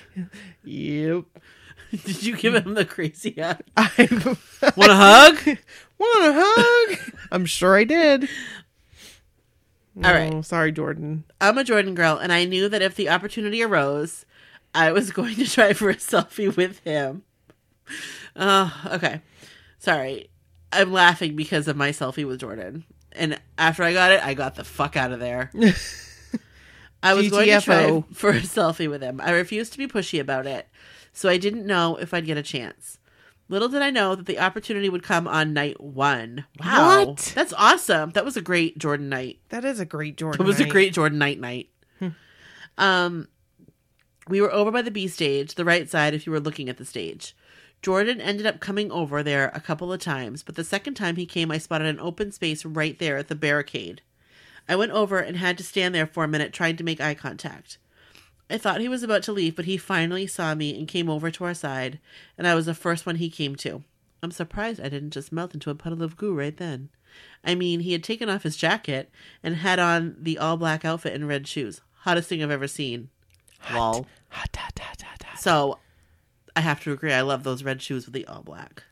[0.64, 1.24] Yep.
[2.04, 3.58] Did you give him the crazy hug?
[3.76, 3.90] I
[4.76, 5.58] Want a hug?
[5.98, 7.12] want a hug.
[7.30, 8.28] I'm sure I did.
[10.02, 10.32] All right.
[10.32, 11.24] Oh, sorry, Jordan.
[11.40, 14.24] I'm a Jordan girl, and I knew that if the opportunity arose,
[14.74, 17.22] I was going to try for a selfie with him.
[18.40, 19.20] Oh, okay.
[19.78, 20.30] Sorry.
[20.72, 22.84] I'm laughing because of my selfie with Jordan.
[23.12, 25.50] And after I got it, I got the fuck out of there.
[27.02, 29.20] I was going to try for a selfie with him.
[29.20, 30.68] I refused to be pushy about it.
[31.12, 32.98] so I didn't know if I'd get a chance.
[33.48, 36.44] Little did I know that the opportunity would come on night one.
[36.60, 37.06] Wow.
[37.06, 37.32] What?
[37.34, 38.10] That's awesome.
[38.10, 39.40] That was a great Jordan night.
[39.48, 40.40] That is a great Jordan.
[40.40, 41.68] It was a great Jordan night night.
[42.78, 43.26] um,
[44.28, 46.76] we were over by the B stage, the right side if you were looking at
[46.76, 47.34] the stage.
[47.82, 51.24] Jordan ended up coming over there a couple of times, but the second time he
[51.26, 54.02] came, I spotted an open space right there at the barricade.
[54.68, 57.14] I went over and had to stand there for a minute trying to make eye
[57.14, 57.78] contact.
[58.50, 61.30] I thought he was about to leave, but he finally saw me and came over
[61.30, 62.00] to our side,
[62.36, 63.82] and I was the first one he came to.
[64.22, 66.90] I'm surprised I didn't just melt into a puddle of goo right then.
[67.44, 69.10] I mean, he had taken off his jacket
[69.42, 71.80] and had on the all black outfit and red shoes.
[72.00, 73.08] Hottest thing I've ever seen.
[73.72, 74.06] Lol.
[74.28, 75.40] Hot, hot, hot, hot, hot.
[75.40, 75.78] So,
[76.56, 77.12] I have to agree.
[77.12, 78.84] I love those red shoes with the all black.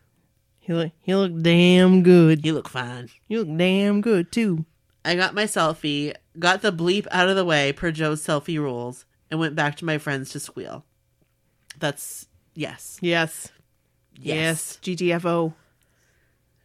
[0.59, 2.45] He look, he look damn good.
[2.45, 3.09] You look fine.
[3.27, 4.67] You look damn good too.
[5.05, 9.07] I got my selfie, got the bleep out of the way per Joe's selfie rules,
[9.31, 10.85] and went back to my friends to squeal.
[11.79, 12.99] That's yes.
[13.01, 13.51] Yes.
[14.21, 14.79] Yes.
[14.83, 15.55] GTFO.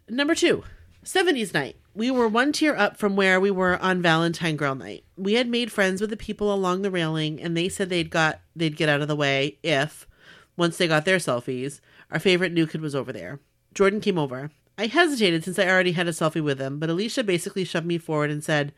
[0.09, 0.63] Number two,
[1.05, 1.77] 70s night.
[1.95, 5.03] We were one tier up from where we were on Valentine Girl night.
[5.15, 8.41] We had made friends with the people along the railing, and they said they'd got
[8.55, 10.07] they'd get out of the way if,
[10.55, 11.79] once they got their selfies,
[12.11, 13.39] our favorite new kid was over there.
[13.73, 14.51] Jordan came over.
[14.77, 17.97] I hesitated since I already had a selfie with him, but Alicia basically shoved me
[17.97, 18.73] forward and said,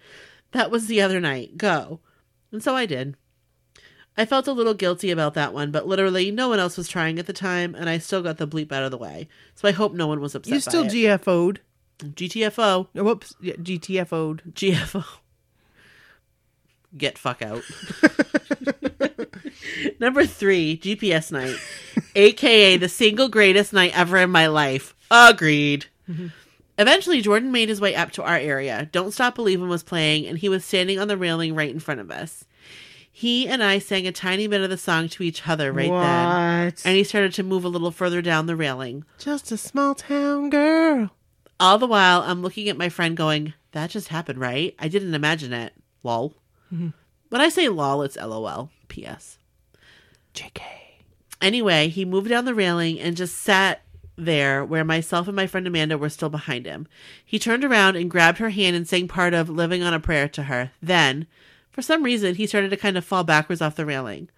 [0.52, 1.57] That was the other night.
[1.57, 1.99] Go.
[2.52, 3.15] And so I did.
[4.18, 7.19] I felt a little guilty about that one, but literally no one else was trying
[7.19, 9.27] at the time, and I still got the bleep out of the way.
[9.56, 10.53] So I hope no one was upset.
[10.53, 10.85] You still.
[10.85, 11.60] GFO'd.
[11.99, 12.88] GTFO.
[12.93, 13.35] Whoops.
[13.41, 14.53] Yeah, GTFO'd.
[14.53, 15.03] GFO.
[16.98, 17.64] Get fuck out.
[20.00, 21.56] Number three, GPS night,
[22.16, 24.96] aka the single greatest night ever in my life.
[25.12, 25.86] Agreed.
[26.78, 28.90] Eventually, Jordan made his way up to our area.
[28.92, 32.02] Don't Stop Believin' was playing, and he was standing on the railing right in front
[32.02, 32.44] of us.
[33.10, 36.74] He and I sang a tiny bit of the song to each other right then,
[36.84, 39.06] and he started to move a little further down the railing.
[39.18, 41.12] Just a small town girl.
[41.58, 44.76] All the while, I'm looking at my friend going, That just happened, right?
[44.78, 45.74] I didn't imagine it.
[46.04, 46.34] Lol.
[46.70, 48.70] When I say lol, it's lol.
[48.88, 49.40] P.S.
[50.34, 50.62] JK.
[51.42, 53.82] Anyway, he moved down the railing and just sat
[54.16, 56.88] there where myself and my friend Amanda were still behind him.
[57.26, 60.30] He turned around and grabbed her hand and sang part of Living on a Prayer
[60.30, 60.72] to her.
[60.82, 61.28] Then,
[61.72, 64.30] for some reason, he started to kind of fall backwards off the railing.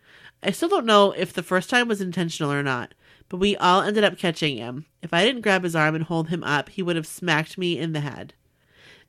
[0.42, 2.94] I still don't know if the first time was intentional or not,
[3.30, 4.86] but we all ended up catching him.
[5.02, 7.78] If I didn't grab his arm and hold him up, he would have smacked me
[7.78, 8.34] in the head.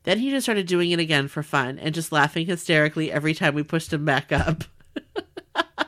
[0.03, 3.53] Then he just started doing it again for fun and just laughing hysterically every time
[3.53, 4.63] we pushed him back up.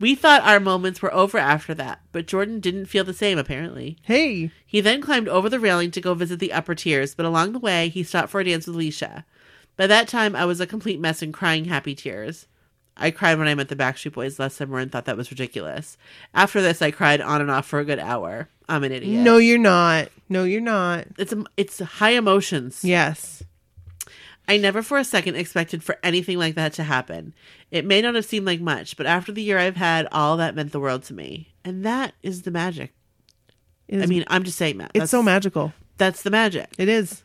[0.00, 3.96] we thought our moments were over after that, but Jordan didn't feel the same apparently.
[4.02, 4.50] Hey.
[4.64, 7.58] He then climbed over the railing to go visit the upper tiers, but along the
[7.58, 9.24] way, he stopped for a dance with Alicia.
[9.76, 12.46] By that time, I was a complete mess and crying happy tears.
[12.96, 15.96] I cried when I met the Backstreet Boys last summer and thought that was ridiculous.
[16.34, 18.48] After this, I cried on and off for a good hour.
[18.68, 19.22] I'm an idiot.
[19.22, 20.08] No, you're not.
[20.28, 21.06] No, you're not.
[21.18, 22.84] it's it's high emotions.
[22.84, 23.42] Yes.
[24.46, 27.34] I never for a second expected for anything like that to happen.
[27.70, 30.54] It may not have seemed like much, but after the year I've had, all that
[30.54, 31.52] meant the world to me.
[31.64, 32.94] And that is the magic.
[33.88, 34.92] It I mean, I'm just saying that.
[34.94, 35.74] it's so magical.
[35.98, 36.74] That's the magic.
[36.78, 37.22] It is.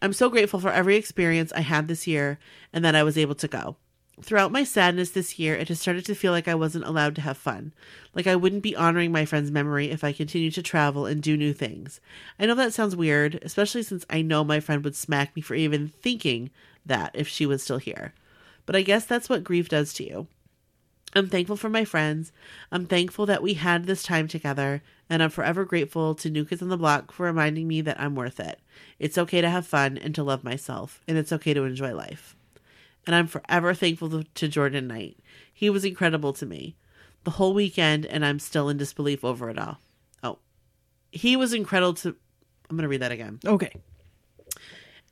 [0.00, 2.38] I'm so grateful for every experience I had this year
[2.72, 3.76] and that I was able to go.
[4.22, 7.20] Throughout my sadness this year, it has started to feel like I wasn't allowed to
[7.20, 7.74] have fun.
[8.14, 11.36] Like I wouldn't be honoring my friend's memory if I continued to travel and do
[11.36, 12.00] new things.
[12.38, 15.54] I know that sounds weird, especially since I know my friend would smack me for
[15.54, 16.50] even thinking
[16.86, 18.14] that if she was still here.
[18.64, 20.28] But I guess that's what grief does to you.
[21.14, 22.32] I'm thankful for my friends.
[22.72, 26.62] I'm thankful that we had this time together, and I'm forever grateful to New Kids
[26.62, 28.60] on the Block for reminding me that I'm worth it.
[28.98, 32.35] It's okay to have fun and to love myself, and it's okay to enjoy life.
[33.06, 35.18] And I'm forever thankful to- Jordan Knight.
[35.52, 36.76] He was incredible to me
[37.24, 39.80] the whole weekend, and I'm still in disbelief over it all.
[40.22, 40.38] Oh,
[41.12, 42.16] he was incredible to.
[42.68, 43.38] I'm going to read that again.
[43.46, 43.72] Okay.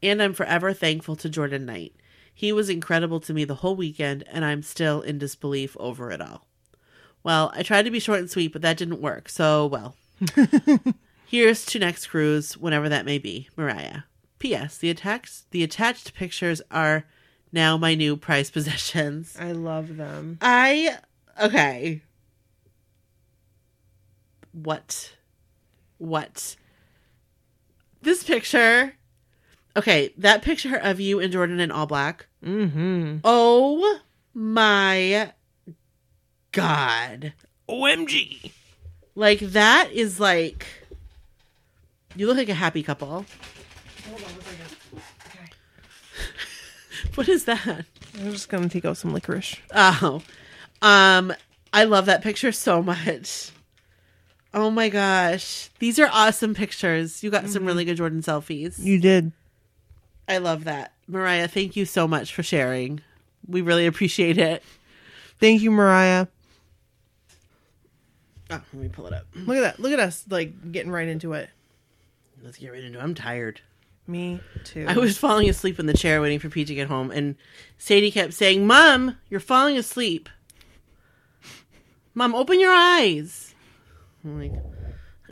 [0.03, 1.95] And I'm forever thankful to Jordan Knight.
[2.35, 6.21] He was incredible to me the whole weekend, and I'm still in disbelief over it
[6.21, 6.47] all.
[7.23, 9.29] Well, I tried to be short and sweet, but that didn't work.
[9.29, 9.97] So, well.
[11.27, 13.49] Here's to next cruise, whenever that may be.
[13.57, 14.03] Mariah.
[14.39, 14.77] P.S.
[14.77, 17.07] The attached the attached pictures are
[17.55, 19.37] now my new prized possessions.
[19.39, 20.39] I love them.
[20.43, 20.99] I
[21.41, 22.03] okay.
[24.53, 25.15] What?
[25.99, 26.57] What?
[28.03, 28.95] This picture.
[29.77, 32.27] Okay, that picture of you and Jordan in all black.
[32.45, 33.19] Mm-hmm.
[33.25, 34.01] Oh
[34.35, 35.33] my
[36.53, 37.33] god.
[37.69, 38.53] OMG.
[39.15, 40.67] Like that is like
[42.17, 43.25] you look like a happy couple.
[47.17, 47.87] What is that?
[48.19, 49.57] I'm just gonna take out some licorice.
[49.73, 50.21] Oh.
[50.83, 51.33] Um
[51.73, 53.53] I love that picture so much.
[54.53, 55.71] Oh my gosh.
[55.79, 57.23] These are awesome pictures.
[57.23, 58.79] You got some really good Jordan selfies.
[58.79, 59.33] You did.
[60.29, 60.93] I love that.
[61.07, 63.01] Mariah, thank you so much for sharing.
[63.47, 64.63] We really appreciate it.
[65.39, 66.27] Thank you, Mariah.
[68.51, 69.27] Oh, let me pull it up.
[69.35, 69.81] Look at that.
[69.81, 71.51] Look at us like getting right into it.
[72.43, 73.03] Let's get right into it.
[73.03, 73.61] I'm tired.
[74.07, 74.85] Me too.
[74.87, 77.37] I was falling asleep in the chair waiting for Pete to get home, and
[77.79, 80.29] Sadie kept saying, Mom, you're falling asleep.
[82.15, 83.55] Mom, open your eyes.
[84.25, 84.53] I'm like,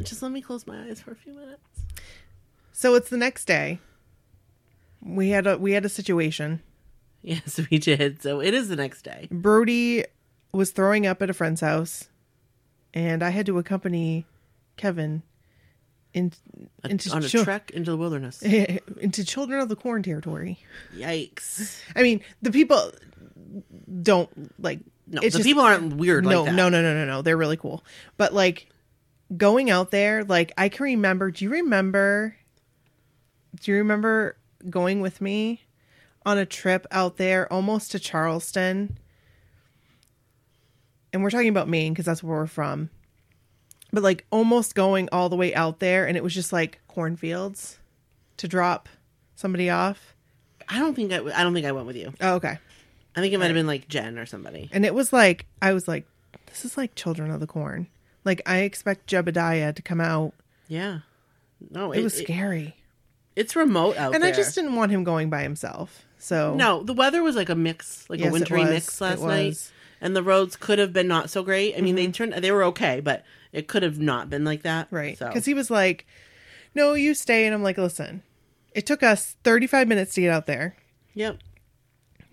[0.03, 1.61] just let me close my eyes for a few minutes.
[2.73, 3.78] So it's the next day.
[5.01, 6.62] We had a we had a situation.
[7.23, 8.23] Yes, we did.
[8.23, 9.28] So it is the next day.
[9.31, 10.05] Brody
[10.53, 12.09] was throwing up at a friend's house,
[12.93, 14.27] and I had to accompany
[14.77, 15.23] Kevin
[16.14, 16.32] in,
[16.84, 18.43] A- into on a chil- trek into the wilderness.
[18.43, 20.59] into Children of the Corn territory.
[20.94, 21.80] Yikes.
[21.97, 22.93] I mean, the people
[24.02, 24.30] don't
[24.62, 24.80] like.
[25.06, 27.22] No, the just- people aren't weird no, like no, no, no, no, no.
[27.22, 27.84] They're really cool.
[28.16, 28.68] But like
[29.36, 31.30] going out there, like I can remember.
[31.30, 32.36] Do you remember?
[33.60, 34.36] Do you remember
[34.70, 35.62] going with me
[36.24, 38.98] on a trip out there, almost to Charleston?
[41.12, 42.89] And we're talking about Maine because that's where we're from.
[43.93, 47.78] But like almost going all the way out there, and it was just like cornfields
[48.39, 48.89] to drop
[49.36, 50.14] somebody off.
[50.69, 52.12] I don't think I, w- I don't think I went with you.
[52.20, 52.59] Oh, okay.
[53.14, 54.70] I think it might have been like Jen or somebody.
[54.73, 56.06] And it was like I was like,
[56.47, 57.89] this is like Children of the Corn.
[58.24, 60.32] Like I expect Jebediah to come out.
[60.69, 61.01] Yeah.
[61.70, 62.77] No, It, was scary.
[63.36, 64.14] it's remote out there.
[64.14, 64.32] and there.
[64.32, 66.06] I just didn't want him going by himself.
[66.19, 68.70] So No, the weather was like a mix, like Yes, a it wintry was.
[68.70, 69.47] mix last night.
[69.48, 69.59] was.
[69.59, 70.05] Mm-hmm.
[70.06, 71.77] And the roads could have been not so great.
[71.77, 74.89] I mean, they turned they were okay, but it could have not been like that.
[74.91, 75.16] right.
[75.19, 76.07] So Because he was like,
[76.74, 78.23] No, you stay and I'm like, listen,
[78.74, 80.74] it took us thirty five minutes to get out there.
[81.15, 81.39] Yep.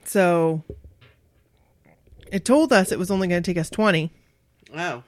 [0.06, 0.64] So
[2.32, 4.12] it told us it was only gonna take us twenty.
[4.76, 5.04] Oh.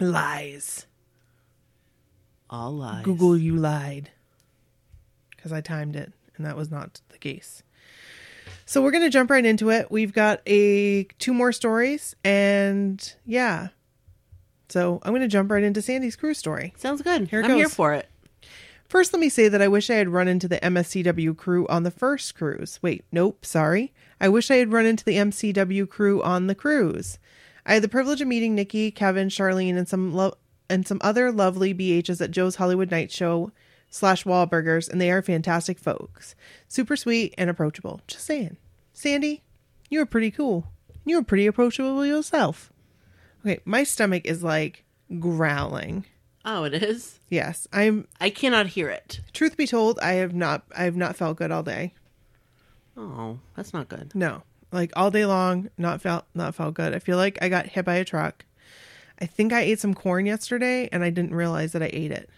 [0.00, 0.86] Lies.
[2.50, 3.04] All lies.
[3.04, 4.10] Google you lied.
[5.30, 7.62] Because I timed it, and that was not the case.
[8.64, 9.90] So we're gonna jump right into it.
[9.90, 13.68] We've got a two more stories, and yeah.
[14.72, 16.72] So I'm gonna jump right into Sandy's cruise story.
[16.78, 17.28] Sounds good.
[17.28, 18.08] Here I'm here for it.
[18.88, 21.82] First, let me say that I wish I had run into the MSCW crew on
[21.82, 22.78] the first cruise.
[22.80, 23.92] Wait, nope, sorry.
[24.18, 27.18] I wish I had run into the MCW crew on the cruise.
[27.66, 30.38] I had the privilege of meeting Nikki, Kevin, Charlene, and some lo-
[30.70, 33.52] and some other lovely BHs at Joe's Hollywood Night Show
[33.90, 36.34] slash Wahlburgers, and they are fantastic folks.
[36.66, 38.00] Super sweet and approachable.
[38.06, 38.56] Just saying.
[38.94, 39.42] Sandy,
[39.90, 40.66] you were pretty cool.
[41.04, 42.71] You were pretty approachable yourself.
[43.44, 44.84] Okay, my stomach is like
[45.18, 46.04] growling.
[46.44, 47.18] Oh, it is.
[47.28, 49.20] Yes, I'm I cannot hear it.
[49.32, 51.94] truth be told, I have not I have not felt good all day.
[52.96, 54.12] Oh, that's not good.
[54.14, 54.42] No.
[54.70, 56.94] Like all day long, not felt not felt good.
[56.94, 58.44] I feel like I got hit by a truck.
[59.20, 62.28] I think I ate some corn yesterday and I didn't realize that I ate it.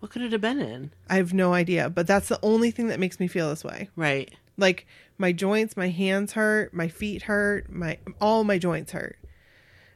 [0.00, 0.92] What could it have been in?
[1.10, 3.88] I have no idea, but that's the only thing that makes me feel this way.
[3.96, 4.32] Right.
[4.56, 4.86] Like
[5.18, 9.18] my joints, my hands hurt, my feet hurt, my all my joints hurt.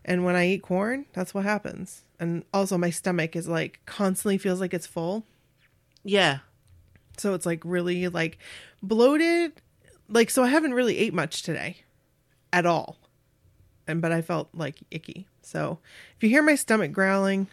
[0.05, 2.03] And when I eat corn, that's what happens.
[2.19, 5.25] And also my stomach is like constantly feels like it's full.
[6.05, 6.39] Yeah.
[7.19, 8.39] So it's like really like
[8.83, 9.53] bloated.
[10.09, 11.79] Like so I haven't really ate much today
[12.53, 12.99] at all.
[13.87, 15.27] And but I felt like icky.
[15.43, 15.79] So
[16.17, 17.49] if you hear my stomach growling,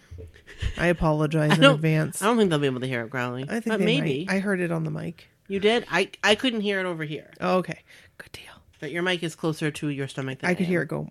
[0.78, 2.22] I apologize I in advance.
[2.22, 3.50] I don't think they'll be able to hear it growling.
[3.50, 4.36] I think maybe might.
[4.36, 5.28] I heard it on the mic.
[5.48, 5.86] you did.
[5.92, 7.32] I I couldn't hear it over here.
[7.42, 7.80] Oh, okay.
[8.18, 8.59] Good deal.
[8.80, 10.40] But your mic is closer to your stomach.
[10.40, 11.10] Than I could hear it go.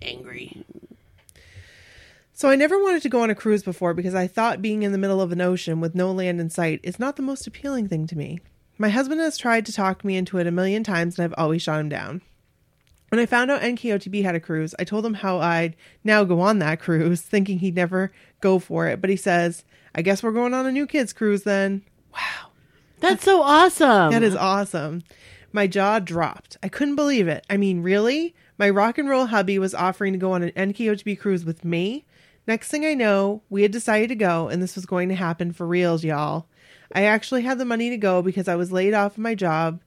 [0.00, 0.64] Angry.
[2.32, 4.92] So I never wanted to go on a cruise before because I thought being in
[4.92, 7.88] the middle of an ocean with no land in sight is not the most appealing
[7.88, 8.40] thing to me.
[8.78, 11.62] My husband has tried to talk me into it a million times and I've always
[11.62, 12.22] shot him down.
[13.10, 16.40] When I found out NKOTB had a cruise, I told him how I'd now go
[16.40, 18.10] on that cruise, thinking he'd never
[18.40, 19.02] go for it.
[19.02, 19.64] But he says,
[19.94, 21.82] I guess we're going on a new kids cruise then.
[22.14, 22.48] Wow.
[23.00, 24.12] That's so awesome.
[24.12, 25.02] That is awesome.
[25.52, 26.56] My jaw dropped.
[26.62, 27.44] I couldn't believe it.
[27.50, 28.34] I mean, really?
[28.58, 32.04] My rock and roll hubby was offering to go on an NKOTB cruise with me?
[32.46, 35.52] Next thing I know, we had decided to go, and this was going to happen
[35.52, 36.46] for reals, y'all.
[36.94, 39.80] I actually had the money to go because I was laid off of my job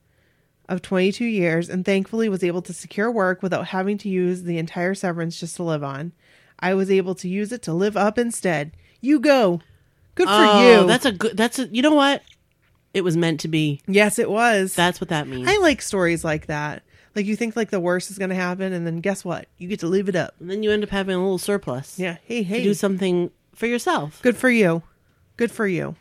[0.68, 4.58] of 22 years and thankfully was able to secure work without having to use the
[4.58, 6.14] entire severance just to live on.
[6.60, 8.72] I was able to use it to live up instead.
[9.02, 9.62] You go.
[10.16, 10.88] Good for oh, you.
[10.88, 11.36] That's a good.
[11.36, 11.68] That's a.
[11.68, 12.24] You know what?
[12.95, 13.81] It was meant to be.
[13.88, 14.73] yes, it was.
[14.73, 15.47] That's what that means.
[15.47, 16.81] I like stories like that.
[17.15, 19.47] Like you think like the worst is going to happen, and then guess what?
[19.57, 20.34] You get to leave it up.
[20.39, 21.99] and then you end up having a little surplus.
[21.99, 22.17] Yeah.
[22.23, 22.63] Hey, To hey.
[22.63, 24.22] do something for yourself.
[24.22, 24.81] Good for you.
[25.38, 25.95] Good for you.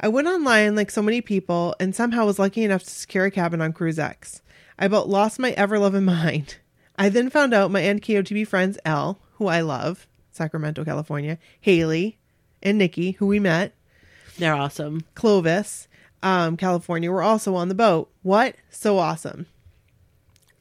[0.00, 3.30] I went online like so many people, and somehow was lucky enough to secure a
[3.30, 4.40] cabin on Cruise X.
[4.78, 6.56] I about lost my ever loving mind.
[6.96, 12.18] I then found out my NKOTB friends L, who I love, Sacramento, California, Haley,
[12.62, 13.74] and Nikki, who we met,
[14.38, 15.04] They're awesome.
[15.14, 15.88] Clovis,
[16.22, 18.10] um, California, were also on the boat.
[18.22, 18.56] What?
[18.70, 19.46] So awesome.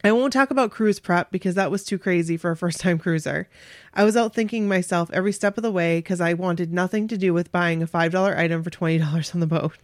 [0.03, 2.99] I won't talk about cruise prep because that was too crazy for a first time
[2.99, 3.49] cruiser.
[3.93, 7.17] I was out thinking myself every step of the way because I wanted nothing to
[7.17, 9.77] do with buying a $5 item for $20 on the boat.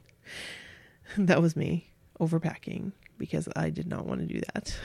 [1.17, 1.87] that was me
[2.19, 4.77] overpacking because I did not want to do that.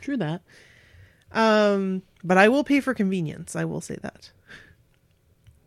[0.00, 0.42] True that.
[1.32, 3.56] Um, but I will pay for convenience.
[3.56, 4.30] I will say that.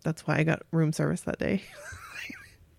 [0.03, 1.63] That's why I got room service that day.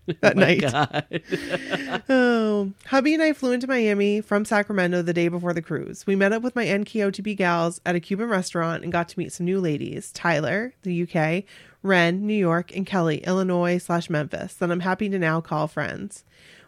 [0.07, 2.03] That oh My night.
[2.09, 6.05] Oh, hubby and I flew into Miami from Sacramento the day before the cruise.
[6.07, 9.33] We met up with my NKOTB gals at a Cuban restaurant and got to meet
[9.33, 11.43] some new ladies: Tyler, the UK,
[11.83, 14.53] Ren, New York, and Kelly, Illinois slash Memphis.
[14.55, 16.23] That I'm happy to now call friends.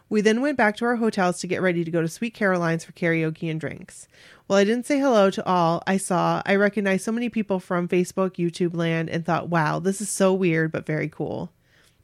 [0.08, 2.84] We then went back to our hotels to get ready to go to Sweet Caroline's
[2.84, 4.06] for karaoke and drinks.
[4.46, 7.88] While I didn't say hello to all I saw, I recognized so many people from
[7.88, 11.50] Facebook, YouTube land, and thought, wow, this is so weird but very cool.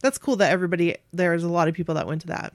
[0.01, 2.52] That's cool that everybody, there's a lot of people that went to that.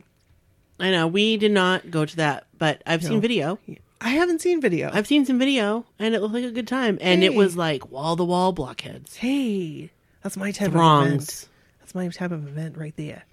[0.80, 3.10] I know we did not go to that, but I've No.
[3.10, 3.60] seen video.
[4.02, 4.90] I haven't seen video.
[4.94, 6.98] I've seen some video, and it looked like a good time.
[7.02, 9.90] And it was like wall to wall blockheads, hey,
[10.22, 11.48] that's my type of event.
[11.80, 13.24] That's my type of event right there.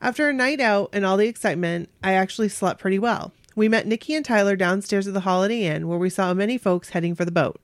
[0.00, 3.32] After a night out and all the excitement, I actually slept pretty well.
[3.54, 6.90] We met Nikki and Tyler downstairs at the Holiday Inn where we saw many folks
[6.90, 7.58] heading for the boat.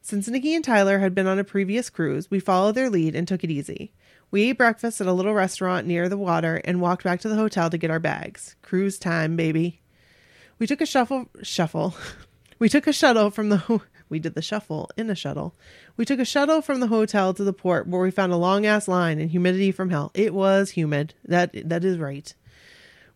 [0.00, 3.26] Since Nikki and Tyler had been on a previous cruise, we followed their lead and
[3.28, 3.90] took it easy.
[4.30, 7.36] We ate breakfast at a little restaurant near the water and walked back to the
[7.36, 8.56] hotel to get our bags.
[8.62, 9.80] Cruise time, baby.
[10.58, 11.94] We took a shuffle shuffle.
[12.60, 15.54] We took a shuttle from the we did the shuffle in a shuttle.
[15.96, 18.64] We took a shuttle from the hotel to the port where we found a long
[18.64, 20.12] ass line and humidity from hell.
[20.14, 21.14] It was humid.
[21.24, 22.32] That that is right.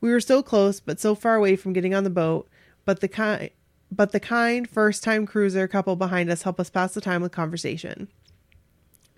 [0.00, 2.48] We were so close but so far away from getting on the boat,
[2.84, 3.50] but the kind
[3.90, 7.32] but the kind first time cruiser couple behind us helped us pass the time with
[7.32, 8.08] conversation.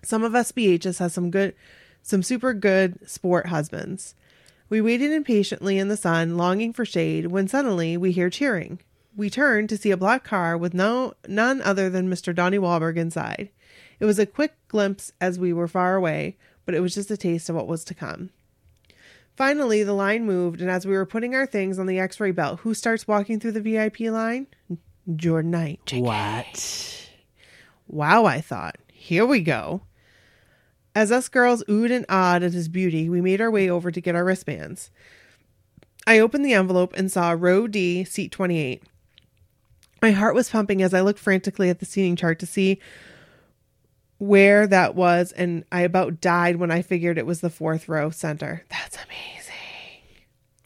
[0.03, 1.55] Some of us BHs has some good
[2.01, 4.15] some super good sport husbands.
[4.69, 8.79] We waited impatiently in the sun, longing for shade, when suddenly we hear cheering.
[9.15, 12.33] We turn to see a black car with no none other than Mr.
[12.33, 13.49] Donnie Wahlberg inside.
[13.99, 17.17] It was a quick glimpse as we were far away, but it was just a
[17.17, 18.29] taste of what was to come.
[19.35, 22.31] Finally, the line moved, and as we were putting our things on the x ray
[22.31, 24.47] belt, who starts walking through the VIP line?
[25.15, 25.91] Jordan Knight.
[25.93, 27.09] What?
[27.87, 28.77] Wow, I thought.
[28.87, 29.81] Here we go.
[30.93, 34.01] As us girls oohed and awed at his beauty, we made our way over to
[34.01, 34.91] get our wristbands.
[36.05, 38.83] I opened the envelope and saw row D, seat 28.
[40.01, 42.79] My heart was pumping as I looked frantically at the seating chart to see
[44.17, 48.09] where that was, and I about died when I figured it was the fourth row
[48.09, 48.65] center.
[48.69, 49.55] That's amazing.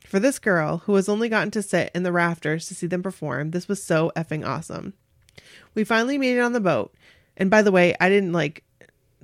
[0.06, 3.04] For this girl, who has only gotten to sit in the rafters to see them
[3.04, 4.94] perform, this was so effing awesome.
[5.74, 6.94] We finally made it on the boat.
[7.38, 8.64] And by the way, I didn't like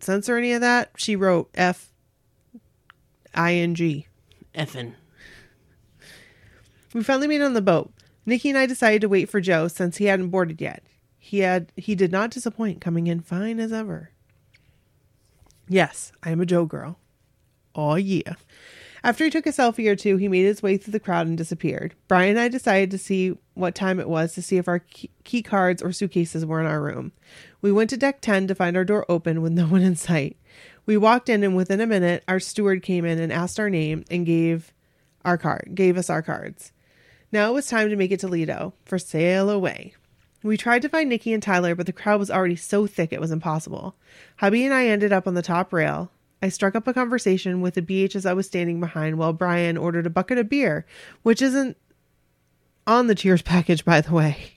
[0.04, 0.92] censor any of that.
[0.96, 1.92] She wrote F
[3.34, 4.08] I N G.
[4.56, 4.94] Effing.
[6.94, 7.94] We finally made it on the boat.
[8.26, 10.84] Nikki and I decided to wait for Joe since he hadn't boarded yet.
[11.18, 14.12] He had he did not disappoint, coming in fine as ever.
[15.70, 17.00] Yes, I am a Joe girl.
[17.74, 18.34] Oh yeah.
[19.04, 21.38] After he took a selfie or two, he made his way through the crowd and
[21.38, 21.96] disappeared.
[22.08, 25.42] Brian and I decided to see what time it was to see if our key-
[25.42, 27.12] cards or suitcases were in our room.
[27.62, 30.38] We went to deck 10 to find our door open with no one in sight.
[30.86, 34.06] We walked in and within a minute our steward came in and asked our name
[34.12, 34.74] and gave
[35.26, 36.72] our card, gave us our cards.
[37.32, 39.94] Now it was time to make it to Lido for sail away.
[40.44, 43.22] We tried to find Nikki and Tyler, but the crowd was already so thick it
[43.22, 43.96] was impossible.
[44.38, 46.12] Hubby and I ended up on the top rail.
[46.42, 50.08] I struck up a conversation with the BHs I was standing behind while Brian ordered
[50.08, 50.86] a bucket of beer,
[51.24, 51.78] which isn't
[52.88, 54.54] on the Cheers package, by the way.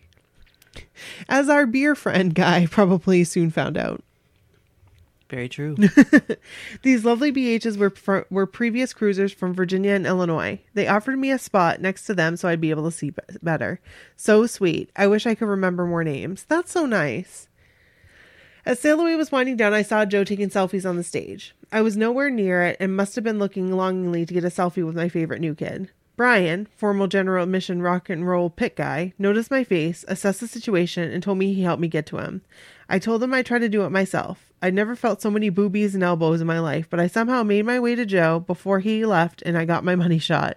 [1.29, 4.03] As our beer friend guy probably soon found out.
[5.31, 5.77] Very true.
[6.83, 10.61] These lovely BHs were fr- were previous cruisers from Virginia and Illinois.
[10.75, 13.23] They offered me a spot next to them so I'd be able to see b-
[13.43, 13.81] better.
[14.17, 14.91] So sweet.
[14.95, 16.45] I wish I could remember more names.
[16.45, 17.49] That's so nice.
[18.67, 21.55] As Sail Away was winding down, I saw Joe taking selfies on the stage.
[21.71, 24.87] I was nowhere near it and must have been looking longingly to get a selfie
[24.87, 25.91] with my favorite new kid.
[26.17, 31.11] Brian, formal general admission rock and roll pit guy, noticed my face, assessed the situation,
[31.11, 32.41] and told me he helped me get to him.
[32.89, 34.51] I told him I'd try to do it myself.
[34.63, 37.67] I'd never felt so many boobies and elbows in my life, but I somehow made
[37.67, 40.57] my way to Joe before he left and I got my money shot.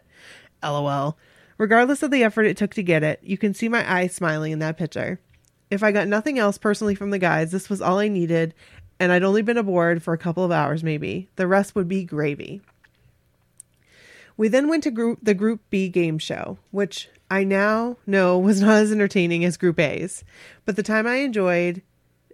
[0.63, 1.17] LOL.
[1.57, 4.53] Regardless of the effort it took to get it, you can see my eyes smiling
[4.53, 5.19] in that picture.
[5.69, 8.53] If I got nothing else personally from the guys, this was all I needed,
[8.99, 11.29] and I'd only been aboard for a couple of hours maybe.
[11.35, 12.61] The rest would be gravy.
[14.37, 18.61] We then went to group, the Group B game show, which I now know was
[18.61, 20.23] not as entertaining as Group A's,
[20.65, 21.81] but the time I enjoyed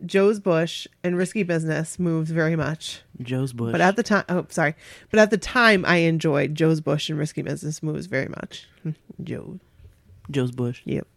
[0.06, 3.02] Joe's Bush and Risky Business moves very much.
[3.22, 3.72] Joe's Bush.
[3.72, 4.76] But at the time, oh, sorry.
[5.10, 8.68] But at the time, I enjoyed Joe's Bush and Risky Business moves very much.
[9.24, 9.60] Joe.
[10.30, 10.82] Joe's Bush.
[10.86, 11.08] Yep.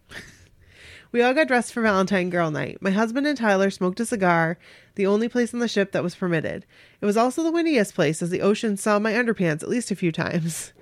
[1.13, 2.79] We all got dressed for Valentine Girl Night.
[2.83, 4.59] My husband and Tyler smoked a cigar,
[4.97, 6.67] the only place on the ship that was permitted.
[7.01, 9.97] It was also the windiest place, as the ocean saw my underpants at least a
[9.97, 10.73] few times.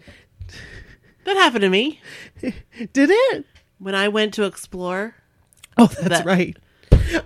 [1.25, 2.01] That happened to me
[2.41, 3.47] Did it?
[3.79, 5.15] when I went to explore,
[5.77, 6.57] Oh, that's That- right.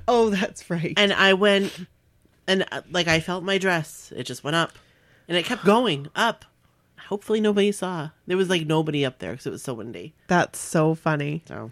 [0.09, 0.95] Oh, that's right.
[0.97, 1.87] and I went,
[2.47, 4.13] and uh, like I felt my dress.
[4.17, 4.73] It just went up,
[5.29, 6.45] and it kept going up.
[7.09, 8.11] Hopefully nobody saw.
[8.27, 10.15] There was like nobody up there because it was so windy.
[10.27, 11.43] that's so funny.
[11.47, 11.71] So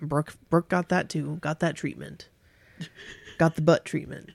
[0.00, 1.36] Brooke, Brooke got that too.
[1.40, 2.28] Got that treatment.
[3.38, 4.30] got the butt treatment.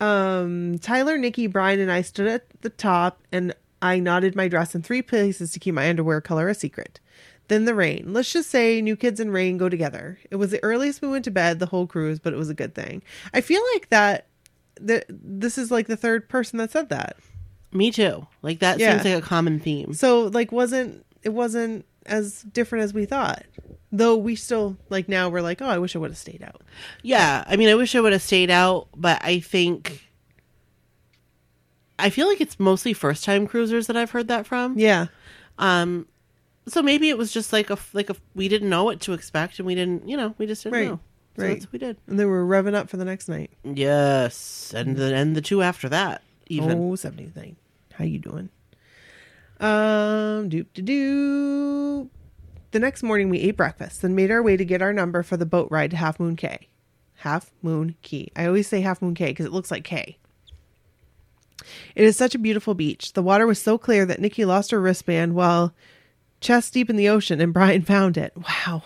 [0.00, 4.74] Um, Tyler, Nikki, Brian, and I stood at the top, and I knotted my dress
[4.74, 7.00] in three places to keep my underwear color a secret.
[7.48, 8.12] Then the rain.
[8.12, 10.18] Let's just say new kids and rain go together.
[10.30, 12.54] It was the earliest we went to bed the whole cruise, but it was a
[12.54, 13.02] good thing.
[13.32, 14.26] I feel like that.
[14.80, 17.16] That this is like the third person that said that.
[17.70, 18.26] me too.
[18.42, 18.92] Like that Yeah.
[19.00, 19.92] seems like a common theme.
[19.94, 23.44] So like wasn't it wasn't as different as we thought.
[23.92, 26.62] Though we still like now we're like, oh, I wish I would have stayed out.
[27.02, 30.10] Yeah, I mean, I wish I would have stayed out, but I think
[31.98, 34.78] I feel like it's mostly first time cruisers that I've heard that from.
[34.78, 35.06] Yeah.
[35.58, 36.08] Um,
[36.66, 39.58] so maybe it was just like a like a we didn't know what to expect,
[39.60, 41.00] and we didn't, you know, we just didn't Right, know.
[41.36, 41.48] So right.
[41.52, 41.96] that's what we did.
[42.08, 43.50] And they were revving up for the next night.
[43.62, 46.72] Yes, and the and the two after that even.
[46.72, 47.56] Oh, 70th night.
[47.92, 48.48] How you doing?
[49.60, 52.10] Um, doop to doo.
[52.72, 55.36] The next morning we ate breakfast, then made our way to get our number for
[55.36, 56.68] the boat ride to Half Moon Cay.
[57.18, 58.32] Half Moon Key.
[58.34, 60.18] I always say Half Moon Cay because it looks like K.
[61.94, 63.12] It is such a beautiful beach.
[63.12, 65.72] The water was so clear that Nikki lost her wristband while
[66.40, 68.32] chest deep in the ocean and Brian found it.
[68.36, 68.82] Wow.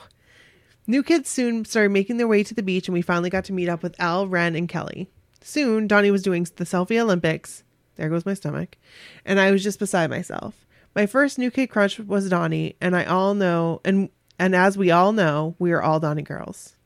[0.86, 3.52] New kids soon started making their way to the beach, and we finally got to
[3.52, 5.10] meet up with Al, Ren, and Kelly.
[5.42, 7.62] Soon, Donnie was doing the selfie Olympics.
[7.98, 8.78] There goes my stomach.
[9.26, 10.66] And I was just beside myself.
[10.94, 14.08] My first new kid crush was Donnie, and I all know, and
[14.38, 16.76] and as we all know, we are all Donnie girls.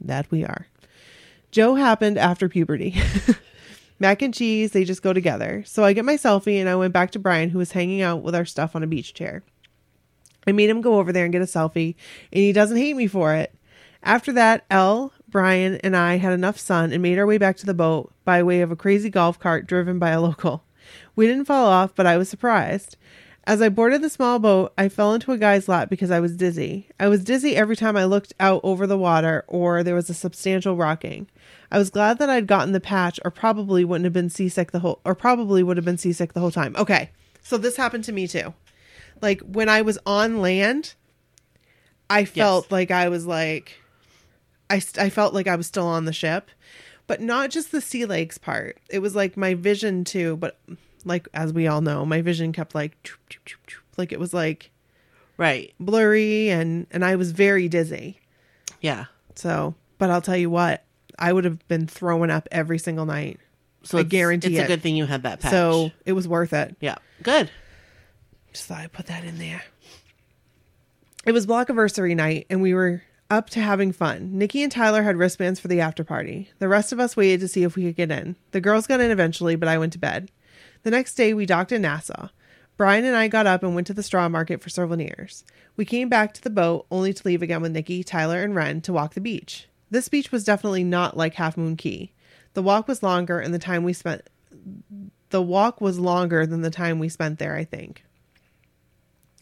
[0.00, 0.66] That we are.
[1.50, 2.96] Joe happened after puberty.
[4.00, 5.64] Mac and cheese, they just go together.
[5.66, 8.22] So I get my selfie, and I went back to Brian, who was hanging out
[8.22, 9.42] with our stuff on a beach chair.
[10.46, 11.94] I made him go over there and get a selfie,
[12.32, 13.54] and he doesn't hate me for it.
[14.02, 17.66] After that, Elle, Brian, and I had enough sun and made our way back to
[17.66, 20.64] the boat by way of a crazy golf cart driven by a local.
[21.14, 22.96] We didn't fall off, but I was surprised.
[23.44, 26.36] As I boarded the small boat, I fell into a guy's lap because I was
[26.36, 26.88] dizzy.
[27.00, 30.14] I was dizzy every time I looked out over the water or there was a
[30.14, 31.28] substantial rocking.
[31.70, 34.80] I was glad that I'd gotten the patch or probably wouldn't have been seasick the
[34.80, 36.76] whole or probably would have been seasick the whole time.
[36.76, 37.10] Okay.
[37.42, 38.52] So this happened to me too.
[39.22, 40.94] Like when I was on land,
[42.10, 43.80] I felt like I was like
[44.70, 46.50] I st- I felt like I was still on the ship,
[47.06, 48.78] but not just the sea legs part.
[48.90, 50.58] It was like my vision too, but
[51.04, 53.80] like as we all know, my vision kept like choop, choop, choop, choop.
[53.96, 54.70] like it was like
[55.36, 55.72] Right.
[55.80, 58.20] blurry and and I was very dizzy.
[58.80, 59.06] Yeah.
[59.36, 60.84] So, but I'll tell you what,
[61.18, 63.38] I would have been throwing up every single night.
[63.84, 64.64] So I it's- guarantee it's it.
[64.64, 65.50] a good thing you had that patch.
[65.52, 66.76] So it was worth it.
[66.80, 67.50] yeah, good.
[68.52, 69.62] Just thought I'd put that in there.
[71.24, 74.36] It was Blockiversary night, and we were up to having fun.
[74.38, 76.50] Nikki and Tyler had wristbands for the after party.
[76.58, 78.36] The rest of us waited to see if we could get in.
[78.52, 80.30] The girls got in eventually, but I went to bed.
[80.82, 82.28] The next day, we docked in Nassau.
[82.76, 85.44] Brian and I got up and went to the straw market for souvenirs.
[85.76, 88.80] We came back to the boat, only to leave again with Nikki, Tyler, and Ren
[88.82, 89.68] to walk the beach.
[89.90, 92.12] This beach was definitely not like Half Moon Cay.
[92.54, 94.22] The walk was longer, and the time we spent.
[95.30, 98.04] The walk was longer than the time we spent there, I think.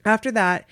[0.05, 0.67] After that,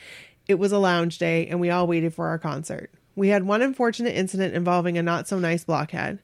[0.46, 2.90] it was a lounge day and we all waited for our concert.
[3.16, 6.20] We had one unfortunate incident involving a not so nice blockhead.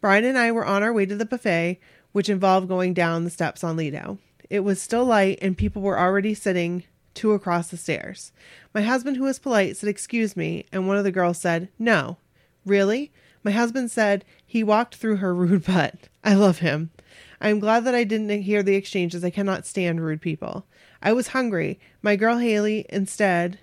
[0.00, 1.78] Brian and I were on our way to the buffet,
[2.12, 4.18] which involved going down the steps on Lido.
[4.48, 6.84] It was still light and people were already sitting
[7.14, 8.32] two across the stairs.
[8.74, 12.16] My husband, who was polite, said, Excuse me, and one of the girls said, No.
[12.64, 13.12] Really?
[13.42, 16.08] My husband said he walked through her rude butt.
[16.24, 16.90] I love him.
[17.40, 20.66] I am glad that I didn't hear the exchange as I cannot stand rude people.
[21.02, 21.80] I was hungry.
[22.02, 23.58] My girl Haley instead.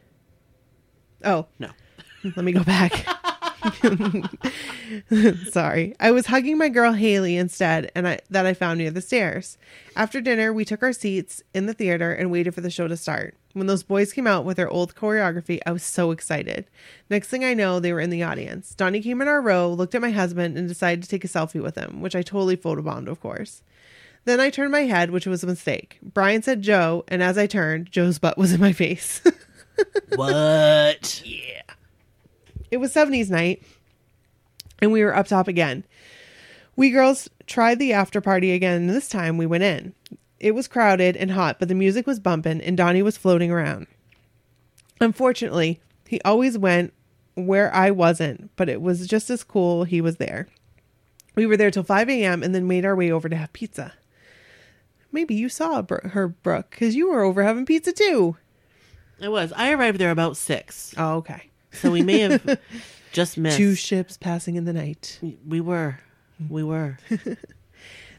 [1.23, 1.69] Oh, No.
[2.23, 3.05] Let me go back.
[5.49, 5.95] Sorry.
[5.99, 9.57] I was hugging my girl Haley instead and I that I found near the stairs.
[9.95, 12.95] After dinner, we took our seats in the theater and waited for the show to
[12.97, 13.35] start.
[13.53, 16.67] When those boys came out with their old choreography, I was so excited.
[17.09, 18.75] Next thing I know, they were in the audience.
[18.75, 21.61] Donnie came in our row, looked at my husband, and decided to take a selfie
[21.61, 23.63] with him, which I totally photobombed, of course.
[24.25, 25.97] Then I turned my head, which was a mistake.
[26.03, 29.21] Brian said Joe, and as I turned, Joe's butt was in my face.
[30.15, 31.23] what?
[32.71, 33.63] It was 70s night,
[34.81, 35.83] and we were up top again.
[36.75, 39.93] We girls tried the after party again, and this time we went in.
[40.39, 43.87] It was crowded and hot, but the music was bumping, and Donnie was floating around.
[44.99, 46.93] Unfortunately, he always went
[47.35, 50.47] where I wasn't, but it was just as cool he was there.
[51.35, 52.43] We were there till 5 a.m.
[52.43, 53.93] and then made our way over to have pizza.
[55.11, 58.37] Maybe you saw her, Brooke, because you were over having pizza too.
[59.21, 59.53] I was.
[59.55, 61.49] I arrived there about six, Oh, okay.
[61.77, 62.59] So we may have
[63.11, 63.57] just missed.
[63.57, 65.19] Two ships passing in the night.
[65.47, 65.99] we were,
[66.49, 66.97] we were.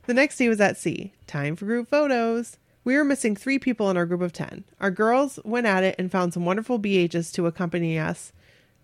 [0.08, 1.12] The next day was at sea.
[1.26, 2.56] Time for group photos.
[2.82, 4.64] We were missing three people in our group of 10.
[4.80, 8.32] Our girls went at it and found some wonderful BHs to accompany us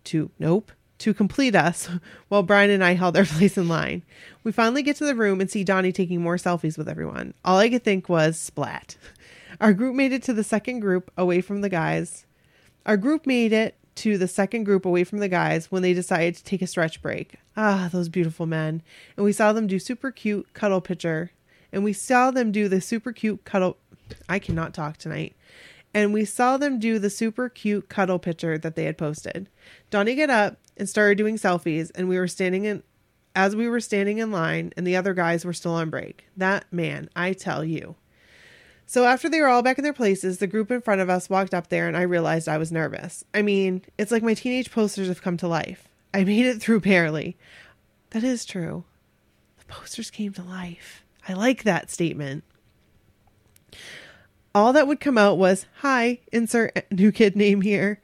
[0.04, 1.88] to, nope, to complete us
[2.28, 4.02] while Brian and I held our place in line.
[4.42, 7.32] We finally get to the room and see Donnie taking more selfies with everyone.
[7.42, 8.98] All I could think was splat.
[9.62, 12.26] Our group made it to the second group away from the guys.
[12.84, 16.34] Our group made it to the second group away from the guys when they decided
[16.36, 17.36] to take a stretch break.
[17.56, 18.82] Ah, those beautiful men.
[19.16, 21.30] And we saw them do super cute cuddle picture.
[21.72, 23.76] And we saw them do the super cute cuddle
[24.28, 25.34] I cannot talk tonight.
[25.92, 29.48] And we saw them do the super cute cuddle picture that they had posted.
[29.90, 32.82] Donnie got up and started doing selfies and we were standing in
[33.36, 36.26] as we were standing in line and the other guys were still on break.
[36.36, 37.96] That man, I tell you.
[38.86, 41.30] So after they were all back in their places, the group in front of us
[41.30, 43.24] walked up there and I realized I was nervous.
[43.32, 45.88] I mean, it's like my teenage posters have come to life.
[46.12, 47.36] I made it through barely.
[48.10, 48.84] That is true.
[49.58, 51.02] The posters came to life.
[51.28, 52.44] I like that statement.
[54.54, 58.00] All that would come out was, Hi, insert new kid name here.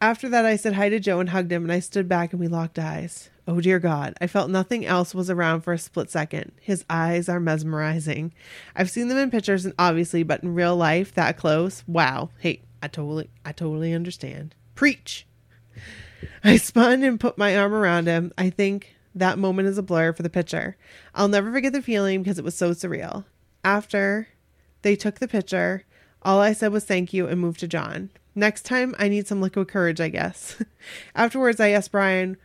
[0.00, 2.38] After that, I said hi to Joe and hugged him, and I stood back and
[2.38, 3.30] we locked eyes.
[3.48, 6.52] Oh dear God, I felt nothing else was around for a split second.
[6.60, 8.34] His eyes are mesmerizing.
[8.76, 12.28] I've seen them in pictures and obviously, but in real life, that close, wow.
[12.40, 14.54] Hey, I totally, I totally understand.
[14.74, 15.26] Preach.
[16.44, 18.34] I spun and put my arm around him.
[18.36, 20.76] I think that moment is a blur for the picture.
[21.14, 23.24] I'll never forget the feeling because it was so surreal.
[23.64, 24.28] After
[24.82, 25.84] they took the picture,
[26.20, 28.10] all I said was thank you and moved to Jon.
[28.34, 30.62] Next time, I need some liquid courage, I guess.
[31.14, 32.36] Afterwards, I asked Brian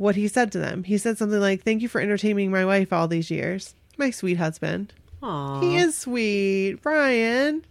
[0.00, 0.82] what he said to them.
[0.84, 3.74] He said something like, Thank you for entertaining my wife all these years.
[3.98, 4.94] My sweet husband.
[5.22, 5.62] Aww.
[5.62, 6.76] He is sweet.
[6.82, 7.66] Brian.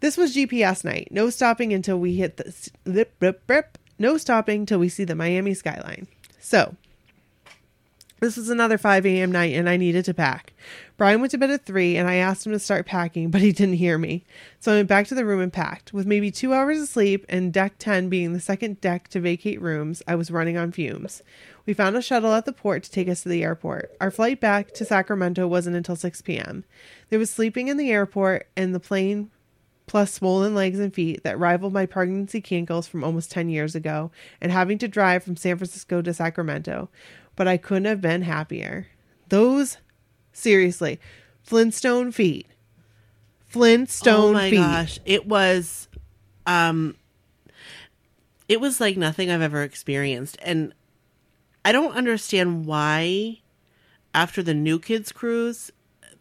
[0.00, 1.08] This was GPS night.
[1.10, 3.66] No stopping until we hit the.
[3.98, 6.08] No stopping till we see the Miami skyline.
[6.40, 6.76] So,
[8.20, 9.32] this was another 5 a.m.
[9.32, 10.52] night and I needed to pack.
[10.96, 13.52] Brian went to bed at 3 and I asked him to start packing, but he
[13.52, 14.24] didn't hear me.
[14.60, 15.92] So I went back to the room and packed.
[15.92, 19.60] With maybe two hours of sleep and deck 10 being the second deck to vacate
[19.60, 21.22] rooms, I was running on fumes.
[21.66, 23.96] We found a shuttle at the port to take us to the airport.
[24.00, 26.64] Our flight back to Sacramento wasn't until 6 p.m.
[27.08, 29.30] There was sleeping in the airport and the plane
[29.90, 34.08] plus swollen legs and feet that rivaled my pregnancy cankles from almost 10 years ago
[34.40, 36.88] and having to drive from San Francisco to Sacramento.
[37.40, 38.86] But I couldn't have been happier.
[39.30, 39.78] Those,
[40.30, 41.00] seriously,
[41.42, 42.46] Flintstone feet.
[43.46, 44.28] Flintstone feet.
[44.28, 44.56] oh my feet.
[44.56, 45.88] gosh it was
[46.46, 46.96] um
[48.46, 50.74] it was like nothing i've ever experienced and
[51.64, 53.38] i don't understand why
[54.14, 55.70] after the new kids cruise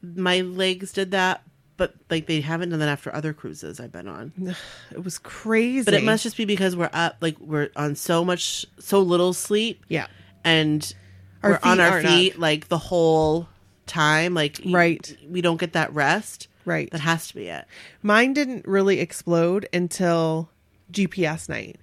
[0.01, 1.43] my legs did that
[1.77, 4.31] but like they haven't done that after other cruises i've been on
[4.91, 5.83] It was crazy.
[5.83, 9.33] but it must just be because we're up like we're on so much so little
[9.33, 10.07] sleep Yeah.
[10.45, 10.95] and
[11.44, 13.48] Our we're on our feet like the whole
[13.86, 15.16] time like Right.
[15.30, 16.90] we don't get that rest Right.
[16.91, 17.66] that has to be it
[18.03, 20.49] Mine didn't really explode until
[20.91, 21.78] GPS night.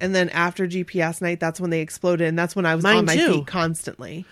[0.00, 2.26] And then after GPS night, that's when they exploded.
[2.28, 3.32] And that's when I was Mine on my too.
[3.34, 4.24] feet constantly.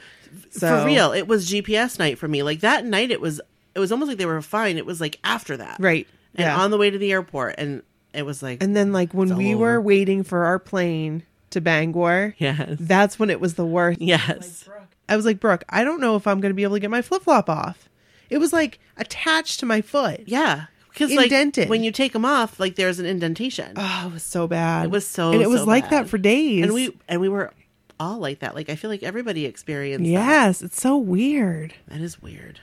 [0.50, 3.40] So, for real it was gps night for me like that night it was
[3.74, 6.06] it was almost like they were fine it was like after that Right.
[6.34, 6.58] and yeah.
[6.60, 7.82] on the way to the airport and
[8.12, 11.60] it was like and then, like, when we all were waiting for our plane to
[11.60, 14.00] Bangor, yes that's when it was the worst.
[14.00, 14.68] yes
[15.10, 16.90] I was like, Brooke, I don't know if I'm going to be able to get
[16.90, 17.88] my flip flop off.
[18.28, 20.22] It was like attached to my foot.
[20.26, 21.30] yeah because like
[21.68, 24.86] when you take them off like there's an indentation Oh, it was so bad.
[24.86, 26.04] It was so, and it was so like bad.
[26.04, 26.64] that for days.
[26.64, 27.52] and we and we were
[28.00, 30.10] all like that like i feel like everybody experienced that.
[30.10, 31.74] yes, it's so weird.
[31.88, 32.60] that is weird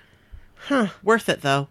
[0.68, 0.88] Huh.
[1.04, 1.68] worth it though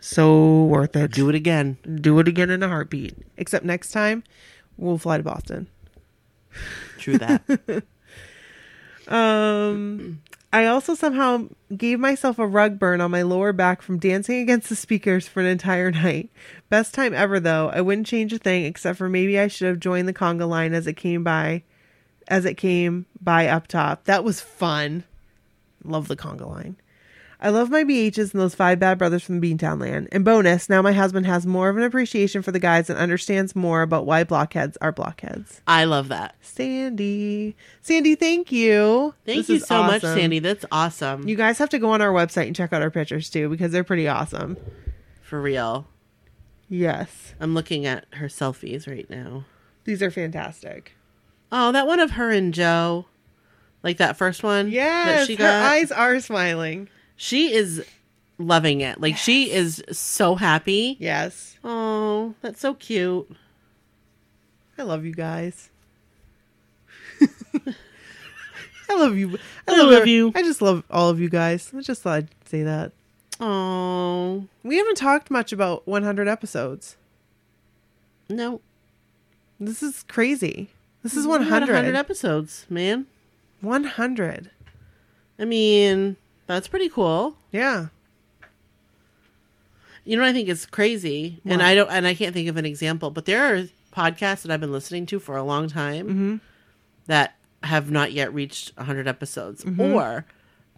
[0.00, 1.12] So worth it.
[1.12, 3.16] do it again do it again in a heartbeat.
[3.36, 4.24] Except next time,
[4.76, 5.68] we'll fly to Boston.
[6.98, 7.42] True that
[9.08, 10.22] Um,
[10.52, 14.68] I also somehow gave myself a rug burn on my lower back from dancing against
[14.68, 16.30] the speakers for an entire night.
[16.68, 17.70] Best time ever, though.
[17.72, 20.74] I wouldn't change a thing except for maybe I should have joined the conga line
[20.74, 21.62] as it came by,
[22.28, 24.04] as it came by up top.
[24.04, 25.04] That was fun.
[25.84, 26.76] Love the conga line.
[27.44, 30.08] I love my BHs and those five bad brothers from the Beantown land.
[30.12, 33.56] And bonus, now my husband has more of an appreciation for the guys and understands
[33.56, 35.60] more about why blockheads are blockheads.
[35.66, 36.36] I love that.
[36.40, 37.56] Sandy.
[37.80, 39.12] Sandy, thank you.
[39.26, 40.02] Thank This you so much.
[40.02, 40.38] Sandy.
[40.38, 41.26] That's awesome.
[41.26, 43.72] You guys have to go on our website and check out our pictures too because
[43.72, 44.56] they're pretty awesome.
[45.20, 45.88] For real.
[46.68, 47.34] Yes.
[47.40, 49.46] I'm looking at her selfies right now.
[49.84, 50.92] These are fantastic.
[51.50, 53.06] Oh, that one of her and Joe.
[53.82, 55.28] Like that first one Yes.
[55.28, 56.88] her eyes are smiling.
[57.22, 57.84] She is
[58.36, 59.00] loving it.
[59.00, 60.96] Like she is so happy.
[60.98, 61.56] Yes.
[61.62, 63.30] Oh, that's so cute.
[64.76, 65.70] I love you guys.
[67.20, 69.38] I love you.
[69.68, 70.32] I, I love, love you.
[70.34, 71.70] I just love all of you guys.
[71.72, 72.90] I just thought I'd say that.
[73.38, 76.96] Oh, We haven't talked much about 100 episodes.
[78.28, 78.60] no.
[79.60, 80.70] This is crazy.
[81.04, 81.68] This is 100.
[81.68, 83.06] 100 episodes, man.
[83.60, 84.50] 100.
[85.38, 86.16] I mean,
[86.54, 87.36] that's pretty cool.
[87.50, 87.86] Yeah.
[90.04, 92.56] You know what I think is crazy, and I don't, and I can't think of
[92.56, 93.64] an example, but there are
[93.96, 96.36] podcasts that I've been listening to for a long time Mm-hmm.
[97.06, 100.26] that have not yet reached 100 episodes, or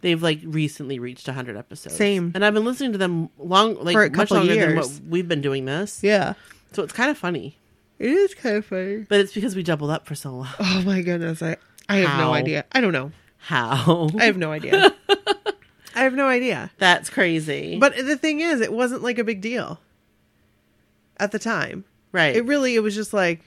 [0.02, 1.96] they've like recently reached 100 episodes.
[1.96, 2.32] Same.
[2.34, 5.26] and I've been listening to them long, like For a much longer than what we've
[5.28, 6.02] been doing this.
[6.02, 6.34] Yeah.
[6.72, 7.56] So it's kind of funny,
[7.98, 9.06] It is kind of funny.
[9.09, 10.48] but it's because we doubled up for so long.
[10.60, 11.42] Oh my goodness.
[11.42, 11.56] I,
[11.88, 12.66] I have no idea.
[12.72, 13.10] I don't know.
[13.38, 14.10] How?
[14.18, 14.92] I have no idea.
[15.94, 16.70] I have no idea.
[16.78, 17.78] That's crazy.
[17.78, 19.78] But the thing is, it wasn't like a big deal
[21.18, 21.84] at the time.
[22.12, 23.40] right, It really, it was just like,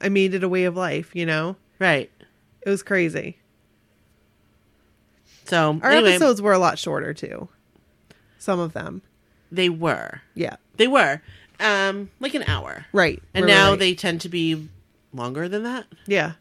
[0.00, 1.56] I made it a way of life, you know?
[1.78, 2.10] right.
[2.62, 3.38] It was crazy.
[5.46, 7.48] So Our anyway, episodes were a lot shorter too.
[8.38, 9.02] Some of them.
[9.52, 10.56] they were, Yeah.
[10.76, 11.20] they were,
[11.58, 13.20] um, like an hour, Right.
[13.34, 13.78] and Right, now right.
[13.78, 14.68] they tend to be
[15.12, 15.86] longer than that.
[16.06, 16.32] Yeah.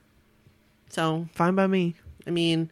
[0.90, 1.96] So Fine by me.
[2.28, 2.70] I mean,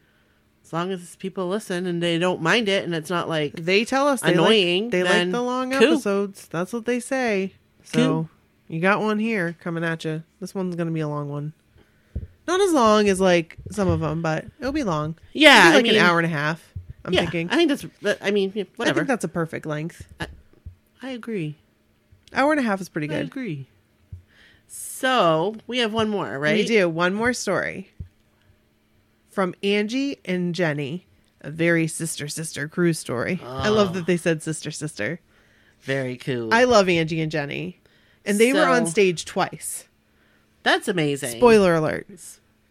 [0.67, 3.85] as long as people listen and they don't mind it, and it's not like They
[3.85, 5.93] tell us they Annoying, Like, they like the long cool.
[5.93, 6.45] episodes.
[6.49, 7.53] That's what they say.
[7.83, 8.29] So Cool.
[8.67, 10.23] you got one here coming at you.
[10.41, 11.53] This one's gonna be a long one.
[12.49, 15.17] Not as long as like some of them, but it'll be long.
[15.31, 16.73] yeah, be I like mean, an hour and a half.
[17.05, 17.49] I'm yeah, thinking.
[17.49, 17.85] I think that's.
[18.03, 20.05] Uh, I mean, yeah, I think that's a perfect length.
[21.01, 21.55] I agree.
[22.33, 23.67] Hour and a half is pretty good I agree.
[24.67, 26.55] So we have one more, right?
[26.57, 27.89] We do one more story
[29.37, 31.05] from Angie and Jenny.
[31.41, 33.39] A very sister sister cruise story.
[33.45, 35.19] I love that they said sister sister.
[35.81, 36.51] Very cool.
[36.51, 37.79] I love Angie and Jenny,
[38.25, 39.85] and they were on stage twice.
[40.63, 41.37] that's amazing.
[41.37, 42.07] Spoiler alert!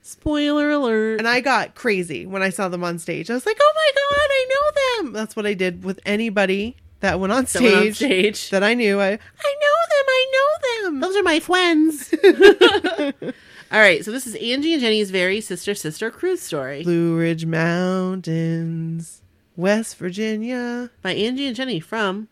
[0.03, 1.21] Spoiler alert.
[1.21, 3.31] And I got crazy when I saw them on stage.
[3.31, 6.75] I was like, "Oh my god, I know them!" That's what I did with anybody
[6.99, 8.51] that went on That went on stage, stage.
[8.51, 9.01] that I knew.
[9.01, 10.07] I I know them.
[10.09, 10.99] I know them.
[11.01, 12.13] Those are my friends.
[13.73, 17.47] All right, so this is Angie and Jenny's very sister sister cruise story Blue Ridge
[17.47, 19.23] Mountains,
[19.57, 20.91] West Virginia.
[21.03, 22.29] by Angie and Jenny from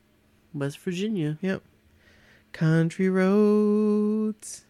[0.53, 1.39] West Virginia.
[1.41, 1.63] Yep.
[2.53, 4.65] Country roads,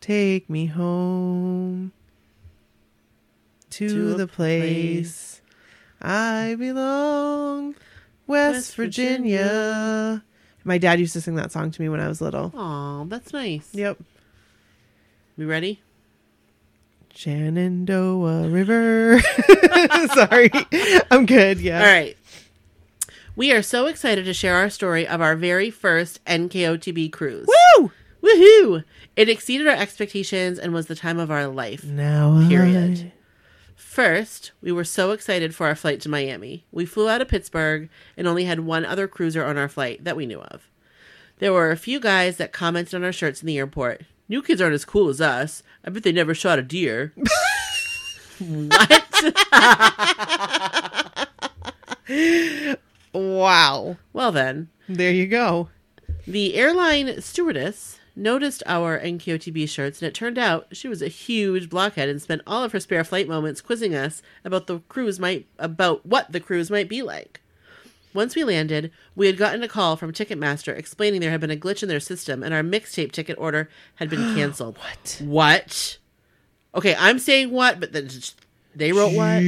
[0.00, 1.92] take me home
[3.70, 5.42] to, To the place
[6.00, 7.74] I belong,
[8.26, 9.38] West, West Virginia.
[9.38, 10.24] Virginia.
[10.64, 12.52] My dad used to sing that song to me when I was little.
[12.54, 13.68] Oh, that's nice.
[13.74, 13.98] Yep.
[15.38, 15.80] We ready?
[17.14, 19.20] Shenandoah River.
[20.12, 20.50] Sorry.
[21.12, 21.60] I'm good.
[21.60, 21.78] Yeah.
[21.78, 22.16] All right.
[23.36, 27.46] We are so excited to share our story of our very first NKOTB cruise.
[27.78, 27.92] Woo!
[28.20, 28.82] Woohoo!
[29.14, 31.84] It exceeded our expectations and was the time of our life.
[31.84, 33.12] Now Period.
[33.76, 36.66] First, we were so excited for our flight to Miami.
[36.72, 40.16] We flew out of Pittsburgh and only had one other cruiser on our flight that
[40.16, 40.68] we knew of.
[41.38, 44.02] There were a few guys that commented on our shirts in the airport.
[44.28, 45.62] New kids aren't as cool as us.
[45.84, 47.12] I bet they never shot a deer.
[48.38, 49.34] what?
[53.12, 53.96] Wow.
[54.12, 55.70] Well, then, There you go.
[56.26, 61.70] the airline stewardess noticed our NKOTB shirts, and it turned out she was a huge
[61.70, 65.46] blockhead and spent all of her spare flight moments quizzing us about the cruise might
[65.58, 67.40] about what the cruise might be like.
[68.14, 71.56] Once we landed, we had gotten a call from Ticketmaster explaining there had been a
[71.56, 74.78] glitch in their system and our mixtape ticket order had been canceled.
[74.78, 75.22] What?
[75.24, 75.98] what?
[76.74, 78.08] Okay, I'm saying what, but then
[78.74, 79.40] they wrote what?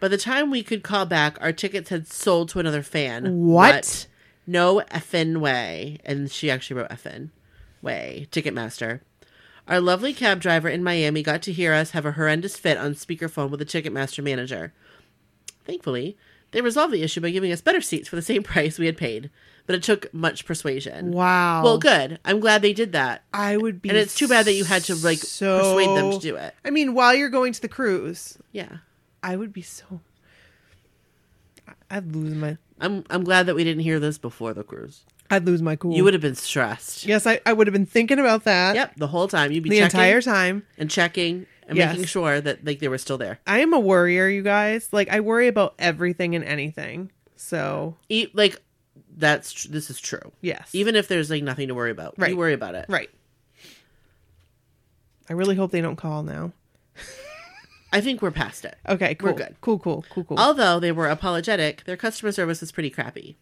[0.00, 3.46] By the time we could call back, our tickets had sold to another fan.
[3.46, 4.06] What?
[4.46, 5.98] No effing way.
[6.04, 7.30] And she actually wrote effing
[7.82, 8.28] way.
[8.30, 9.00] Ticketmaster.
[9.68, 12.94] Our lovely cab driver in Miami got to hear us have a horrendous fit on
[12.94, 14.72] speakerphone with the Ticketmaster manager.
[15.64, 16.16] Thankfully,
[16.52, 18.96] they resolved the issue by giving us better seats for the same price we had
[18.96, 19.30] paid,
[19.66, 21.12] but it took much persuasion.
[21.12, 21.62] Wow.
[21.62, 22.18] Well, good.
[22.24, 23.22] I'm glad they did that.
[23.32, 23.88] I would be.
[23.88, 26.54] And it's too bad that you had to like so- persuade them to do it.
[26.64, 28.78] I mean, while you're going to the cruise, Yeah.
[29.22, 30.00] I would be so.
[31.90, 35.04] I'd lose my I'm I'm glad that we didn't hear this before the cruise.
[35.30, 35.94] I'd lose my cool.
[35.94, 37.04] You would have been stressed.
[37.06, 38.74] Yes, I, I would have been thinking about that.
[38.74, 40.64] Yep, the whole time you'd be The entire time.
[40.78, 41.92] and checking and Yes.
[41.92, 43.38] making sure that like they were still there.
[43.46, 44.88] I am a worrier, you guys.
[44.92, 47.10] Like I worry about everything and anything.
[47.36, 48.60] So E- like
[49.16, 50.32] that's tr- this is true.
[50.42, 50.70] yes.
[50.74, 52.30] Even if there's like nothing to worry about, Right.
[52.30, 52.84] you worry about it.
[52.88, 53.08] right.
[55.28, 56.52] I really hope they don't call now.
[57.92, 58.76] I think we're past it.
[58.88, 59.30] Okay, cool.
[59.30, 59.56] We're good.
[59.60, 60.38] Cool, cool, cool, cool.
[60.38, 63.36] Although they were apologetic, their customer service was pretty crappy.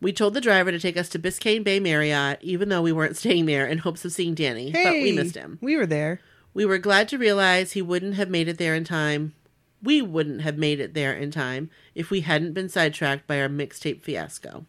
[0.00, 3.16] We told the driver to take us to Biscayne Bay Marriott, even though we weren't
[3.16, 5.58] staying there, in hopes of seeing Danny, but we missed him.
[5.62, 6.20] We were there.
[6.54, 9.34] We were glad to realize he wouldn't have made it there in time.
[9.82, 13.48] We wouldn't have made it there in time if we hadn't been sidetracked by our
[13.48, 14.64] mixtape fiasco.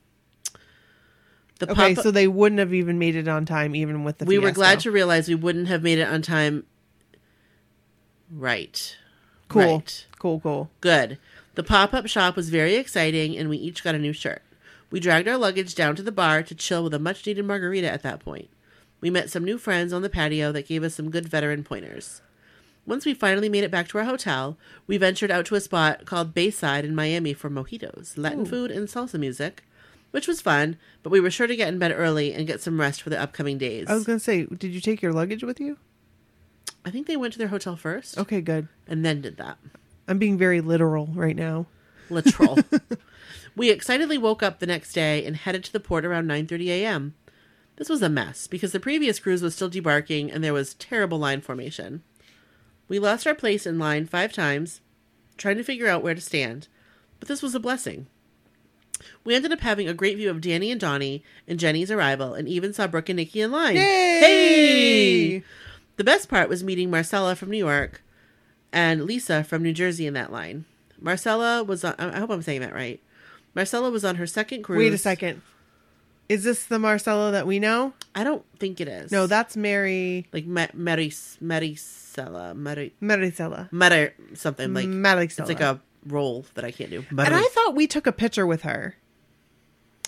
[1.59, 4.25] The Okay, pop- so they wouldn't have even made it on time, even with the.
[4.25, 6.65] we were glad to realize we wouldn't have made it on time.
[8.29, 8.97] Right.
[9.47, 10.05] Cool, Right.
[10.19, 10.71] cool, cool.
[10.81, 11.17] Good.
[11.53, 14.41] The pop up shop was very exciting, and we each got a new shirt.
[14.91, 17.89] We dragged our luggage down to the bar to chill with a much needed margarita
[17.89, 18.49] at that point.
[19.01, 22.21] We met some new friends on the patio that gave us some good veteran pointers.
[22.85, 24.57] Once we finally made it back to our hotel,
[24.87, 28.87] we ventured out to a spot called Bayside in Miami for mojitos, Latin food, and
[28.87, 29.63] salsa music,
[30.11, 32.79] which was fun, but we were sure to get in bed early and get some
[32.79, 33.87] rest for the upcoming days.
[33.87, 35.77] I was gonna say, did you take your luggage with you?
[36.85, 38.67] I think they went to their hotel first Okay, good.
[38.87, 39.57] and then did that.
[40.07, 41.65] I'm being very literal right now.
[42.11, 42.59] Literal.
[43.55, 47.15] we excitedly woke up the next day and headed to the port around 9:30 a.m.
[47.77, 51.17] This was a mess because the previous cruise was still debarking and there was terrible
[51.17, 52.03] line formation.
[52.87, 54.81] We lost our place in line 5 times
[55.37, 56.67] trying to figure out where to stand,
[57.19, 58.07] but this was a blessing.
[59.25, 62.47] We ended up having a great view of Danny and Donnie and Jenny's arrival and
[62.47, 63.75] even saw Brooke and Nikki in line.
[63.75, 65.43] Hey!
[65.97, 68.01] The best part was meeting Marcella from New York
[68.71, 70.63] and Lisa from New Jersey in that line.
[70.99, 73.01] Marcella was on, I hope I'm saying that right.
[73.53, 74.79] Marcella was on her second cruise.
[74.79, 75.41] Wait a second.
[76.27, 77.93] Is this the Marcella that we know?
[78.15, 79.11] I don't think it is.
[79.11, 83.71] No, that's Mary like Ma- Maris Maricela, Mari Maricela.
[83.71, 85.39] Mari something like Maricela.
[85.41, 87.03] it's like a roll that I can't do.
[87.11, 88.95] And I thought we took a picture with her.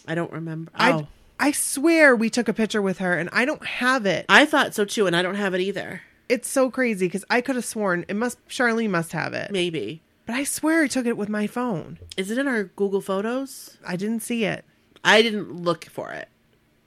[0.07, 0.71] I don't remember.
[0.73, 1.07] I Oh,
[1.39, 4.25] I swear we took a picture with her, and I don't have it.
[4.27, 6.01] I thought so too, and I don't have it either.
[6.29, 8.43] It's so crazy because I could have sworn it must.
[8.47, 11.99] Charlene must have it, Maybe but I swear I took it with my phone.
[12.17, 13.77] is it in our Google Photos?
[13.85, 14.65] I didn't see it.
[15.07, 16.27] I didn't look for it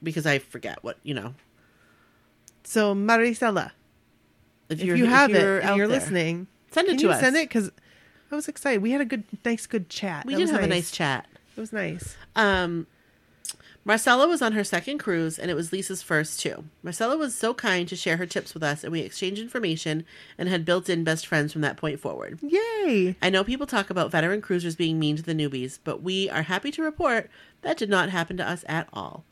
[0.02, 1.34] because I forget what you know.
[2.64, 3.72] So Maricela,
[4.68, 7.10] if you're- you have you're it and you're there, listening, send it can to you
[7.12, 7.20] us.
[7.20, 7.48] send it?
[7.48, 7.70] Because
[8.30, 8.82] I was excited.
[8.82, 10.26] We had a good, nice, good chat.
[10.26, 10.70] We That did have a nice.
[10.84, 11.26] nice chat.
[11.56, 12.16] It was nice.
[12.36, 12.86] Um,
[13.84, 16.64] Marcella was on her second cruise, and it was Lisa's first too.
[16.82, 20.04] Marcella was so kind to share her tips with us, and we exchanged information
[20.36, 22.38] and had built-in best friends from that point forward.
[22.42, 23.16] Yay!
[23.22, 26.42] I know people talk about veteran cruisers being mean to the newbies, but we are
[26.42, 27.30] happy to report
[27.62, 29.24] that did not happen to us at all.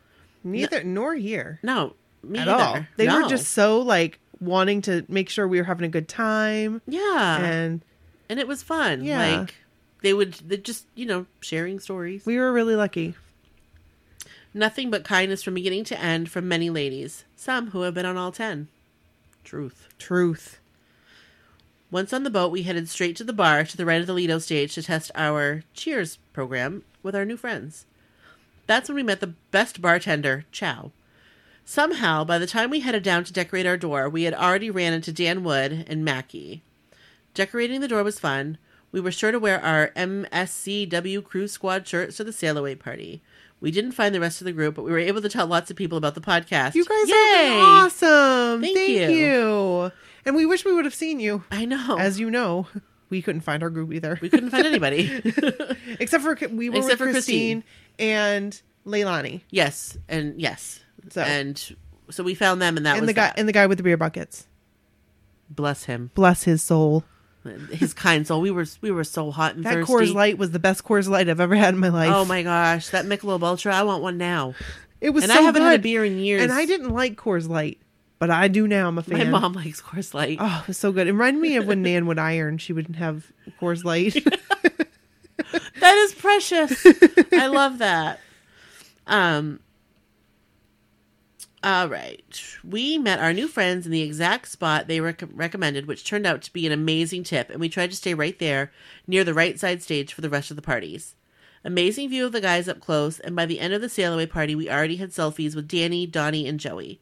[0.43, 2.63] Neither nor here No, me at either.
[2.65, 2.87] all.
[2.97, 3.23] They No.
[3.23, 7.39] were just so like wanting to make sure we were having a good time, yeah,
[7.43, 7.83] and
[8.31, 9.05] and it was fun.
[9.05, 9.41] Yeah.
[9.41, 9.57] Like
[10.03, 12.25] they would, they just you know sharing stories.
[12.25, 13.15] we were really lucky.
[14.59, 18.17] Nothing but kindness from beginning to end from many ladies, some who have been on
[18.17, 18.67] all ten.
[19.45, 19.87] Truth.
[20.01, 20.59] Truth.
[21.93, 24.13] Once on the boat, we headed straight to the bar to the right of the
[24.13, 27.87] Lido stage to test our Cheers program with our new friends.
[28.67, 30.91] That's when we met the best bartender, Chow.
[31.65, 34.93] Somehow, by the time we headed down to decorate our door, we had already ran
[34.93, 36.65] into Dan Wood and Mackie.
[37.33, 38.59] Decorating the door was fun.
[38.91, 43.23] We were sure to wear our MSCW Crew Squad shirts to the sail away party.
[43.61, 45.71] We didn't find the rest of the group, but we were able to tell lots
[45.71, 46.75] of people about the podcast.
[46.75, 47.59] You guys Yay!
[47.59, 48.61] are awesome.
[48.63, 49.09] Thank Thank, you.
[49.11, 49.93] you.
[50.25, 51.43] And we wish we would have seen you.
[51.51, 51.97] I know.
[51.99, 52.69] As you know,
[53.11, 54.19] we couldn't find our group either.
[54.23, 55.11] we couldn't find anybody.
[55.99, 57.65] Except for we were Except with for Christine,
[57.99, 59.43] and Leilani.
[59.51, 60.81] Yes, and yes,
[61.11, 61.77] So- and
[62.11, 63.39] so we found them, and that and was the guy that.
[63.39, 64.47] and the guy with the beer buckets.
[65.51, 67.05] Bless him, Bless his soul.
[67.71, 68.41] His kind soul.
[68.41, 69.93] We were we were so hot and That thirsty.
[69.93, 72.13] Coors Light was the best Coors Light I've ever had in my life.
[72.13, 73.75] Oh my gosh, that Michelob Ultra!
[73.75, 74.55] I want one now.
[75.01, 75.71] It was and so I haven't good.
[75.71, 76.43] had a beer in years.
[76.43, 77.79] And I didn't like Coors Light,
[78.19, 78.89] but I do now.
[78.89, 79.31] I'm a fan.
[79.31, 80.39] My mom likes Coors Light.
[80.41, 81.07] Oh, it was so good.
[81.07, 82.59] It reminded me of when Nan would iron.
[82.59, 83.31] She wouldn't have
[83.61, 84.17] Coors Light.
[85.81, 86.87] That is precious.
[87.33, 88.21] I love that.
[89.07, 89.61] Um.
[91.63, 92.57] All right.
[92.63, 96.43] We met our new friends in the exact spot they rec- recommended, which turned out
[96.43, 98.71] to be an amazing tip, and we tried to stay right there
[99.07, 101.17] near the right side stage for the rest of the parties.
[101.65, 104.27] Amazing view of the guys up close, and by the end of the sail away
[104.27, 107.01] party, we already had selfies with Danny, Donnie, and Joey.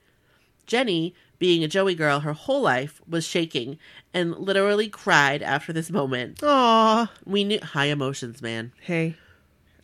[0.66, 3.78] Jenny, being a Joey girl her whole life, was shaking
[4.14, 6.42] and literally cried after this moment.
[6.42, 7.12] Aw.
[7.26, 8.72] We knew high emotions, man.
[8.80, 9.16] Hey.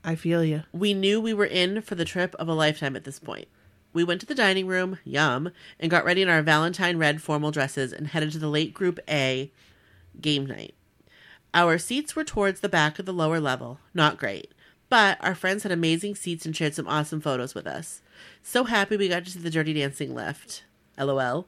[0.02, 0.62] I feel you.
[0.72, 3.46] We knew we were in for the trip of a lifetime at this point.
[3.92, 7.50] We went to the dining room, yum, and got ready in our Valentine red formal
[7.50, 9.50] dresses and headed to the late group A
[10.20, 10.74] game night.
[11.54, 13.78] Our seats were towards the back of the lower level.
[13.92, 14.52] Not great.
[14.88, 18.02] But our friends had amazing seats and shared some awesome photos with us.
[18.42, 20.64] So happy we got to see the Dirty Dancing lift.
[20.98, 21.46] LOL.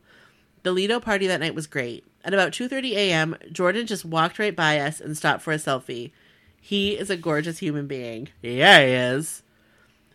[0.62, 2.04] The Lido party that night was great.
[2.24, 6.10] At about 2:30 a.m., Jordan just walked right by us and stopped for a selfie.
[6.58, 8.28] He is a gorgeous human being.
[8.40, 9.42] Yeah, he is.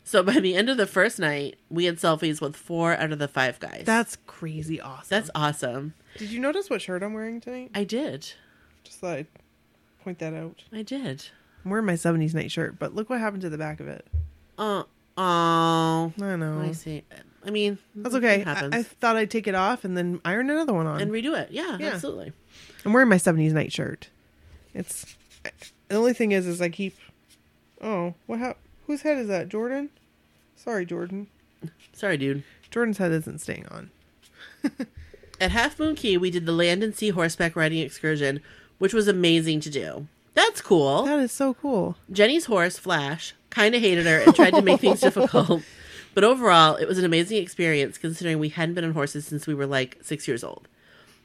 [0.09, 3.19] So by the end of the first night, we had selfies with four out of
[3.19, 3.83] the five guys.
[3.85, 5.05] That's crazy awesome.
[5.07, 5.93] that's awesome.
[6.17, 7.69] Did you notice what shirt I'm wearing tonight?
[7.75, 8.33] I did.
[8.83, 9.27] Just thought I'd
[10.03, 10.63] point that out.
[10.73, 11.27] I did.
[11.63, 14.07] I'm wearing my 70s night shirt, but look what happened to the back of it.
[14.57, 14.81] Uh,
[15.15, 16.59] oh, I know.
[16.59, 17.03] I see.
[17.45, 18.43] I mean, That's okay.
[18.47, 18.67] I.
[18.71, 21.01] I thought I'd take it off and then iron another one on.
[21.01, 21.51] and redo it.
[21.51, 21.89] Yeah, Yeah.
[21.89, 22.33] absolutely.
[22.83, 24.09] I'm wearing my 70s night shirt.
[24.73, 25.05] It's
[25.87, 26.97] the only thing is, is I keep.
[27.79, 28.39] Oh, what?
[28.39, 28.57] hap
[28.89, 29.49] whose head is that?
[29.49, 29.91] Jordan?
[30.55, 31.27] Sorry, Jordan.
[31.93, 32.43] Sorry, dude.
[32.71, 33.91] Jordan's head isn't staying on.
[35.39, 38.41] At Half Moon Cay, we did the land and sea horseback riding excursion,
[38.79, 40.07] which was amazing to do.
[40.33, 41.03] That's cool.
[41.03, 41.97] That is so cool.
[42.11, 45.61] Jenny's horse, Flash, kind of hated her and tried to make things difficult.
[46.15, 49.53] But overall, it was an amazing experience considering we hadn't been on horses since we
[49.53, 50.67] were like six years old.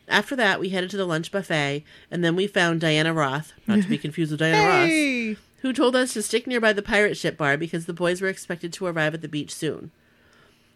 [0.07, 3.81] After that, we headed to the lunch buffet, and then we found Diana Roth, not
[3.81, 5.37] to be confused with Diana Ross, Hey!
[5.65, 8.71] Who told us to stick nearby the pirate ship bar because the boys were expected
[8.75, 9.93] to arrive at the beach soon.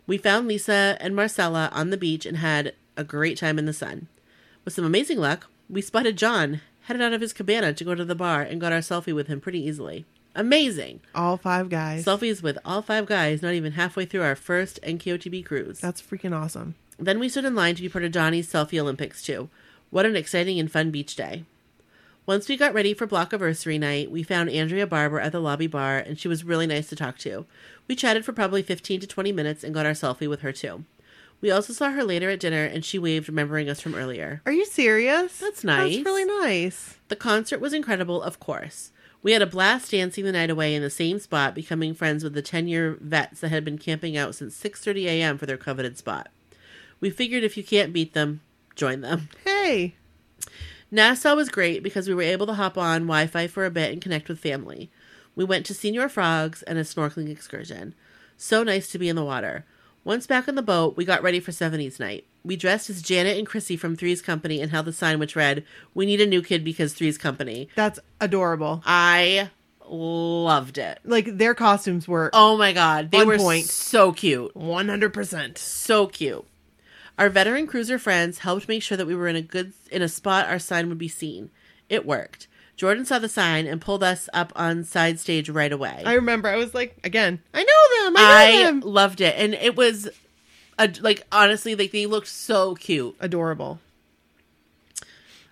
[0.06, 3.74] We found Lisa and Marcella on the beach and had a great time in the
[3.74, 4.08] sun.
[4.64, 8.02] With some amazing luck, we spotted Jon headed out of his cabana to go to
[8.02, 10.06] the bar and got our selfie with him pretty easily.
[10.34, 11.00] Amazing!
[11.14, 12.06] All five guys.
[12.06, 15.80] Selfies with all five guys not even halfway through our first NKOTB cruise.
[15.80, 16.76] That's freaking awesome.
[16.98, 19.50] Then we stood in line to be part of Johnny's Selfie Olympics too.
[19.90, 21.44] What an exciting and fun beach day.
[22.28, 25.66] Once we got ready for block anniversary night, we found Andrea Barber at the lobby
[25.66, 27.46] bar and she was really nice to talk to.
[27.86, 30.84] We chatted for probably 15 to 20 minutes and got our selfie with her too.
[31.40, 34.42] We also saw her later at dinner and she waved remembering us from earlier.
[34.44, 35.38] Are you serious?
[35.38, 35.94] That's nice.
[35.94, 36.98] That's really nice.
[37.08, 38.92] The concert was incredible, of course.
[39.22, 42.34] We had a blast dancing the night away in the same spot, becoming friends with
[42.34, 45.38] the 10-year vets that had been camping out since 6:30 a.m.
[45.38, 46.28] for their coveted spot.
[47.00, 48.42] We figured if you can't beat them,
[48.76, 49.30] join them.
[49.46, 49.94] Hey.
[50.90, 53.92] Nassau was great because we were able to hop on Wi Fi for a bit
[53.92, 54.90] and connect with family.
[55.34, 57.94] We went to Señor Frogs and a snorkeling excursion.
[58.36, 59.64] So nice to be in the water.
[60.04, 62.24] Once back on the boat, we got ready for 70s night.
[62.44, 65.64] We dressed as Janet and Chrissy from Three's Company and held the sign which read,
[65.92, 67.68] We need a new kid because Three's Company.
[67.74, 68.82] That's adorable.
[68.86, 69.50] I
[69.86, 70.98] loved it.
[71.04, 73.66] Like their costumes were Oh my god, they were point.
[73.66, 74.54] so cute.
[74.54, 75.58] 100%.
[75.58, 76.44] so cute.
[77.18, 80.08] Our veteran cruiser friends helped make sure that we were in a good in a
[80.08, 81.50] spot our sign would be seen.
[81.88, 82.46] It worked.
[82.76, 86.00] Jordan saw the sign and pulled us up on side stage right away.
[86.06, 88.16] I remember I was like, again, I know them.
[88.16, 88.80] I know I them.
[88.80, 90.08] loved it, and it was,
[90.78, 93.16] a, like honestly, like they looked so cute.
[93.18, 93.80] Adorable.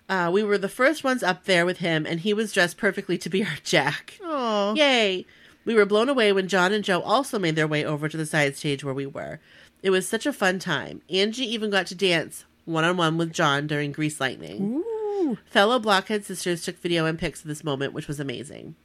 [0.07, 3.17] Uh, we were the first ones up there with him, and he was dressed perfectly
[3.17, 4.17] to be our Jack.
[4.23, 4.73] Oh.
[4.75, 5.25] Yay!
[5.65, 8.25] We were blown away when Jon and Joe also made their way over to the
[8.25, 9.41] side stage where we were.
[9.83, 11.01] It was such a fun time.
[11.09, 14.83] Angie even got to dance one on one with Jon during Grease Lightning.
[14.83, 15.37] Ooh.
[15.45, 18.75] Fellow Blockhead sisters took video and pics of this moment, which was amazing.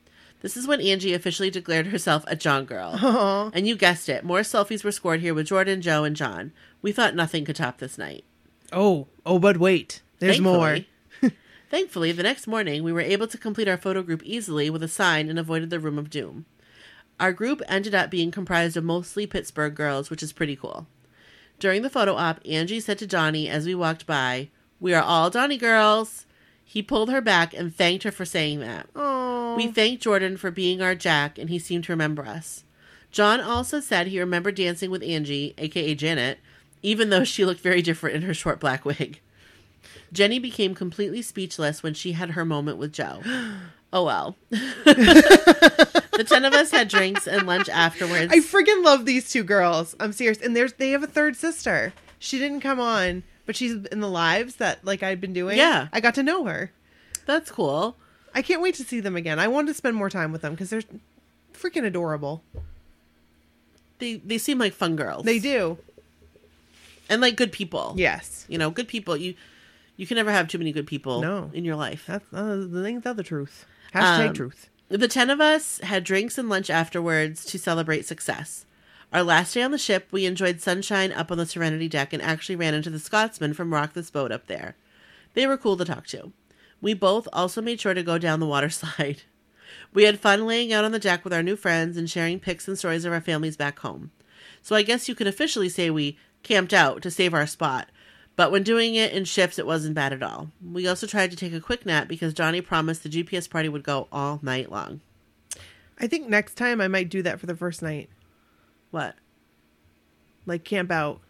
[0.41, 2.99] This is when Angie officially declared herself a Jon girl.
[3.01, 3.51] Aw.
[3.55, 6.53] And you guessed it, more selfies were scored here with Jordan, Joe, and Jon.
[6.83, 8.25] We thought nothing could top this night.
[8.73, 9.07] Oh.
[9.25, 10.03] Oh, but wait.
[10.19, 10.77] There's more.
[10.77, 10.89] Thankfully-
[11.71, 14.89] Thankfully, the next morning, we were able to complete our photo group easily with a
[14.89, 16.45] sign and avoided the room of doom.
[17.21, 20.87] Our group ended up being comprised of mostly Pittsburgh girls, which is pretty cool.
[21.59, 24.49] During the photo op, Angie said to Donnie as we walked by,
[24.81, 26.27] We are all Donnie girls.
[26.65, 28.89] He pulled her back and thanked her for saying that.
[28.97, 29.55] Oh.
[29.57, 32.65] We thanked Jordan for being our Jack, and he seemed to remember us.
[33.13, 36.39] Jon also said he remembered dancing with Angie, aka Janet,
[36.83, 39.21] even though she looked very different in her short black wig.
[40.13, 43.23] Jenny became completely speechless when she had her moment with Joe.
[43.95, 44.37] Oh well.
[46.13, 48.33] the ten of us had drinks and lunch afterwards.
[48.33, 49.95] I freaking love these two girls.
[50.01, 50.41] I'm serious.
[50.41, 51.93] And there's they have a third sister.
[52.19, 55.57] She didn't come on, but she's in the lives that like I've been doing.
[55.59, 55.89] Yeah.
[55.93, 56.71] I got to know her.
[57.27, 57.97] That's cool.
[58.35, 59.39] I can't wait to see them again.
[59.39, 60.83] I want to spend more time with them because they're
[61.55, 62.43] freaking adorable.
[63.99, 65.25] They they seem like fun girls.
[65.25, 65.79] They do.
[67.09, 67.95] and like good people.
[67.97, 68.45] Yes.
[68.49, 69.17] you know, good people.
[69.17, 69.35] You
[69.97, 71.51] you can never have too many good people No.
[71.53, 72.05] in your life.
[72.07, 73.01] That's uh, the thing.
[73.01, 73.67] That's the truth.
[73.95, 74.69] Hashtag Um, truth.
[74.93, 78.67] The ten of us had drinks and lunch afterwards to celebrate success.
[79.11, 82.23] Our last day on the ship, we enjoyed sunshine up on the Serenity deck and
[82.23, 84.77] actually ran into the Scotsmen from Rock This Boat up there.
[85.33, 86.33] They were cool to talk to.
[86.83, 89.23] We both also made sure to go down the water slide.
[89.95, 92.69] We had fun laying out on the deck with our new friends and sharing pics
[92.69, 94.11] and stories of our families back home.
[94.61, 97.89] So I guess you could officially say we camped out to save our spot.
[98.35, 100.51] But when doing it in shifts, it wasn't bad at all.
[100.73, 103.83] We also tried to take a quick nap because Johnny promised the GPS party would
[103.83, 105.01] go all night long.
[105.99, 108.09] I think next time I might do that for the first night,
[108.91, 109.15] What?
[110.47, 111.21] like camp out.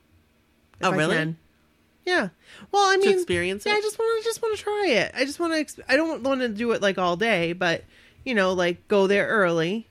[0.80, 1.16] Oh, I really?
[1.16, 1.36] can.
[2.06, 2.28] Yeah.
[2.70, 5.12] Well, I To mean, experience yeah, I just want to just want to try it.
[5.14, 5.58] I just want to.
[5.58, 7.84] Ex- I don't want to do it like all day, but
[8.24, 9.86] you know, like go there early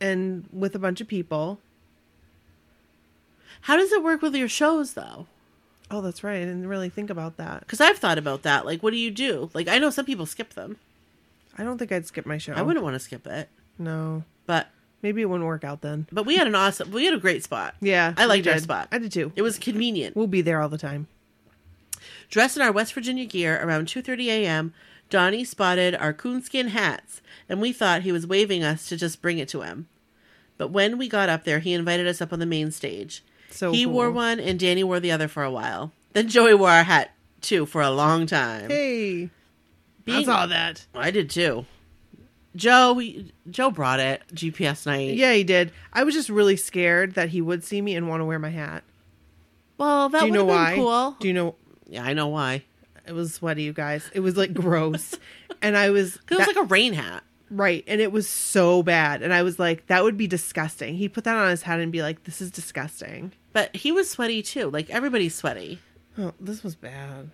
[0.00, 1.58] and with a bunch of people.
[3.62, 5.26] How does it work with your shows, though?
[5.90, 6.36] Oh, that's right.
[6.36, 7.60] I didn't really think about that.
[7.60, 8.66] Because I've thought about that.
[8.66, 9.50] Like, what do you do?
[9.54, 10.76] Like, I know some people skip them.
[11.56, 12.52] I don't think I'd skip my show.
[12.54, 13.48] I wouldn't want to skip it,
[13.78, 14.68] No, but
[15.00, 16.06] maybe it wouldn't work out then.
[16.12, 17.74] but we had an awesome, we had a great spot.
[17.80, 18.88] Yeah, I liked our spot.
[18.92, 19.32] I did too.
[19.36, 20.16] It was convenient.
[20.16, 21.06] We'll be there all the time.
[22.28, 24.74] Dressed in our West Virginia gear around 2:30 a.m.,
[25.08, 29.38] Donnie spotted our coonskin hats, and we thought he was waving us to just bring
[29.38, 29.86] it to him.
[30.58, 33.22] But when we got up there, he invited us up on the main stage.
[33.50, 33.94] So he cool.
[33.94, 35.92] wore one, and Danny wore the other for a while.
[36.12, 38.70] Then Joey wore our hat too for a long time.
[38.70, 39.30] Hey,
[40.04, 40.86] Being- I saw that.
[40.94, 41.66] I did too.
[42.54, 42.98] Joe,
[43.50, 45.14] Joe brought it GPS night.
[45.14, 45.72] Yeah, he did.
[45.92, 48.48] I was just really scared that he would see me and want to wear my
[48.48, 48.82] hat.
[49.76, 50.72] Well, that would have why?
[50.74, 51.16] cool.
[51.20, 51.54] Do you know?
[51.86, 52.64] yeah, I know why.
[53.06, 54.10] It was sweaty, you guys.
[54.14, 55.14] It was like gross,
[55.62, 57.22] and I was Because it was like a rain hat.
[57.50, 60.94] Right, and it was so bad, and I was like, that would be disgusting.
[60.96, 64.10] He'd put that on his head and be like, "This is disgusting." But he was
[64.10, 64.70] sweaty too.
[64.70, 65.80] Like everybody's sweaty.
[66.18, 67.30] Oh, this was bad.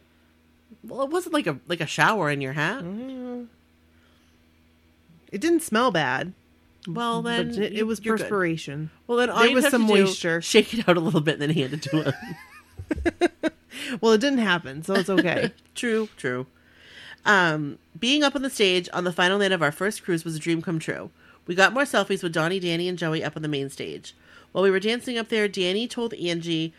[0.85, 2.83] Well, it wasn't like a like a shower in your hat.
[2.85, 3.45] Mm-hmm.
[5.31, 6.33] It didn't smell bad,
[6.87, 8.25] Well, then it, it was you're good.
[8.25, 8.91] perspiration.
[9.07, 10.43] Well, then all There was some moisture.
[10.43, 12.15] shake it out a little bit, and then hand it to him.
[14.01, 15.53] Well, it didn't happen, so it's okay.
[15.75, 16.47] true, true.
[17.25, 20.37] Um, being up on the stage on the final night of our first cruise was
[20.37, 21.11] a dream come true.
[21.47, 24.15] We got more selfies with Donnie, Danny, and Joey up on the main stage.
[24.53, 26.73] While we were dancing up there, Danny told Angie,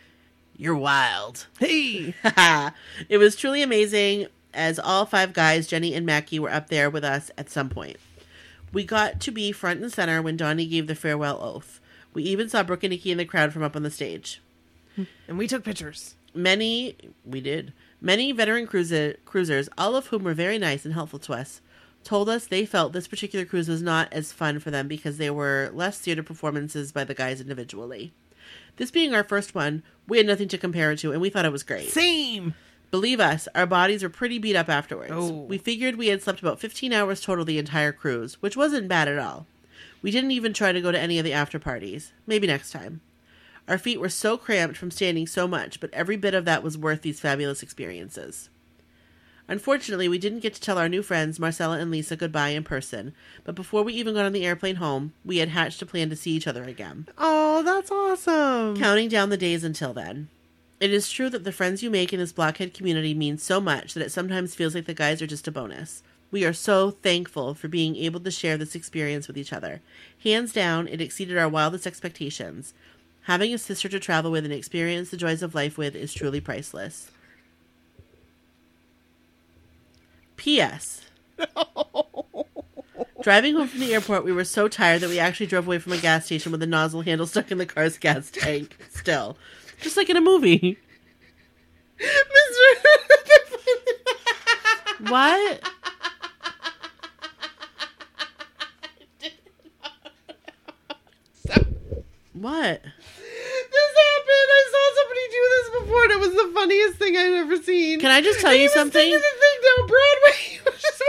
[0.57, 2.13] "You're wild." hey,
[3.09, 7.03] it was truly amazing as all five guys, Jenny and Mackie, were up there with
[7.03, 7.97] us at some point.
[8.71, 11.79] We got to be front and center when Donnie gave the farewell oath.
[12.13, 14.41] We even saw Brooke and Nikki in the crowd from up on the stage.
[15.27, 16.15] and we took pictures.
[16.35, 16.95] Many,
[17.25, 17.73] we did,
[18.03, 21.61] many veteran cruiser, cruisers, all of whom were very nice and helpful to us,
[22.03, 25.29] told us they felt this particular cruise was not as fun for them because they
[25.29, 28.13] were less theater performances by the guys individually.
[28.75, 31.45] This being our first one, we had nothing to compare it to, and we thought
[31.45, 31.89] it was great.
[31.89, 32.53] Same.
[32.91, 35.13] Believe us, our bodies were pretty beat up afterwards.
[35.15, 35.31] Oh.
[35.43, 39.07] We figured we had slept about 15 hours total the entire cruise, which wasn't bad
[39.07, 39.47] at all.
[40.01, 42.11] We didn't even try to go to any of the after parties.
[42.27, 43.01] Maybe next time.
[43.67, 46.77] Our feet were so cramped from standing so much, but every bit of that was
[46.77, 48.49] worth these fabulous experiences.
[49.47, 53.13] Unfortunately, we didn't get to tell our new friends, Marcella and Lisa, goodbye in person,
[53.43, 56.15] but before we even got on the airplane home, we had hatched a plan to
[56.15, 58.77] see each other again Oh, that's awesome.
[58.77, 60.29] counting down the days until then.
[60.79, 63.93] It is true that the friends you make in this blockhead community mean so much
[63.93, 66.03] that it sometimes feels like the guys are just a bonus.
[66.31, 69.81] We are so thankful for being able to share this experience with each other.
[70.23, 72.73] Hands down, it exceeded our wildest expectations.
[73.23, 76.41] Having a sister to travel with and experience the joys of life with is truly
[76.41, 77.09] priceless.
[80.35, 81.01] P.S.
[81.37, 82.45] No.
[83.21, 85.93] Driving home from the airport, we were so tired that we actually drove away from
[85.93, 88.77] a gas station with the nozzle handle stuck in the car's gas tank.
[88.91, 89.37] Still,
[89.79, 90.77] just like in a movie.
[95.09, 95.69] What?
[102.33, 102.81] What?
[105.83, 107.99] Before, and it was the funniest thing I've ever seen.
[107.99, 109.11] Can I just tell And you something?
[109.11, 110.39] the thing down Broadway.
[110.55, 111.03] It was just-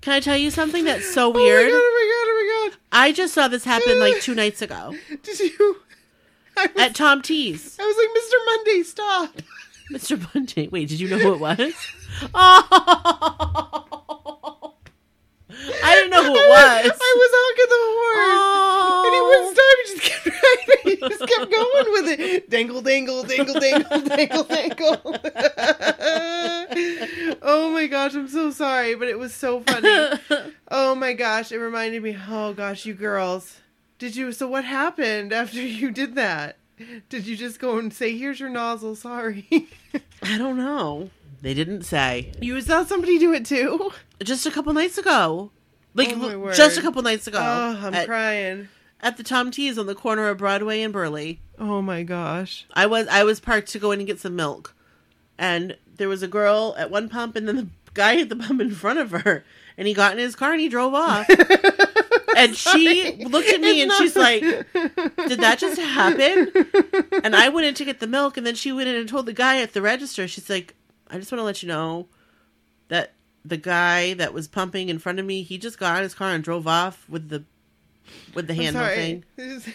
[0.00, 1.68] Can I tell you something that's so weird?
[1.70, 1.78] Oh my god!
[1.78, 2.26] Oh my god!
[2.28, 2.78] Oh my god!
[2.92, 4.94] I just saw this happen like two nights ago!
[5.22, 5.76] Did you?
[6.56, 7.78] Was, at Tom T's.
[7.80, 8.36] I was like, Mr.
[8.46, 9.42] Monday, stop!
[9.92, 10.32] Mr.
[10.32, 10.70] Bunting.
[10.70, 11.74] Wait, did you know who it was?
[12.34, 13.81] Oh!
[15.84, 16.92] I didn't know who it was.
[17.00, 19.06] I was honking the horn.
[19.06, 19.76] And he wouldn't stop.
[19.78, 20.82] He just kept driving.
[20.84, 22.50] He just kept going with it.
[22.50, 25.00] Dangle, dangle, dangle, dangle, dangle, dangle.
[27.42, 30.18] oh my gosh, I'm so sorry, but it was so funny.
[30.70, 32.16] Oh my gosh, it reminded me.
[32.28, 33.58] Oh gosh, you girls.
[33.98, 34.32] Did you?
[34.32, 36.56] So what happened after you did that?
[37.08, 38.96] Did you just go and say, "Here's your nozzle"?
[38.96, 39.68] Sorry.
[40.22, 41.10] I don't know.
[41.42, 42.32] They didn't say.
[42.40, 43.92] you saw somebody do it too.
[44.22, 45.50] Just a couple nights ago.
[45.94, 47.38] Like Oh, just a couple nights ago.
[47.42, 48.68] Oh, I'm at, crying.
[49.00, 51.40] at the Tom T's on the corner of Broadway and Burley.
[51.58, 52.64] Oh my gosh.
[52.72, 54.74] I was I was parked to go in and get some milk.
[55.36, 58.60] And there was a girl at one pump and then the guy at the pump
[58.60, 59.44] in front of her.
[59.76, 61.26] and he got in his car and he drove off.
[62.36, 64.40] and she looked at me and she's like,
[64.72, 66.52] "Did that just happen?"
[67.24, 69.26] And I went in to get the milk, and then she went in and told
[69.26, 70.26] the guy at the register.
[70.28, 70.74] She's like,
[71.12, 72.08] "I just want to let you know
[72.88, 73.12] that
[73.44, 76.14] the guy that was pumping in front of me, he just got out of his
[76.14, 77.44] car and drove off with the
[78.34, 79.24] with the handle thing."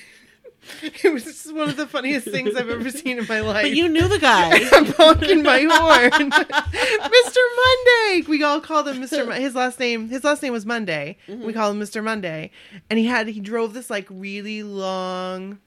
[1.03, 3.63] It was just one of the funniest things I've ever seen in my life.
[3.63, 4.51] But you knew the guy.
[4.73, 6.31] I'm honking my horn.
[6.31, 7.37] Mr.
[7.55, 8.27] Monday.
[8.27, 9.25] We all called him Mr.
[9.25, 10.09] Mo- his last name.
[10.09, 11.17] His last name was Monday.
[11.27, 11.45] Mm-hmm.
[11.45, 12.03] We called him Mr.
[12.03, 12.51] Monday,
[12.89, 15.59] and he had he drove this like really long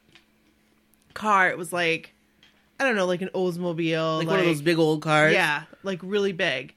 [1.14, 1.48] car.
[1.48, 2.14] It was like
[2.80, 5.34] I don't know, like an Oldsmobile, like, one of those big old cars.
[5.34, 6.74] yeah, like really big.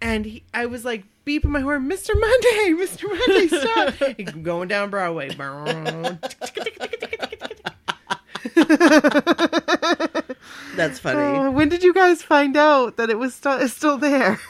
[0.00, 2.18] And he, I was like beeping my horn, Mr.
[2.18, 3.04] Monday, Mr.
[3.06, 3.48] Monday,
[4.26, 4.42] stop!
[4.42, 5.28] Going down Broadway.
[10.76, 11.18] That's funny.
[11.20, 14.40] Oh, when did you guys find out that it was it's still there?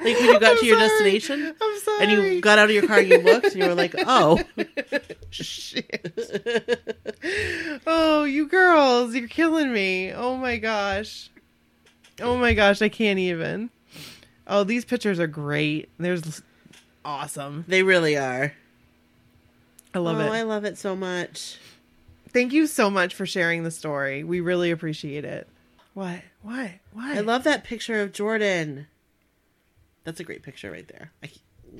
[0.00, 0.88] Like when you got I'm to your sorry.
[0.88, 2.04] destination I'm sorry.
[2.04, 4.40] and you got out of your car and you looked and you were like, "Oh,
[5.30, 6.12] Shit.
[7.86, 10.12] oh, you girls, you're killing me.
[10.12, 11.30] Oh my gosh.
[12.20, 13.70] Oh my gosh, I can't even.
[14.46, 15.88] Oh, these pictures are great.
[15.98, 16.42] There's
[17.04, 17.64] awesome.
[17.68, 18.52] they really are."
[19.94, 20.30] I love oh, it.
[20.30, 21.58] I love it so much.
[22.32, 24.22] Thank you so much for sharing the story.
[24.22, 25.48] We really appreciate it.
[25.94, 26.20] What?
[26.42, 26.70] What?
[26.92, 27.16] What?
[27.16, 28.86] I love that picture of Jordan.
[30.08, 31.12] That's a great picture right there.
[31.22, 31.30] I,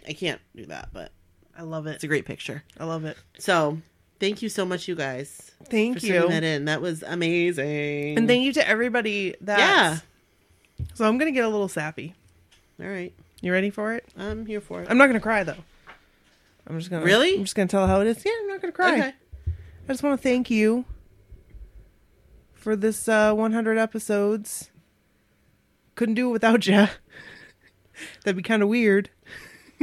[0.07, 1.13] I can't do that, but
[1.57, 1.93] I love it.
[1.95, 2.63] it's a great picture.
[2.79, 3.17] I love it.
[3.39, 3.79] So,
[4.21, 6.13] thank you so much, you guys, Thank for you.
[6.13, 6.65] sending that in.
[6.67, 8.19] That was amazing.
[8.19, 9.99] And thank you to everybody that Yeah.
[10.93, 12.15] So I'm gonna get a little sappy.
[12.79, 14.05] All right, You ready for it?
[14.15, 14.89] I'm here for it.
[14.91, 15.65] I'm not gonna cry though.
[16.67, 17.35] I'm just gonna Really?
[17.35, 18.23] I'm just gonna tell how it is.
[18.27, 18.93] Yeah, I'm not gonna cry.
[18.93, 19.13] Okay.
[19.47, 20.85] I just want to thank you
[22.53, 24.71] for this uh, 100 episodes.
[25.95, 26.89] Couldn't do it without you.
[28.25, 29.11] That'd be kind of weird.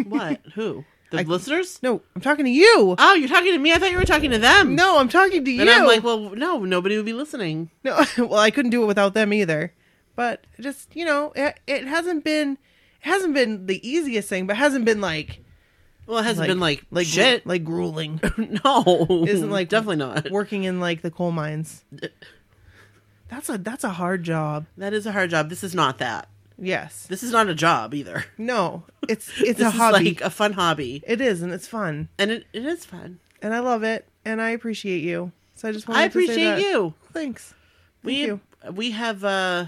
[0.07, 0.41] What?
[0.55, 0.85] Who?
[1.11, 1.79] The I- listeners?
[1.83, 2.95] No, I'm talking to you.
[2.97, 3.71] Oh, you're talking to me.
[3.71, 4.75] I thought you were talking to them.
[4.75, 5.61] No, I'm talking to you.
[5.61, 7.69] And I'm like, well, no, nobody would be listening.
[7.83, 9.73] no, well, I couldn't do it without them either.
[10.15, 12.57] But just you know, it, it hasn't been, it
[13.09, 15.41] hasn't been the easiest thing, but hasn't been like
[16.07, 17.45] Well, it hasn't been like, like shit.
[17.45, 18.19] like grueling.
[18.65, 20.31] no, Isn't like definitely not.
[20.31, 21.83] working in like the coal mines.
[23.29, 24.65] That's a that's a hard job.
[24.77, 25.49] That is a hard job.
[25.49, 26.27] This is not that.
[26.57, 27.05] Yes.
[27.07, 28.25] This is not a job either.
[28.37, 30.05] No, it's it's a hobby.
[30.05, 33.19] like a fun hobby, it is, and it's fun, and it, it is fun.
[33.41, 35.31] and I love it, and I appreciate you.
[35.55, 36.59] So I just wanted I to say appreciate that.
[36.61, 36.93] you.
[37.13, 37.53] Thanks.
[38.03, 38.39] Thank We you.
[38.71, 39.65] we have uh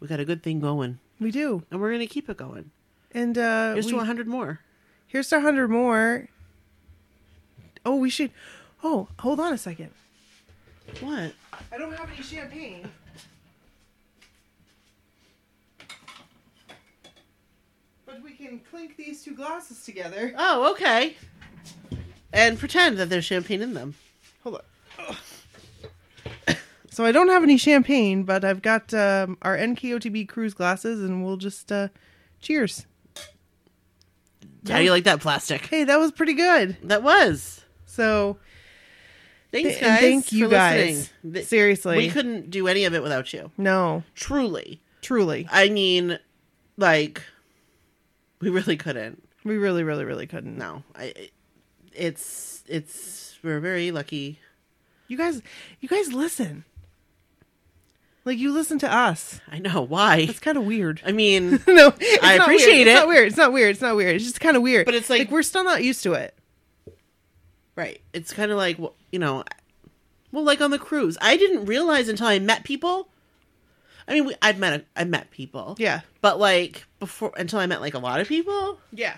[0.00, 2.70] we got a good thing going, We do, and we're gonna keep it going.
[3.12, 4.60] and uh, Here's we, to 100 more.
[5.06, 6.28] here's to hundred more.
[7.84, 8.30] Oh, we should.
[8.82, 9.90] Oh, hold on a second.
[11.00, 11.32] What?
[11.72, 12.88] I don't have any champagne.
[18.16, 20.32] But we can clink these two glasses together.
[20.38, 21.16] Oh, okay.
[22.32, 23.94] And pretend that there's champagne in them.
[24.42, 24.62] Hold
[24.98, 25.16] on.
[26.90, 31.22] So I don't have any champagne, but I've got um, our NKOTB cruise glasses, and
[31.26, 31.88] we'll just uh,
[32.40, 32.86] cheers.
[34.66, 35.66] How do you like that plastic?
[35.66, 36.78] Hey, that was pretty good.
[36.84, 37.62] That was.
[37.84, 38.38] So
[39.52, 40.00] Thanks, th- guys.
[40.00, 41.10] thank you guys.
[41.22, 41.44] listening.
[41.44, 43.50] Seriously, We couldn't do any of it without you.
[43.58, 44.80] no, Truly.
[45.02, 46.18] truly, I mean,
[46.78, 47.22] like,
[48.46, 49.22] we really couldn't.
[49.44, 50.56] we really, really, really couldn't.
[50.56, 51.30] No, I.
[51.92, 54.38] It's it's we're very lucky.
[55.08, 55.40] You guys,
[55.80, 56.64] you guys listen.
[58.24, 59.40] Like you listen to us.
[59.50, 60.18] I know why.
[60.28, 61.00] It's kind of weird.
[61.06, 61.92] I mean, no,
[62.22, 62.88] I appreciate weird.
[62.88, 62.90] it.
[62.90, 63.28] It's not weird.
[63.28, 63.70] It's not weird.
[63.70, 64.16] It's not weird.
[64.16, 64.84] It's just kind of weird.
[64.86, 66.34] But it's like- like we're still not used to it.
[67.76, 68.00] right?
[68.12, 68.78] It's kind of like
[69.12, 69.44] you know,
[70.32, 73.08] well, like on the cruise, I didn't realize until I met people.
[74.08, 77.80] I mean, we, I've met I met people, Yeah, but like before until I met
[77.80, 79.16] like a lot of people yeah.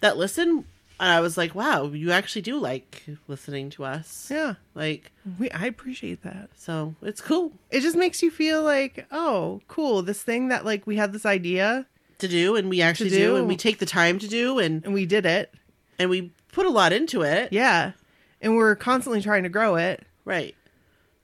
[0.00, 0.64] that listen,
[1.00, 5.50] and I was like, wow, you actually do like listening to us, Yeah, like we
[5.50, 6.48] I appreciate that.
[6.56, 10.02] so it's cool It just makes you feel like, oh, cool.
[10.02, 11.86] This thing that like we had this idea
[12.18, 13.16] to do, and we actually do.
[13.18, 13.36] do.
[13.36, 15.52] and we take the time to do, and and we did it.
[15.98, 17.92] and we put a lot into it, Yeah,
[18.40, 20.04] and we're constantly trying to grow it.
[20.24, 20.54] right?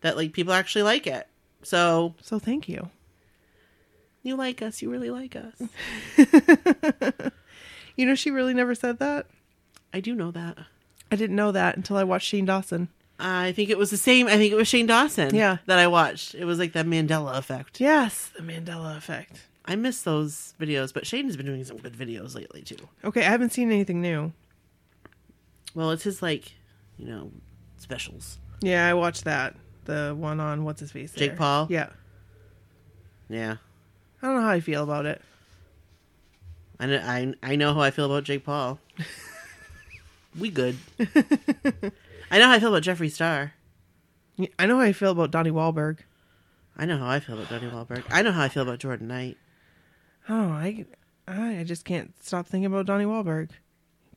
[0.03, 1.27] That like people actually like it.
[1.65, 2.91] So So thank you.
[4.23, 5.55] you like us, you really like us.
[7.97, 9.27] You know, she really never said that.
[9.93, 10.59] I do know that.
[11.13, 12.89] I didn't know that until I watched Shane Dawson.
[13.21, 14.27] I think it was the same.
[14.27, 15.33] I think it was Shane Dawson.
[15.33, 15.59] Yeah.
[15.67, 16.35] that I watched.
[16.35, 17.81] It was like the Mandela effect.
[17.81, 19.47] Yes, the Mandela effect.
[19.65, 22.89] I miss those videos, but Shane has been doing some good videos lately too.
[23.05, 24.33] Okay, I haven't seen anything new.
[25.77, 26.53] Well, it's his like,
[26.99, 27.31] you know,
[27.77, 28.39] specials.
[28.61, 29.55] Yeah, I watched that.
[29.85, 31.13] The one on what's his face?
[31.13, 31.37] Jake there.
[31.37, 31.67] Paul?
[31.71, 31.89] Yeah.
[33.29, 33.57] Yeah,
[34.23, 35.23] I don't know how I feel about it.
[36.79, 38.79] I know, I, I know how I feel about Jake Paul.
[40.39, 40.77] we good.
[42.31, 43.55] I know how I feel about Jeffree Star.
[44.59, 46.01] I know how I feel about Donnie Wahlberg.
[46.77, 48.05] I know how I feel about Donnie Wahlberg.
[48.11, 49.39] I know how I feel about Jordan Knight.
[50.29, 50.85] Oh, I,
[51.29, 53.51] I I just can't stop thinking about Donnie Wahlberg.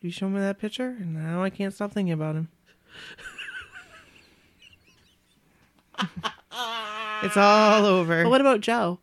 [0.01, 2.49] You show me that picture, and now I can't stop thinking about him.
[7.23, 8.23] it's all over.
[8.23, 8.99] But what about Joe?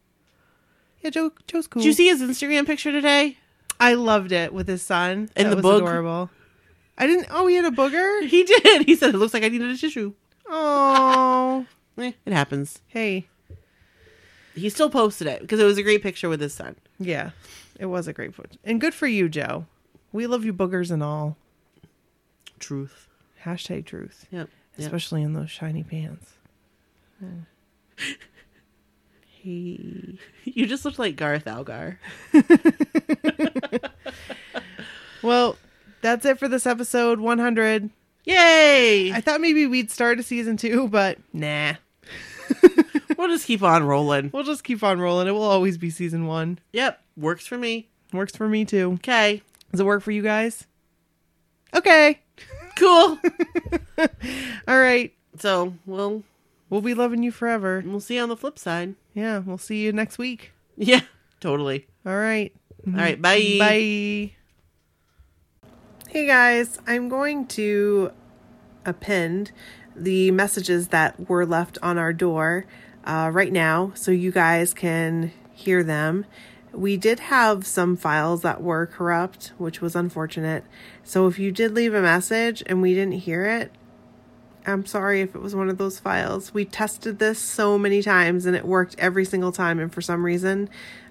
[1.03, 1.81] yeah, Joe, Joe's cool.
[1.83, 3.37] Did you see his Instagram picture today?
[3.81, 5.31] I loved it with his son.
[5.37, 5.83] And that the was boog?
[5.83, 6.31] adorable.
[6.97, 7.27] I didn't.
[7.31, 8.27] Oh, he had a booger.
[8.29, 8.87] He did.
[8.87, 10.13] He said it looks like I needed a tissue.
[10.49, 11.67] Oh,
[11.99, 12.81] Eh, it happens.
[12.89, 13.29] hey,
[14.55, 16.75] He still posted it because it was a great picture with his son.
[16.99, 17.31] yeah,
[17.79, 19.67] it was a great foot, and good for you, Joe.
[20.13, 21.37] We love you, boogers and all.
[22.59, 23.09] Truth.
[23.45, 24.49] Hashtag truth, Yep.
[24.77, 24.87] yep.
[24.87, 26.33] especially in those shiny pants.
[29.43, 30.19] Hey.
[30.45, 32.01] You just looked like Garth Algar.
[35.25, 35.57] Well,
[36.03, 37.89] that's it for this episode 100.
[38.27, 39.11] Yay!
[39.11, 41.77] I thought maybe we'd start a season two, but nah.
[43.17, 44.29] we'll just keep on rolling.
[44.35, 45.29] We'll just keep on rolling.
[45.29, 46.59] It will always be season one.
[46.75, 47.01] Yep.
[47.17, 47.89] Works for me.
[48.13, 48.93] Works for me too.
[48.97, 49.41] Okay.
[49.71, 50.67] Does it work for you guys?
[51.75, 52.21] Okay.
[52.77, 53.19] Cool.
[54.69, 55.11] All right.
[55.39, 56.23] so we'll
[56.75, 57.79] We'll be loving you forever.
[57.79, 58.97] And we'll see you on the flip side.
[59.15, 60.51] Yeah, we'll see you next week.
[60.77, 61.03] Yeah.
[61.41, 61.87] Totally.
[62.05, 62.53] All right.
[62.85, 63.23] All right.
[63.23, 63.57] Bye.
[63.61, 64.33] Bye.
[66.09, 68.11] Hey guys, I'm going to
[68.85, 69.53] append
[69.95, 72.67] the messages that were left on our door
[73.05, 76.27] uh, right now so you guys can hear them.
[76.73, 80.65] We did have some files that were corrupt, which was unfortunate.
[81.05, 83.71] So if you did leave a message and we didn't hear it,
[84.67, 86.55] I'm sorry if it was one of those files.
[86.55, 90.25] We tested this so many times and it worked every single time, and for some
[90.25, 90.71] reason,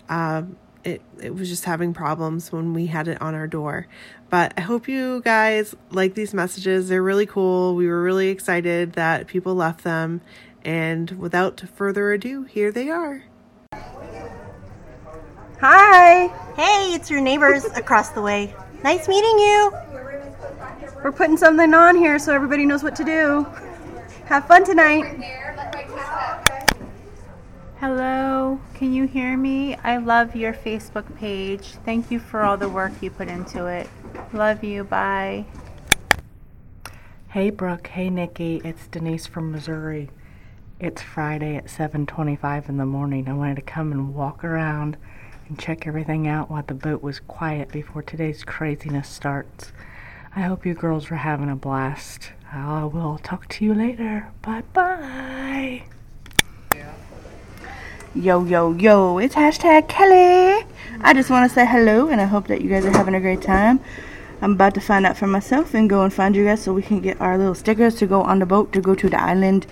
[0.09, 0.43] uh,
[0.84, 3.88] it it was just having problems when we had it on our door.
[4.30, 6.89] But I hope you guys like these messages.
[6.89, 7.75] They're really cool.
[7.75, 10.21] We were really excited that people left them.
[10.65, 13.25] And without further ado, here they are.
[15.59, 16.27] Hi.
[16.55, 18.55] Hey, it's your neighbors across the way.
[18.84, 19.71] Nice meeting you.
[21.03, 23.45] We're putting something on here so everybody knows what to do.
[24.27, 25.03] Have fun tonight.
[27.81, 29.75] Hello, can you hear me?
[29.84, 31.73] I love your Facebook page.
[31.84, 33.89] Thank you for all the work you put into it.
[34.31, 34.85] Love you.
[34.85, 35.43] Bye.
[37.31, 40.09] Hey Brooke, hey Nikki, it's Denise from Missouri.
[40.80, 43.27] It's Friday at 7:25 in the morning.
[43.27, 44.95] I wanted to come and walk around
[45.49, 49.73] and check everything out while the boat was quiet before today's craziness starts.
[50.35, 52.31] I hope you girls were having a blast.
[52.51, 54.31] I will talk to you later.
[54.41, 55.84] Bye-bye.
[58.15, 60.65] Yo, yo, yo, it's hashtag Kelly.
[61.01, 63.19] I just want to say hello and I hope that you guys are having a
[63.19, 63.80] great time.
[64.41, 66.81] I'm about to find out for myself and go and find you guys so we
[66.81, 69.65] can get our little stickers to go on the boat to go to the island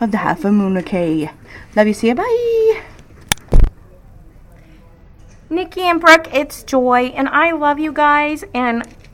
[0.00, 1.30] of the Half a Moon Okay.
[1.74, 2.82] Love you, see ya, bye.
[5.50, 9.07] Nikki and Brooke, it's Joy, and I love you guys, and you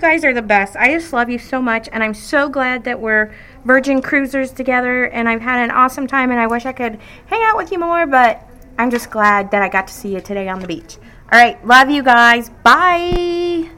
[0.00, 0.76] guys are the best.
[0.76, 5.04] I just love you so much, and I'm so glad that we're Virgin Cruisers together,
[5.04, 7.78] and I've had an awesome time, and I wish I could hang out with you
[7.78, 8.42] more, but
[8.78, 10.96] I'm just glad that I got to see you today on the beach.
[11.30, 12.48] All right, love you guys.
[12.64, 13.70] Bye.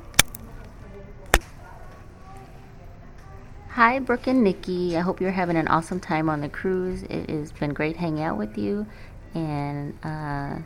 [3.71, 4.97] Hi, Brooke and Nikki.
[4.97, 7.03] I hope you're having an awesome time on the cruise.
[7.05, 8.87] It has been great hanging out with you,
[9.35, 10.59] and uh,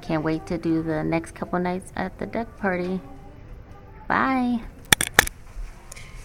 [0.00, 3.00] can't wait to do the next couple nights at the deck party.
[4.08, 4.62] Bye.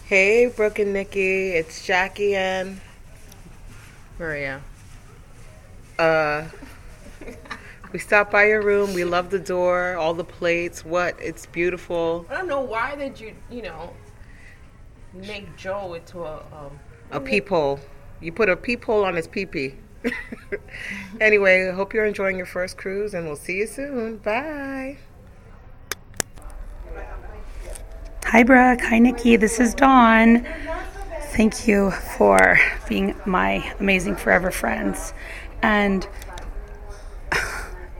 [0.08, 2.80] Hey, Brooke and Nikki, it's Jackie and
[4.18, 4.62] Maria.
[6.00, 6.46] Uh,
[7.92, 8.94] we stopped by your room.
[8.94, 10.86] We love the door, all the plates.
[10.86, 11.18] What?
[11.20, 12.26] It's beautiful.
[12.30, 13.94] I don't know why did you, you know,
[15.14, 16.80] make Joe into a um,
[17.12, 17.82] A peephole.
[18.22, 19.76] You put a peephole on his peepee.
[21.20, 24.20] anyway, hope you're enjoying your first cruise, and we'll see you soon.
[24.20, 25.00] Bye.
[28.32, 28.82] Hi, Brooke.
[28.82, 29.38] Hi, Nikki.
[29.38, 30.46] This is Dawn.
[31.32, 32.60] Thank you for
[32.90, 35.14] being my amazing forever friends.
[35.62, 36.06] And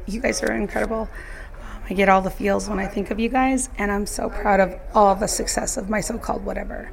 [0.06, 1.08] you guys are incredible.
[1.62, 4.30] Um, I get all the feels when I think of you guys, and I'm so
[4.30, 6.92] proud of all the success of my so called whatever.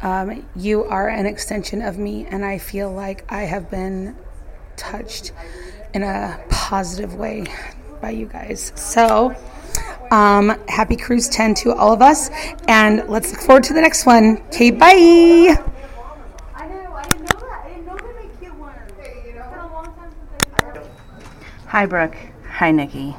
[0.00, 4.16] Um, you are an extension of me, and I feel like I have been
[4.76, 5.32] touched
[5.92, 7.46] in a positive way
[8.00, 8.70] by you guys.
[8.76, 9.34] So,
[10.10, 12.30] um, happy cruise 10 to all of us,
[12.68, 14.38] and let's look forward to the next one.
[14.48, 15.56] Okay, bye.
[21.66, 22.16] Hi, Brooke.
[22.48, 23.14] Hi, Nikki.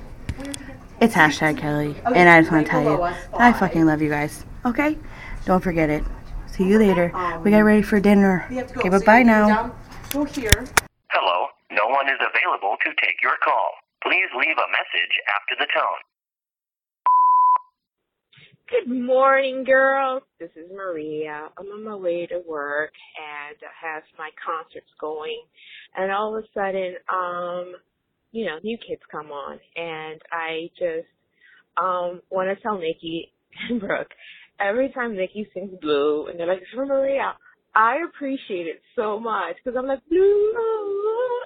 [1.00, 1.96] It's hashtag Kelly.
[2.06, 3.02] And I just want to tell you,
[3.34, 4.46] I fucking love you guys.
[4.66, 4.98] Okay?
[5.46, 6.04] Don't forget it.
[6.48, 7.14] See you later.
[7.44, 8.46] We got ready for dinner.
[8.52, 9.74] Okay, bye bye now.
[10.12, 10.68] Go here.
[11.10, 13.72] Hello, no one is available to take your call.
[14.04, 16.11] Please leave a message after the tone.
[18.72, 20.24] Good morning, girls.
[20.40, 21.50] This is Maria.
[21.58, 25.44] I'm on my way to work and I have my concerts going.
[25.98, 27.74] And all of a sudden, um,
[28.32, 31.12] you know, new kids come on and I just,
[31.76, 33.34] um, want to tell Nikki
[33.70, 34.12] and Brooke,
[34.58, 37.34] every time Nikki sings Blue and they're like, it's for Maria,
[37.76, 40.54] I appreciate it so much because I'm like, Blue,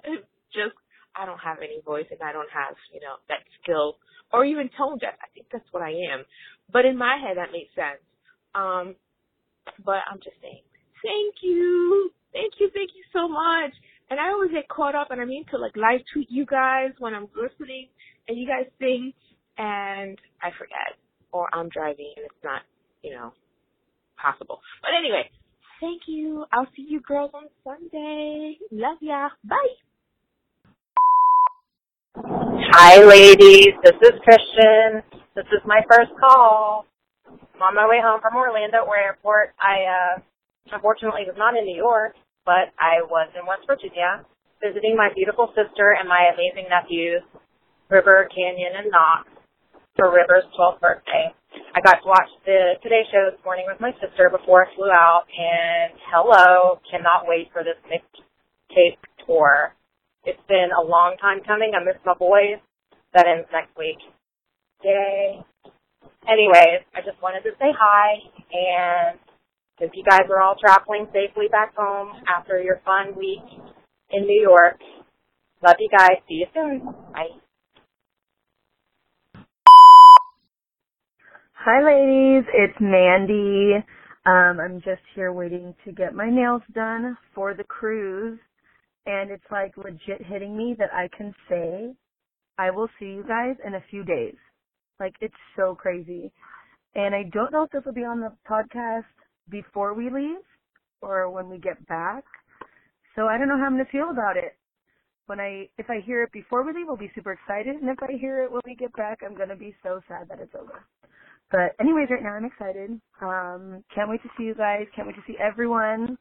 [0.06, 0.19] and
[0.53, 0.77] just,
[1.15, 3.95] I don't have any voice and I don't have, you know, that skill
[4.34, 5.14] or even tone deaf.
[5.22, 6.26] I think that's what I am.
[6.71, 8.01] But in my head, that makes sense.
[8.53, 8.95] Um,
[9.83, 10.61] but I'm just saying,
[11.03, 12.11] thank you.
[12.33, 12.69] Thank you.
[12.73, 13.71] Thank you so much.
[14.09, 16.91] And I always get caught up and I mean to like live tweet you guys
[16.99, 17.87] when I'm listening
[18.27, 19.13] and you guys sing
[19.57, 20.99] and I forget
[21.31, 22.61] or I'm driving and it's not,
[23.01, 23.33] you know,
[24.21, 24.59] possible.
[24.81, 25.29] But anyway,
[25.81, 26.45] thank you.
[26.51, 28.57] I'll see you girls on Sunday.
[28.71, 29.29] Love ya.
[29.43, 29.75] Bye.
[32.17, 33.73] Hi, ladies.
[33.83, 35.24] This is Christian.
[35.35, 36.87] This is my first call.
[37.27, 39.51] I'm on my way home from Orlando Airport.
[39.59, 40.15] I uh,
[40.71, 42.15] unfortunately was not in New York,
[42.47, 44.23] but I was in West Virginia
[44.63, 47.19] visiting my beautiful sister and my amazing nephews,
[47.91, 49.27] River, Canyon, and Knox,
[49.99, 51.27] for River's 12th birthday.
[51.75, 54.87] I got to watch the Today Show this morning with my sister before I flew
[54.87, 59.75] out, and hello, cannot wait for this mixtape tour.
[60.23, 61.75] It's been a long time coming.
[61.75, 62.63] I miss my boys.
[63.11, 63.99] That ends next week.
[64.84, 65.43] Yay.
[66.27, 68.15] Anyways, I just wanted to say hi
[68.52, 69.19] and
[69.80, 73.43] since you guys are all traveling safely back home after your fun week
[74.11, 74.80] in New York,
[75.64, 76.18] love you guys.
[76.27, 76.85] See you soon.
[77.14, 77.27] Bye.
[81.53, 82.45] Hi, ladies.
[82.53, 83.84] It's Mandy.
[84.26, 88.39] Um, I'm just here waiting to get my nails done for the cruise,
[89.06, 91.93] and it's like legit hitting me that I can say
[92.57, 94.35] I will see you guys in a few days.
[94.99, 96.31] Like it's so crazy,
[96.95, 99.03] and I don't know if this will be on the podcast
[99.49, 100.43] before we leave
[101.01, 102.23] or when we get back.
[103.15, 104.55] So I don't know how I'm gonna feel about it.
[105.27, 108.01] When I if I hear it before we leave, I'll be super excited, and if
[108.01, 110.85] I hear it when we get back, I'm gonna be so sad that it's over.
[111.51, 112.99] But anyways, right now I'm excited.
[113.22, 114.88] Um, can't wait to see you guys.
[114.95, 116.17] Can't wait to see everyone.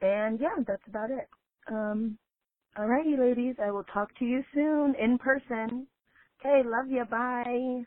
[0.00, 1.28] And yeah, that's about it.
[1.68, 2.18] Um,
[2.78, 3.56] alrighty, ladies.
[3.62, 5.86] I will talk to you soon in person.
[6.40, 7.04] Okay, love you.
[7.04, 7.84] Bye.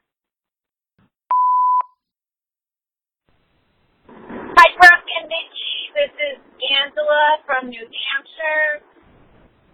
[4.07, 5.84] Hi, Brooke and Nikki.
[5.95, 6.43] This is
[6.75, 8.83] Angela from New Hampshire.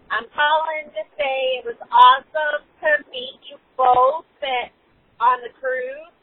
[0.06, 4.70] I'm calling to say it was awesome to meet you both at,
[5.18, 6.14] on the cruise.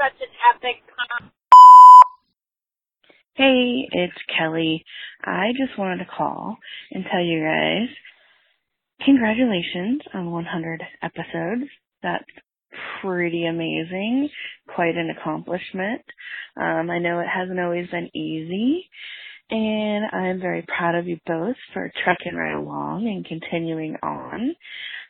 [0.00, 0.80] Such an epic.
[3.34, 4.82] Hey, it's Kelly.
[5.22, 6.56] I just wanted to call
[6.90, 7.92] and tell you guys
[9.04, 11.68] congratulations on 100 episodes.
[12.02, 12.24] That's
[13.00, 14.28] pretty amazing.
[14.74, 16.02] Quite an accomplishment.
[16.56, 18.88] Um, I know it hasn't always been easy.
[19.50, 24.54] And I'm very proud of you both for trucking right along and continuing on.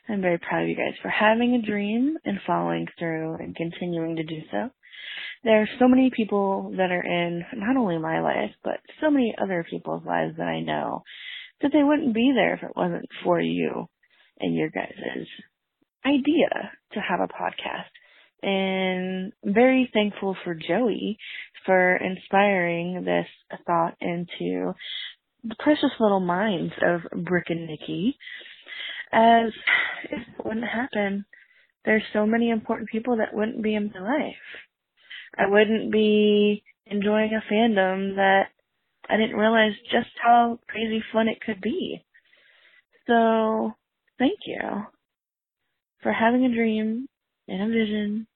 [0.07, 4.15] I'm very proud of you guys for having a dream and following through and continuing
[4.15, 4.69] to do so.
[5.43, 9.35] There are so many people that are in not only my life, but so many
[9.41, 11.03] other people's lives that I know
[11.61, 13.87] that they wouldn't be there if it wasn't for you
[14.39, 15.27] and your guys'
[16.05, 17.89] idea to have a podcast.
[18.41, 21.17] And I'm very thankful for Joey
[21.65, 23.27] for inspiring this
[23.65, 24.73] thought into
[25.43, 28.17] the precious little minds of Brooke and Nikki.
[29.11, 29.51] As
[30.05, 31.25] if it wouldn't happen,
[31.83, 34.35] there's so many important people that wouldn't be in my life.
[35.37, 38.47] I wouldn't be enjoying a fandom that
[39.09, 42.03] I didn't realize just how crazy fun it could be.
[43.07, 43.73] So,
[44.19, 44.85] thank you
[46.01, 47.07] for having a dream
[47.47, 48.27] and a vision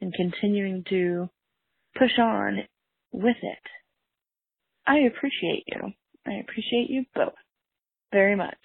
[0.00, 1.28] and continuing to
[1.98, 2.58] push on
[3.12, 3.58] with it.
[4.86, 5.92] I appreciate you.
[6.26, 7.34] I appreciate you both
[8.12, 8.56] very much.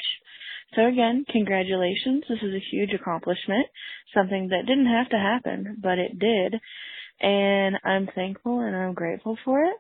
[0.76, 2.24] So again, congratulations.
[2.30, 3.68] This is a huge accomplishment,
[4.16, 6.56] something that didn't have to happen, but it did.
[7.20, 9.76] And I'm thankful and I'm grateful for it.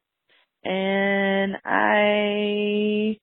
[0.63, 3.17] And I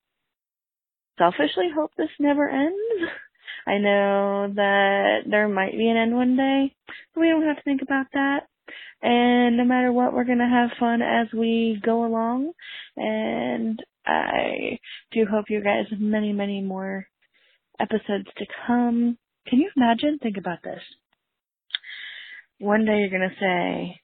[1.18, 3.12] selfishly hope this never ends.
[3.68, 6.74] I know that there might be an end one day,
[7.14, 8.48] but we don't have to think about that.
[9.02, 12.52] And no matter what, we're going to have fun as we go along.
[12.96, 14.78] And I
[15.12, 17.06] do hope you guys have many, many more
[17.78, 19.18] episodes to come.
[19.46, 20.18] Can you imagine?
[20.22, 20.82] Think about this.
[22.58, 24.00] one day you're gonna say,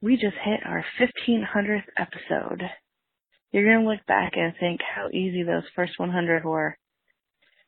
[0.00, 2.70] "We just hit our 1500th episode."
[3.50, 6.76] You're gonna look back and think how easy those first 100 were,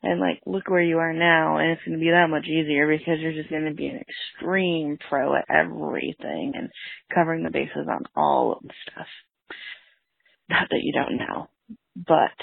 [0.03, 3.21] and like look where you are now, and it's gonna be that much easier because
[3.21, 6.71] you're just gonna be an extreme pro at everything and
[7.15, 9.07] covering the bases on all of the stuff.
[10.49, 11.49] Not that you don't know,
[11.95, 12.37] but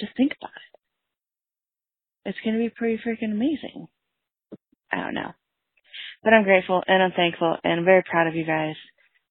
[0.00, 2.30] just think about it.
[2.30, 3.88] It's gonna be pretty freaking amazing.
[4.90, 5.32] I don't know.
[6.22, 8.76] But I'm grateful and I'm thankful and I'm very proud of you guys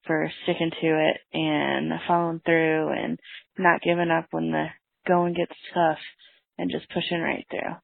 [0.05, 3.19] for sticking to it and following through and
[3.57, 4.67] not giving up when the
[5.07, 5.97] going gets tough
[6.57, 7.75] and just pushing right through.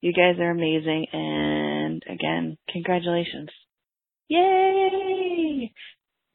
[0.00, 3.50] You guys are amazing and again, congratulations.
[4.28, 5.72] Yay!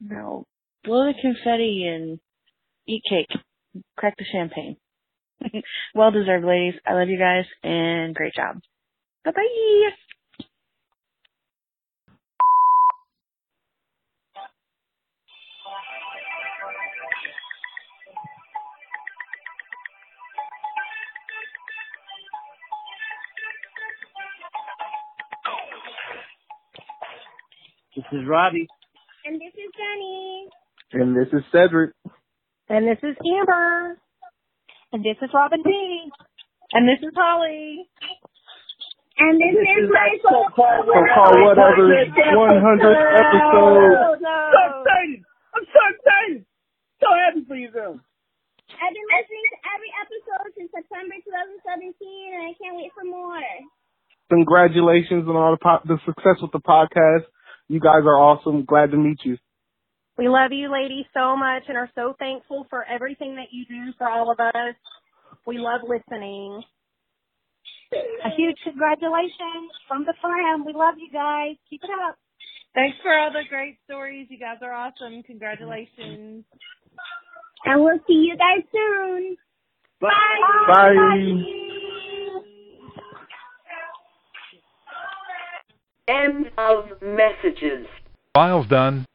[0.00, 0.44] Now
[0.84, 2.18] blow the confetti and
[2.86, 3.30] eat cake.
[3.96, 4.76] Crack the champagne.
[5.94, 6.80] well deserved, ladies.
[6.86, 8.60] I love you guys and great job.
[9.24, 9.90] Bye bye.
[27.94, 28.66] This is Robbie.
[29.28, 30.48] And this is Jenny.
[30.92, 31.92] And this is Cedric.
[32.68, 34.00] And this is Amber.
[34.92, 35.68] And this is Robin B.
[36.72, 37.84] And this is Holly.
[39.20, 44.24] And this, is my So call whatever 100th episode.
[44.24, 45.20] So excited!
[45.52, 46.48] I'm so excited!
[46.96, 48.00] So happy for you girls.
[48.72, 51.92] I've been listening to every episode since September 2017,
[52.32, 53.44] and I can't wait for more.
[54.32, 57.28] Congratulations on all the po- the success with the podcast.
[57.72, 58.66] You guys are awesome.
[58.66, 59.38] Glad to meet you.
[60.18, 63.94] We love you ladies so much and are so thankful for everything that you do
[63.96, 64.76] for all of us.
[65.46, 66.62] We love listening.
[67.94, 70.66] A huge congratulations from the fam.
[70.66, 71.56] We love you guys.
[71.70, 72.16] Keep it up.
[72.74, 74.26] Thanks for all the great stories.
[74.28, 75.22] You guys are awesome.
[75.22, 76.44] Congratulations.
[77.64, 79.36] And we'll see you guys soon.
[79.98, 80.10] Bye.
[80.68, 81.68] Bye.
[86.12, 87.86] End of messages.
[88.34, 89.06] File's done.